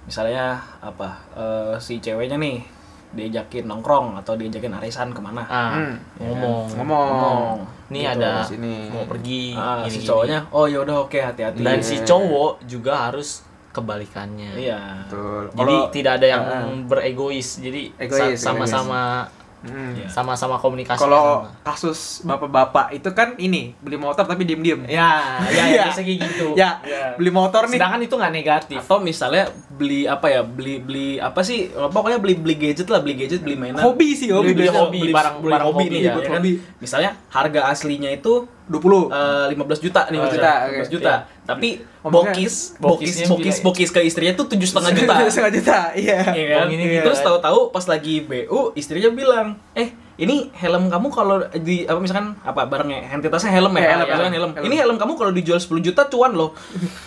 misalnya 0.04 0.46
apa 0.80 1.08
eh, 1.34 1.76
si 1.78 1.98
ceweknya 1.98 2.36
nih 2.38 2.64
diajakin 3.10 3.64
nongkrong 3.66 4.16
atau 4.18 4.36
diajakin 4.36 4.72
arisan 4.74 5.12
ke 5.12 5.20
mana. 5.20 5.44
ah, 5.44 5.72
Hmm, 5.74 5.96
ya 6.18 6.28
kan? 6.30 6.64
ngomong 6.76 7.56
nih 7.88 8.04
Gitu, 8.04 8.14
ada 8.14 8.32
sini. 8.42 8.76
mau 8.88 9.04
pergi 9.04 9.44
Ah, 9.54 9.80
gini, 9.82 9.88
si 9.90 9.98
gini. 9.98 10.08
cowoknya, 10.08 10.40
oh 10.50 10.66
ya 10.66 10.80
udah 10.82 10.96
oke 11.02 11.16
hati-hati. 11.18 11.60
dan 11.60 11.76
Iya. 11.78 11.84
si 11.86 11.96
cowok 12.04 12.64
juga 12.64 12.94
harus 13.06 13.44
kebalikannya 13.70 14.52
Iya. 14.58 14.80
Betul. 15.04 15.44
jadi 15.54 15.76
Kalau- 15.78 15.92
tidak 15.92 16.12
ada 16.14 16.28
yang 16.30 16.44
Ah. 16.44 16.68
beregois 16.84 17.48
jadi 17.58 17.82
Egois, 17.98 18.36
sama-sama 18.38 19.24
Hmm. 19.60 19.90
Iya. 19.92 20.06
sama-sama 20.08 20.56
komunikasi 20.56 20.96
Kalau 20.98 21.50
kasus 21.62 22.22
bapak-bapak 22.22 22.94
itu 22.94 23.10
kan 23.10 23.34
ini 23.36 23.74
beli 23.76 23.96
motor 23.96 24.22
tapi 24.22 24.44
diem-diem. 24.44 24.86
ya 24.86 25.42
ya, 25.44 25.64
ya 25.74 25.84
biasa 25.84 26.00
kayak 26.00 26.20
gitu 26.24 26.48
Ya, 26.54 26.78
Iya. 26.80 27.18
beli 27.18 27.30
motor 27.30 27.66
nih. 27.66 27.76
sedangkan 27.76 28.00
itu 28.00 28.14
nggak 28.14 28.34
negatif 28.36 28.80
Atau 28.80 28.98
misalnya 29.00 29.50
beli 29.72 30.06
apa 30.06 30.28
ya? 30.28 30.42
Beli 30.42 30.78
beli 30.78 31.08
apa 31.18 31.42
sih? 31.42 31.68
Pokoknya 31.70 32.18
beli 32.18 32.34
beli 32.36 32.56
gadget 32.56 32.86
lah, 32.88 33.00
beli 33.00 33.14
gadget, 33.16 33.42
beli 33.42 33.56
mainan. 33.56 33.78
Hobi 33.80 34.14
sih, 34.14 34.30
hobi. 34.30 34.54
Beli 34.54 34.66
Biasa 34.66 34.78
hobi, 34.80 35.00
barang- 35.08 35.38
beli 35.40 35.52
barang 35.52 35.68
hobi 35.68 35.78
hobi 35.80 35.86
nih 35.88 36.00
ya, 36.00 36.06
ya, 36.08 36.14
ya 36.14 36.22
kan? 36.24 36.38
hobi. 36.38 36.52
Misalnya 36.78 37.12
harga 37.28 37.62
aslinya 37.68 38.10
itu 38.12 38.34
20. 38.68 39.10
eh, 39.10 39.46
15 39.50 39.80
juta 39.80 40.02
nih 40.06 40.18
Oh, 40.18 40.24
maksudnya. 40.24 40.54
juta, 40.54 40.54
15 40.68 40.82
oke. 40.84 40.94
juta. 40.94 41.10
Iya. 41.10 41.37
Tapi 41.48 41.70
Oh, 42.04 42.12
bokis, 42.12 42.76
bokis, 42.80 43.28
bokis, 43.28 43.58
bokis 43.60 43.90
ke 43.90 44.00
istrinya 44.00 44.32
tuh 44.32 44.48
tujuh 44.48 44.64
setengah 44.64 44.92
juta. 45.00 45.14
Setengah 45.28 45.54
juta, 45.56 45.80
iya. 45.92 46.20
Iya 46.32 46.46
kan? 46.54 46.64
Oh, 46.64 46.72
gini, 46.72 46.84
Iya. 46.88 47.02
Terus 47.04 47.20
tahu-tahu 47.20 47.60
pas 47.72 47.84
lagi 47.84 48.24
BU 48.24 48.76
istrinya 48.76 49.12
bilang, 49.12 49.48
"Eh, 49.74 49.92
ini 50.18 50.50
helm 50.52 50.90
kamu 50.90 51.08
kalau 51.08 51.38
di 51.56 51.86
apa 51.86 51.98
misalkan 51.98 52.34
apa 52.42 52.66
barangnya 52.66 53.06
entitasnya 53.12 53.54
helm 53.54 53.70
ya, 53.72 53.80
Eh, 53.80 53.88
helm, 53.88 54.00
misalkan 54.04 54.18
helm, 54.28 54.34
helm. 54.34 54.52
helm. 54.52 54.66
Ini 54.66 54.76
helm 54.76 54.98
kamu 54.98 55.14
kalau 55.14 55.30
dijual 55.30 55.58
10 55.58 55.78
juta 55.80 56.02
cuan 56.06 56.34
loh." 56.34 56.58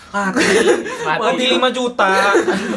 Mati. 0.09 0.47
Mati. 1.03 1.19
Mati 1.19 1.43
5 1.51 1.69
juta. 1.69 2.09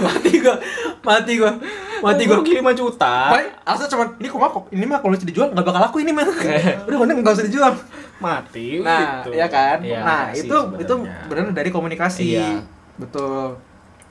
mati 0.00 0.32
gua. 0.36 0.54
Mati 1.00 1.32
gua. 1.36 1.52
Mati 2.00 2.22
gua. 2.24 2.36
Rugi 2.38 2.52
5 2.56 2.70
juta. 2.72 3.14
Paling 3.30 3.48
alasan 3.62 3.86
cuma 3.88 4.04
ini 4.16 4.26
kok 4.26 4.38
kok 4.40 4.64
ini 4.70 4.84
mah 4.84 4.98
kalau 4.98 5.14
dijual 5.14 5.48
nggak 5.50 5.64
bakal 5.64 5.80
laku 5.80 5.96
ini 6.02 6.10
mah. 6.10 6.26
Udah 6.86 6.98
mending 6.98 7.22
nggak 7.22 7.34
usah 7.34 7.46
dijual. 7.46 7.72
Mati 8.18 8.78
Nah, 8.78 9.22
gitu. 9.22 9.34
ya 9.34 9.46
kan? 9.46 9.78
Iya, 9.82 9.98
nah, 10.00 10.24
itu 10.30 10.46
sebenarnya. 10.46 10.82
itu 10.82 10.94
benar 11.26 11.44
dari 11.52 11.70
komunikasi. 11.70 12.24
Iya. 12.32 12.62
Betul. 12.94 13.58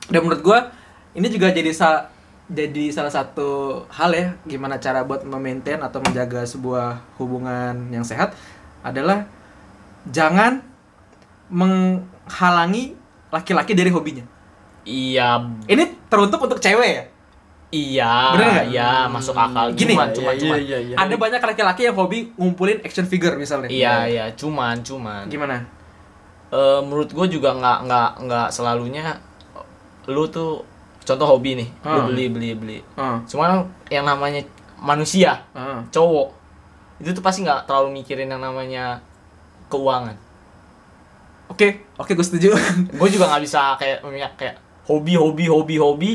Dan 0.06 0.20
menurut 0.20 0.40
gua 0.40 0.58
ini 1.12 1.28
juga 1.28 1.48
jadi 1.48 1.68
sa 1.70 2.12
jadi 2.44 2.92
salah 2.92 3.08
satu 3.08 3.48
hal 3.88 4.12
ya 4.12 4.36
gimana 4.44 4.76
cara 4.76 5.00
buat 5.00 5.24
memaintain 5.24 5.80
atau 5.80 5.98
menjaga 5.98 6.44
sebuah 6.44 7.00
hubungan 7.16 7.88
yang 7.88 8.04
sehat 8.04 8.36
adalah 8.80 9.24
jangan 10.04 10.60
menghalangi 11.48 12.92
laki-laki 13.28 13.72
dari 13.72 13.88
hobinya. 13.88 14.24
iya 14.84 15.40
Ini 15.64 16.06
teruntuk 16.06 16.38
untuk 16.38 16.60
cewek 16.60 16.90
ya. 16.90 17.04
iya 17.72 18.12
Bener 18.36 18.48
nggak? 18.52 18.66
iya 18.70 18.90
masuk 19.08 19.32
akal 19.34 19.72
Gini, 19.72 19.96
cuman 19.96 20.06
Iya, 20.06 20.14
cuman 20.14 20.30
iya, 20.30 20.40
cuman 20.44 20.58
iya, 20.60 20.78
iya. 20.84 20.96
Ada 20.96 21.14
banyak 21.16 21.40
laki-laki 21.42 21.82
yang 21.82 21.96
hobi 21.96 22.30
ngumpulin 22.36 22.78
action 22.80 23.02
figure 23.04 23.34
misalnya. 23.34 23.66
iya 23.66 24.04
iya 24.04 24.24
cuman 24.30 24.78
cuman 24.78 25.26
Gimana? 25.26 25.64
Eh, 26.52 26.80
menurut 26.84 27.10
gue 27.10 27.26
juga 27.32 27.50
nggak 27.50 27.78
nggak 27.82 28.10
nggak 28.22 28.48
selalunya 28.52 29.16
lu 30.06 30.28
tuh 30.28 30.62
contoh 31.04 31.26
hobi 31.26 31.56
nih 31.56 31.68
lu 31.80 31.88
Hmm. 31.94 32.08
beli 32.08 32.24
beli 32.28 32.50
beli 32.52 32.78
Ah, 32.94 33.20
cuman 33.22 33.62
yang 33.88 34.02
namanya 34.02 34.40
manusia 34.76 35.44
ah. 35.52 35.84
cowok 35.88 36.28
itu 36.98 37.10
tuh 37.10 37.20
pasti 37.20 37.40
nggak 37.40 37.64
terlalu 37.64 38.00
mikirin 38.00 38.26
yang 38.26 38.40
namanya 38.40 38.98
keuangan 39.68 40.16
Oke, 41.44 41.84
oke 41.94 42.10
gue 42.10 42.24
setuju. 42.24 42.56
gue 42.98 43.08
juga 43.10 43.28
nggak 43.28 43.42
bisa 43.42 43.76
kayak 43.76 44.00
kayak 44.00 44.32
kayak 44.34 44.54
hobi 44.82 45.14
hobi 45.14 45.44
hobi 45.46 45.76
hobi 45.76 46.10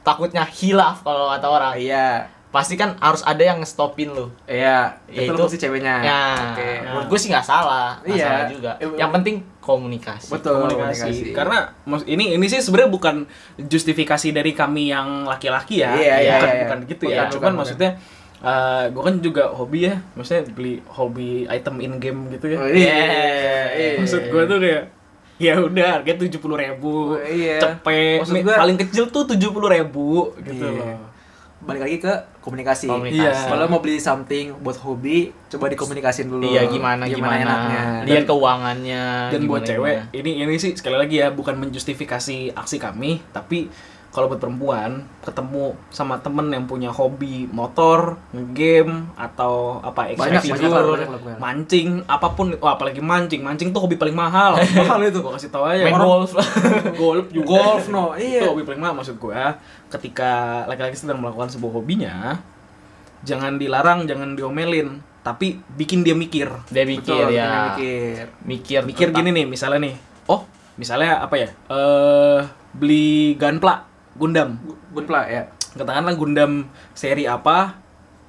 takutnya 0.00 0.42
hilaf 0.42 1.00
kalau 1.00 1.28
kata 1.28 1.46
orang 1.46 1.72
Iya. 1.76 2.26
Pasti 2.52 2.76
kan 2.76 3.00
harus 3.00 3.24
ada 3.24 3.40
yang 3.40 3.58
ngestopin 3.58 4.12
lu 4.12 4.28
Iya, 4.44 5.00
Ya, 5.08 5.20
itu, 5.24 5.32
itu- 5.32 5.40
pasti 5.40 5.58
ceweknya. 5.58 5.94
ya 5.98 6.22
Oke. 6.52 6.68
menurut 6.84 7.06
gue 7.08 7.18
sih 7.18 7.28
nggak 7.28 7.42
salah 7.42 7.96
nggak 7.98 8.12
Iya. 8.12 8.26
salah 8.28 8.44
juga 8.46 8.70
Eh, 8.76 8.88
yang 8.94 9.08
penting 9.10 9.36
komunikasi 9.58 10.28
Betul, 10.28 10.68
komunikasi. 10.68 11.32
Karena 11.32 11.58
mus- 11.82 12.04
ini 12.04 12.34
ini 12.34 12.46
sih 12.46 12.58
sebenarnya 12.58 12.90
bukan 12.90 13.16
justifikasi 13.58 14.28
dari 14.30 14.52
kami 14.52 14.90
yang 14.90 15.24
laki-laki 15.24 15.80
ya. 15.80 15.94
Iya, 15.94 15.96
iya, 15.96 16.12
bukan, 16.12 16.20
iya, 16.20 16.36
iya. 16.52 16.62
bukan 16.62 16.78
gitu 16.84 17.02
Bukan, 17.02 17.08
ya. 17.08 17.18
bukan, 17.18 17.32
Cuman 17.32 17.42
bukan. 17.42 17.54
maksudnya 17.56 17.90
gue 18.90 19.02
kan 19.02 19.14
juga 19.18 19.44
hobi 19.48 19.78
ya, 19.86 19.94
maksudnya 20.12 20.42
beli 20.50 20.74
hobi 20.90 21.46
item 21.46 21.76
in 21.78 21.94
game 21.96 22.20
gitu 22.28 22.46
ya. 22.50 22.58
Oh, 22.58 22.68
iya, 22.68 23.00
iya. 23.72 23.90
Maksud 23.96 24.22
gue 24.28 24.42
tuh 24.44 24.58
kayak 24.58 24.82
ya 25.38 25.54
udah 25.56 25.86
harganya 25.96 26.18
tujuh 26.20 26.38
puluh 26.38 26.54
ribu, 26.56 27.14
Oh, 27.14 27.22
iya. 27.22 27.58
cepet, 27.58 28.22
gua- 28.42 28.58
paling 28.58 28.78
kecil 28.78 29.08
tuh 29.08 29.26
tujuh 29.26 29.50
puluh 29.50 29.70
ribu 29.70 30.34
gitu 30.38 30.58
Iya. 30.60 30.98
loh. 30.98 31.11
Balik 31.62 31.82
lagi 31.86 31.96
ke 32.02 32.12
komunikasi. 32.42 32.90
Komunikasi. 32.90 33.22
Iya. 33.22 33.50
Kalau 33.54 33.70
mau 33.70 33.78
beli 33.78 34.02
something 34.02 34.58
buat 34.62 34.78
hobi, 34.82 35.30
coba 35.46 35.70
dikomunikasin 35.70 36.26
dulu. 36.26 36.42
Iya 36.42 36.66
gimana 36.66 37.06
gimana, 37.06 37.38
enaknya. 37.38 37.82
lihat 38.08 38.24
keuangannya 38.26 39.04
dan 39.30 39.40
buat 39.46 39.62
gimana, 39.62 39.70
cewek 39.70 39.96
gimana. 40.02 40.16
ini 40.18 40.30
ini 40.42 40.54
sih 40.58 40.72
sekali 40.74 40.96
lagi 40.98 41.22
ya 41.22 41.30
bukan 41.30 41.54
menjustifikasi 41.60 42.56
aksi 42.56 42.76
kami 42.82 43.22
tapi 43.30 43.70
kalau 44.12 44.28
buat 44.28 44.44
perempuan 44.44 45.08
ketemu 45.24 45.72
sama 45.88 46.20
temen 46.20 46.52
yang 46.52 46.68
punya 46.68 46.92
hobi 46.92 47.48
motor 47.48 48.20
game 48.52 49.08
atau 49.16 49.80
apa 49.80 50.12
Banyak, 50.12 50.44
figure 50.44 50.68
banyak, 50.68 51.08
banyak, 51.08 51.22
banyak. 51.24 51.40
mancing 51.40 51.88
apa 52.04 52.28
pun 52.36 52.52
wah 52.60 52.76
apalagi 52.76 53.00
mancing. 53.00 53.40
Mancing 53.40 53.72
tuh 53.72 53.80
hobi 53.80 53.96
paling 53.96 54.12
mahal. 54.12 54.60
Mahal 54.84 55.08
itu 55.08 55.24
gua 55.24 55.32
kasih 55.40 55.48
tahu 55.48 55.64
aja. 55.64 55.88
Main 55.88 55.96
golf 55.96 56.36
golf 57.00 57.26
juga. 57.32 57.48
Golf, 57.56 57.84
no, 57.88 58.12
iya. 58.12 58.44
itu 58.44 58.52
hobi 58.52 58.68
paling 58.68 58.84
mahal 58.84 59.00
maksud 59.00 59.16
gua. 59.16 59.56
Ketika 59.88 60.62
laki-laki 60.68 61.00
sedang 61.00 61.16
melakukan 61.24 61.48
sebuah 61.48 61.72
hobinya 61.72 62.36
jangan 63.24 63.56
dilarang 63.56 64.04
jangan 64.04 64.36
diomelin. 64.36 65.00
Tapi 65.24 65.56
bikin 65.72 66.04
dia 66.04 66.12
mikir. 66.12 66.52
Dia 66.68 66.84
mikir 66.84 67.32
Betul, 67.32 67.32
ya. 67.32 67.72
mikir. 67.72 68.28
mikir 68.44 68.80
mikir 68.84 69.08
gini 69.16 69.32
nih 69.32 69.46
misalnya 69.48 69.88
nih. 69.88 69.94
Oh 70.28 70.44
misalnya 70.76 71.24
apa 71.24 71.34
ya? 71.40 71.48
Eh 71.72 72.40
beli 72.76 73.40
gunpla 73.40 73.91
Gundam 74.14 74.56
Gunpla 74.90 75.24
ya. 75.24 75.42
katakanlah 75.72 76.14
Gundam 76.14 76.68
seri 76.92 77.24
apa 77.24 77.80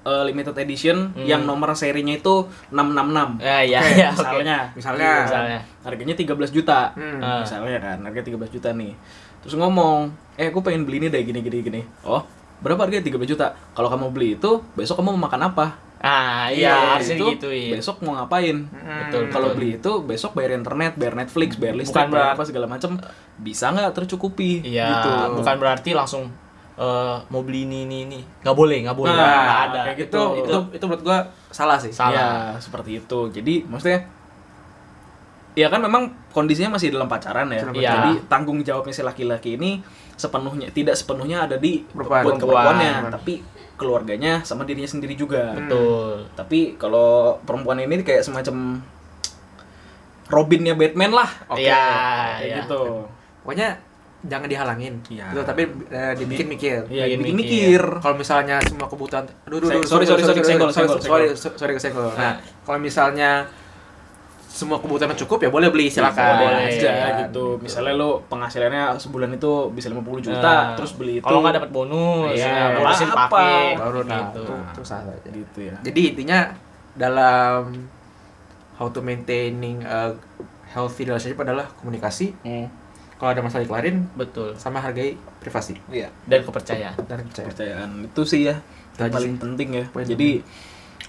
eh, 0.02 0.24
limited 0.24 0.56
edition 0.58 1.12
Hmm. 1.12 1.24
yang 1.24 1.44
nomor 1.44 1.72
serinya 1.74 2.12
itu 2.12 2.48
666 2.70 3.40
ya 3.40 3.58
ya 3.62 3.80
Oke, 3.80 3.94
ya 3.94 4.10
misalnya 4.10 4.58
Misalnya. 4.74 5.12
misalnya 5.24 5.60
harganya 5.82 6.16
13 6.16 6.52
juta 6.52 6.80
Hmm. 6.94 7.20
Ah. 7.20 7.40
misalnya 7.40 7.78
kan 7.78 7.98
harga 8.02 8.22
13 8.22 8.48
juta 8.50 8.70
nih 8.72 8.94
terus 9.40 9.56
ngomong 9.56 10.08
eh 10.34 10.48
aku 10.48 10.60
pengen 10.60 10.84
beli 10.84 10.98
ini 10.98 11.08
deh 11.08 11.20
gini 11.22 11.40
gini 11.40 11.58
gini 11.62 11.82
oh 12.04 12.24
berapa 12.60 12.80
harganya 12.80 13.04
13 13.06 13.28
juta 13.28 13.48
kalau 13.72 13.88
kamu 13.88 14.08
beli 14.10 14.30
itu 14.34 14.52
besok 14.74 14.98
kamu 14.98 15.14
mau 15.14 15.28
makan 15.28 15.52
apa 15.52 15.76
ah 16.04 16.52
Iya, 16.52 16.68
iya 16.68 16.74
harusnya 16.94 17.16
itu 17.32 17.48
besok 17.72 18.04
mau 18.04 18.14
ngapain 18.14 18.68
Hmm. 18.68 19.08
Betul, 19.08 19.32
kalau 19.32 19.56
beli 19.56 19.80
itu 19.80 19.92
besok 20.04 20.36
bayar 20.36 20.54
internet 20.54 20.94
bayar 20.94 21.16
Netflix 21.16 21.56
bayar 21.56 21.74
listrik 21.74 22.04
Bukan 22.04 22.12
bayar 22.12 22.36
apa 22.36 22.44
segala 22.44 22.68
macam 22.68 23.00
bisa 23.36 23.72
nggak 23.72 23.96
tercukupi 23.96 24.60
iya 24.62 24.92
gitu 24.94 25.10
bukan 25.34 25.56
berarti 25.58 25.96
langsung 25.96 26.28
eh, 26.76 27.16
mau 27.24 27.42
beli 27.42 27.64
ini 27.64 27.88
ini 27.88 27.98
ini 28.04 28.20
nggak 28.44 28.52
boleh 28.54 28.78
nggak 28.84 28.98
boleh 28.98 29.14
Nah, 29.14 29.24
nggak 29.24 29.62
ada 29.66 29.80
kayak 29.88 29.98
Itu 30.04 30.22
gitu. 30.36 30.42
itu 30.44 30.58
itu 30.74 30.84
menurut 30.84 31.04
gua 31.04 31.20
salah 31.48 31.78
sih. 31.78 31.94
Salah. 31.94 32.52
Ya, 32.52 32.60
seperti 32.60 32.98
itu. 32.98 33.20
Jadi 33.30 33.62
maksudnya 33.64 34.04
ya 35.54 35.70
kan 35.70 35.78
memang 35.80 36.10
kondisinya 36.34 36.74
masih 36.74 36.90
dalam 36.90 37.06
pacaran 37.06 37.46
ya. 37.48 37.62
Iya. 37.72 37.92
Jadi 37.94 38.12
tanggung 38.26 38.60
jawabnya 38.60 38.90
si 38.90 39.06
laki-laki 39.06 39.54
ini 39.54 39.86
sepenuhnya 40.14 40.68
tidak 40.70 40.98
sepenuhnya 40.98 41.46
ada 41.46 41.58
di 41.58 41.86
Perempuan. 41.86 42.26
buat 42.26 42.36
Perempuan. 42.36 42.66
perempuannya, 42.74 42.94
tapi 43.14 43.34
keluarganya 43.74 44.46
sama 44.46 44.64
dirinya 44.64 44.88
sendiri 44.88 45.18
juga. 45.18 45.54
betul 45.58 46.30
Tapi 46.38 46.78
kalau 46.78 47.38
perempuan 47.42 47.82
ini 47.82 48.06
kayak 48.06 48.22
semacam 48.22 48.80
Robinnya 50.30 50.74
Batman 50.74 51.12
lah. 51.14 51.30
Oke. 51.52 51.68
Iya, 51.68 51.86
Kayak 52.40 52.48
iya. 52.48 52.56
gitu. 52.64 52.84
Pokoknya 53.44 53.70
jangan 54.24 54.48
dihalangin. 54.48 54.94
Iya. 55.12 55.26
Gitu, 55.36 55.42
tapi 55.44 55.64
eh, 55.92 56.14
dibikin 56.16 56.48
mikir. 56.48 56.80
Iya, 56.88 57.04
Bikin 57.12 57.20
bikin 57.20 57.36
mikir. 57.38 57.82
mikir. 57.84 57.84
Kalau 58.00 58.16
misalnya 58.16 58.56
semua 58.64 58.88
kebutuhan, 58.88 59.24
aduh, 59.46 59.58
aduh, 59.60 59.70
aduh, 59.70 59.84
sorry, 59.84 60.06
sorry, 60.08 60.24
sorry, 60.24 60.40
kesenggol, 60.40 60.72
sorry, 60.72 60.88
kesenggol, 60.88 61.02
sorry, 61.04 61.26
kesenggol. 61.36 61.58
sorry, 61.60 61.74
kesenggol. 61.76 62.08
Nah. 62.16 62.18
Nah, 62.18 62.34
kalau 62.64 62.80
misalnya 62.80 63.30
semua 64.54 64.78
kebutuhan 64.78 65.18
cukup 65.18 65.40
ya 65.40 65.50
boleh 65.50 65.68
beli 65.68 65.90
silakan. 65.90 66.38
Boleh. 66.40 66.70
aja 66.70 66.92
Kan, 66.94 67.14
gitu. 67.26 67.58
Misalnya 67.58 67.94
lo 67.96 68.22
penghasilannya 68.30 68.94
sebulan 68.96 69.34
itu 69.34 69.50
bisa 69.74 69.90
50 69.90 70.06
juta, 70.22 70.38
Nah, 70.38 70.78
terus 70.78 70.94
beli 70.94 71.18
itu. 71.18 71.26
kalau 71.26 71.42
nggak 71.42 71.58
dapat 71.58 71.70
bonus 71.74 72.38
Iya, 72.38 72.46
ya 72.46 72.66
bonusin 72.78 73.10
apa? 73.10 73.18
pakai 73.26 73.58
Baru 73.76 74.00
nah, 74.04 74.30
gitu 74.30 74.42
itu, 74.44 74.54
itu 74.54 74.82
sah 74.84 75.02
saja. 75.02 75.26
gitu 75.26 75.60
ya. 75.60 75.76
Jadi 75.82 76.02
intinya 76.08 76.40
dalam 76.94 77.74
how 78.76 78.88
to 78.88 79.02
maintaining 79.02 79.82
a 79.82 80.14
healthy 80.68 81.04
relationship 81.04 81.38
adalah 81.40 81.66
komunikasi. 81.76 82.38
Hmm. 82.44 82.70
Kalau 83.16 83.30
ada 83.32 83.42
masalah 83.42 83.64
dikelarin 83.64 84.06
betul 84.14 84.54
sama 84.54 84.78
hargai 84.78 85.16
privasi 85.40 85.82
Iya. 85.88 86.14
dan 86.24 86.44
kepercayaan 86.44 86.94
dan 87.04 87.24
percaya. 87.24 87.46
Kepercayaan 87.48 87.90
itu 88.04 88.22
sih 88.24 88.42
ya 88.44 88.62
Itu 88.92 89.02
aja 89.02 89.10
paling 89.12 89.34
sih. 89.34 89.42
penting 89.42 89.70
ya. 89.72 89.86
Poin 89.88 90.06
Jadi 90.06 90.46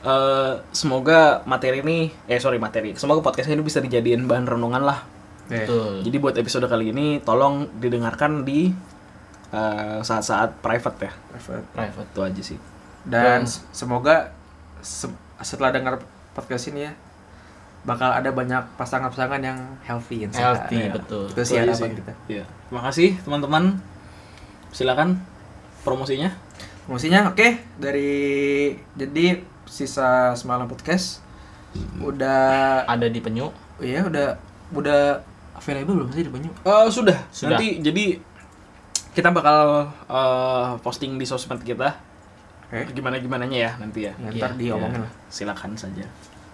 eh, 0.04 0.52
semoga 0.70 1.20
materi 1.44 1.80
ini 1.80 1.98
eh 2.24 2.36
sorry 2.36 2.56
materi. 2.56 2.92
Semoga 2.94 3.20
podcast 3.20 3.48
ini 3.48 3.60
bisa 3.60 3.78
dijadiin 3.78 4.24
bahan 4.24 4.44
renungan 4.44 4.80
lah. 4.80 5.00
Eh, 5.46 5.60
betul 5.60 6.00
Jadi 6.00 6.16
buat 6.18 6.34
episode 6.34 6.64
kali 6.64 6.88
ini 6.88 7.18
tolong 7.18 7.68
didengarkan 7.74 8.42
di 8.42 8.72
eh, 9.50 9.98
saat-saat 10.00 10.60
private 10.60 10.98
ya. 11.00 11.12
private. 11.30 11.64
private 11.70 12.08
Itu 12.10 12.20
aja 12.22 12.42
sih. 12.44 12.58
Dan 13.02 13.44
s- 13.44 13.64
semoga 13.70 14.32
se- 14.80 15.12
setelah 15.38 15.70
dengar 15.70 16.00
podcast 16.32 16.68
ini 16.68 16.84
ya 16.84 16.92
bakal 17.84 18.08
ada 18.08 18.32
banyak 18.32 18.64
pasangan-pasangan 18.74 19.38
yang 19.38 19.60
healthy 19.82 20.24
yang 20.24 20.32
sehat. 20.32 20.64
healthy 20.64 20.80
Iya. 20.80 20.92
betul 20.94 21.24
Itu 21.28 21.42
sih 21.44 21.56
harapan 21.58 21.92
kita. 21.94 22.12
Iya. 22.26 22.44
Terima 22.48 22.82
kasih 22.82 23.08
teman-teman. 23.20 23.64
Silakan 24.70 25.20
promosinya. 25.82 26.32
Promosinya 26.82 27.28
oke 27.28 27.48
dari 27.76 28.12
jadi 28.94 29.52
sisa 29.66 30.32
semalam 30.34 30.66
podcast 30.66 31.20
udah 31.98 32.82
ada 32.84 33.06
di 33.06 33.18
penyu 33.18 33.50
iya 33.78 34.04
udah 34.04 34.38
udah 34.72 35.18
available 35.54 36.02
belum 36.02 36.10
sih 36.10 36.26
di 36.26 36.30
Banyu? 36.30 36.50
Eh, 36.50 36.86
sudah. 36.90 37.14
Sudah. 37.30 37.54
Nanti 37.54 37.78
jadi 37.78 38.18
kita 39.14 39.30
bakal 39.30 39.86
eh, 40.10 40.68
posting 40.82 41.14
di 41.14 41.22
sosmed 41.22 41.62
kita. 41.62 41.94
Oke. 42.66 42.90
Gimana 42.90 43.22
gimananya 43.22 43.58
ya 43.58 43.70
nanti 43.78 44.10
ya. 44.10 44.12
Ya, 44.18 44.34
ntar 44.34 44.50
Iya, 44.54 44.74
diomongin 44.74 44.98
Ya, 44.98 45.06
lah. 45.06 45.12
Silakan 45.30 45.78
saja. 45.78 46.02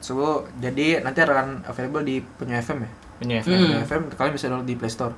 So, 0.00 0.44
jadi 0.60 1.00
nanti 1.00 1.20
akan 1.20 1.64
available 1.64 2.04
di 2.04 2.20
Penyu 2.20 2.56
FM 2.56 2.84
ya. 2.84 2.90
penyu 3.20 3.34
FM 3.40 3.48
Hmm. 3.48 3.60
Penyu 3.64 3.78
FM 3.84 4.02
kalian 4.12 4.32
bisa 4.36 4.46
download 4.48 4.68
di 4.68 4.76
Play 4.76 4.92
Store. 4.92 5.14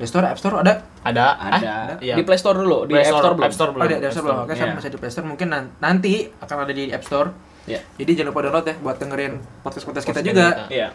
Play 0.00 0.08
Store, 0.08 0.24
App 0.24 0.40
Store 0.40 0.56
ada? 0.56 0.80
ada 1.04 1.26
Ada. 1.36 2.00
Iya. 2.00 2.16
Di 2.16 2.24
Play 2.24 2.40
Store 2.40 2.56
dulu, 2.56 2.88
di 2.88 2.96
Play 2.96 3.04
App 3.04 3.12
Store 3.12 3.34
belum. 3.36 3.44
App 3.44 3.52
Store 3.52 3.68
Oh, 3.68 3.74
belum 3.76 3.84
ada 3.84 3.94
di 3.94 4.06
App 4.08 4.14
Store 4.16 4.24
belum. 4.24 4.38
Oke, 4.40 4.52
Iya. 4.56 4.72
bisa 4.74 4.88
di 4.88 4.96
Play 4.96 5.12
Store. 5.12 5.26
Mungkin 5.28 5.46
nan- 5.46 5.72
nanti 5.76 6.14
akan 6.34 6.56
ada 6.58 6.72
di 6.72 6.84
App 6.88 7.04
Store. 7.04 7.28
Iya. 7.68 7.80
Jadi 7.94 8.10
jangan 8.16 8.32
lupa 8.32 8.40
download 8.42 8.64
ya 8.64 8.74
buat 8.80 8.96
dengerin 8.96 9.32
podcast-podcast 9.60 10.06
kita 10.08 10.20
juga. 10.24 10.46
Iya. 10.66 10.88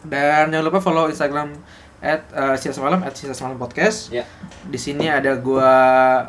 Dan 0.00 0.54
jangan 0.54 0.64
lupa 0.64 0.78
follow 0.78 1.10
Instagram 1.10 1.58
at 1.98 2.22
uh, 2.30 2.54
Sisa 2.54 2.70
Semalam 2.72 3.02
at 3.02 3.12
Sisa 3.12 3.34
Semalam 3.34 3.58
Podcast. 3.58 4.14
Iya. 4.14 4.22
Di 4.62 4.78
sini 4.78 5.10
ada 5.10 5.34
gua 5.34 5.66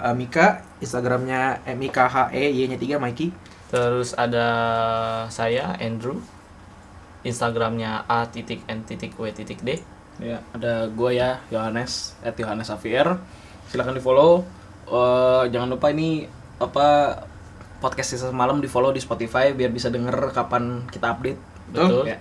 uh, 0.01 0.11
Mika, 0.11 0.65
Instagramnya 0.77 1.61
M 1.63 1.77
I 1.77 1.87
K 1.87 1.97
H 2.01 2.33
E 2.33 2.49
Y 2.49 2.65
nya 2.65 2.75
3 2.75 2.97
Mikey. 2.97 3.29
terus 3.67 4.15
ada 4.15 4.47
saya 5.27 5.75
Andrew 5.77 6.23
Instagramnya 7.19 8.07
a 8.07 8.23
titik 8.25 8.63
n 8.65 8.87
titik 8.87 9.19
w 9.19 9.27
titik 9.29 9.59
d 9.59 9.83
Ya, 10.17 10.41
ada 10.49 10.89
gua 10.89 11.13
ya 11.13 11.37
Yohanes 11.47 12.17
at 12.21 12.33
Yohanes 12.33 12.67
Xavier. 12.67 13.17
Silakan 13.69 13.93
di 13.93 14.01
follow. 14.01 14.41
Eh, 14.87 15.43
jangan 15.51 15.69
lupa 15.69 15.91
ini 15.91 16.25
apa 16.57 17.19
podcast 17.77 18.17
sisa 18.17 18.33
semalam 18.33 18.57
di 18.57 18.65
follow 18.65 18.89
di 18.89 18.97
Spotify 18.97 19.53
biar 19.53 19.69
bisa 19.69 19.93
denger 19.93 20.33
kapan 20.33 20.87
kita 20.89 21.13
update. 21.13 21.39
betul 21.69 22.07
Ya. 22.07 22.17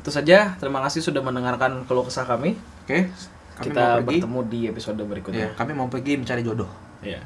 Itu 0.00 0.08
saja. 0.08 0.56
Terima 0.56 0.80
kasih 0.80 1.04
sudah 1.04 1.20
mendengarkan 1.20 1.84
keluh 1.84 2.06
kesah 2.06 2.24
kami. 2.24 2.56
Oke. 2.86 3.10
Kami 3.54 3.64
kita 3.70 3.80
mau 3.80 3.94
pergi. 4.00 4.08
bertemu 4.18 4.40
di 4.48 4.60
episode 4.66 4.96
Iya, 4.96 5.06
berikutnya. 5.06 5.46
kami 5.54 5.72
mau 5.76 5.86
pergi 5.86 6.12
mencari 6.16 6.42
jodoh. 6.42 6.70
Iya. 7.04 7.20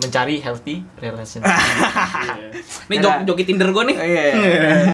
mencari 0.00 0.40
healthy 0.40 0.80
relation 0.96 1.44
Ini 2.88 2.96
jok 3.04 3.28
joki 3.28 3.44
Tinder 3.44 3.68
gua 3.68 3.84
nih. 3.84 4.00
Iya. 4.00 4.22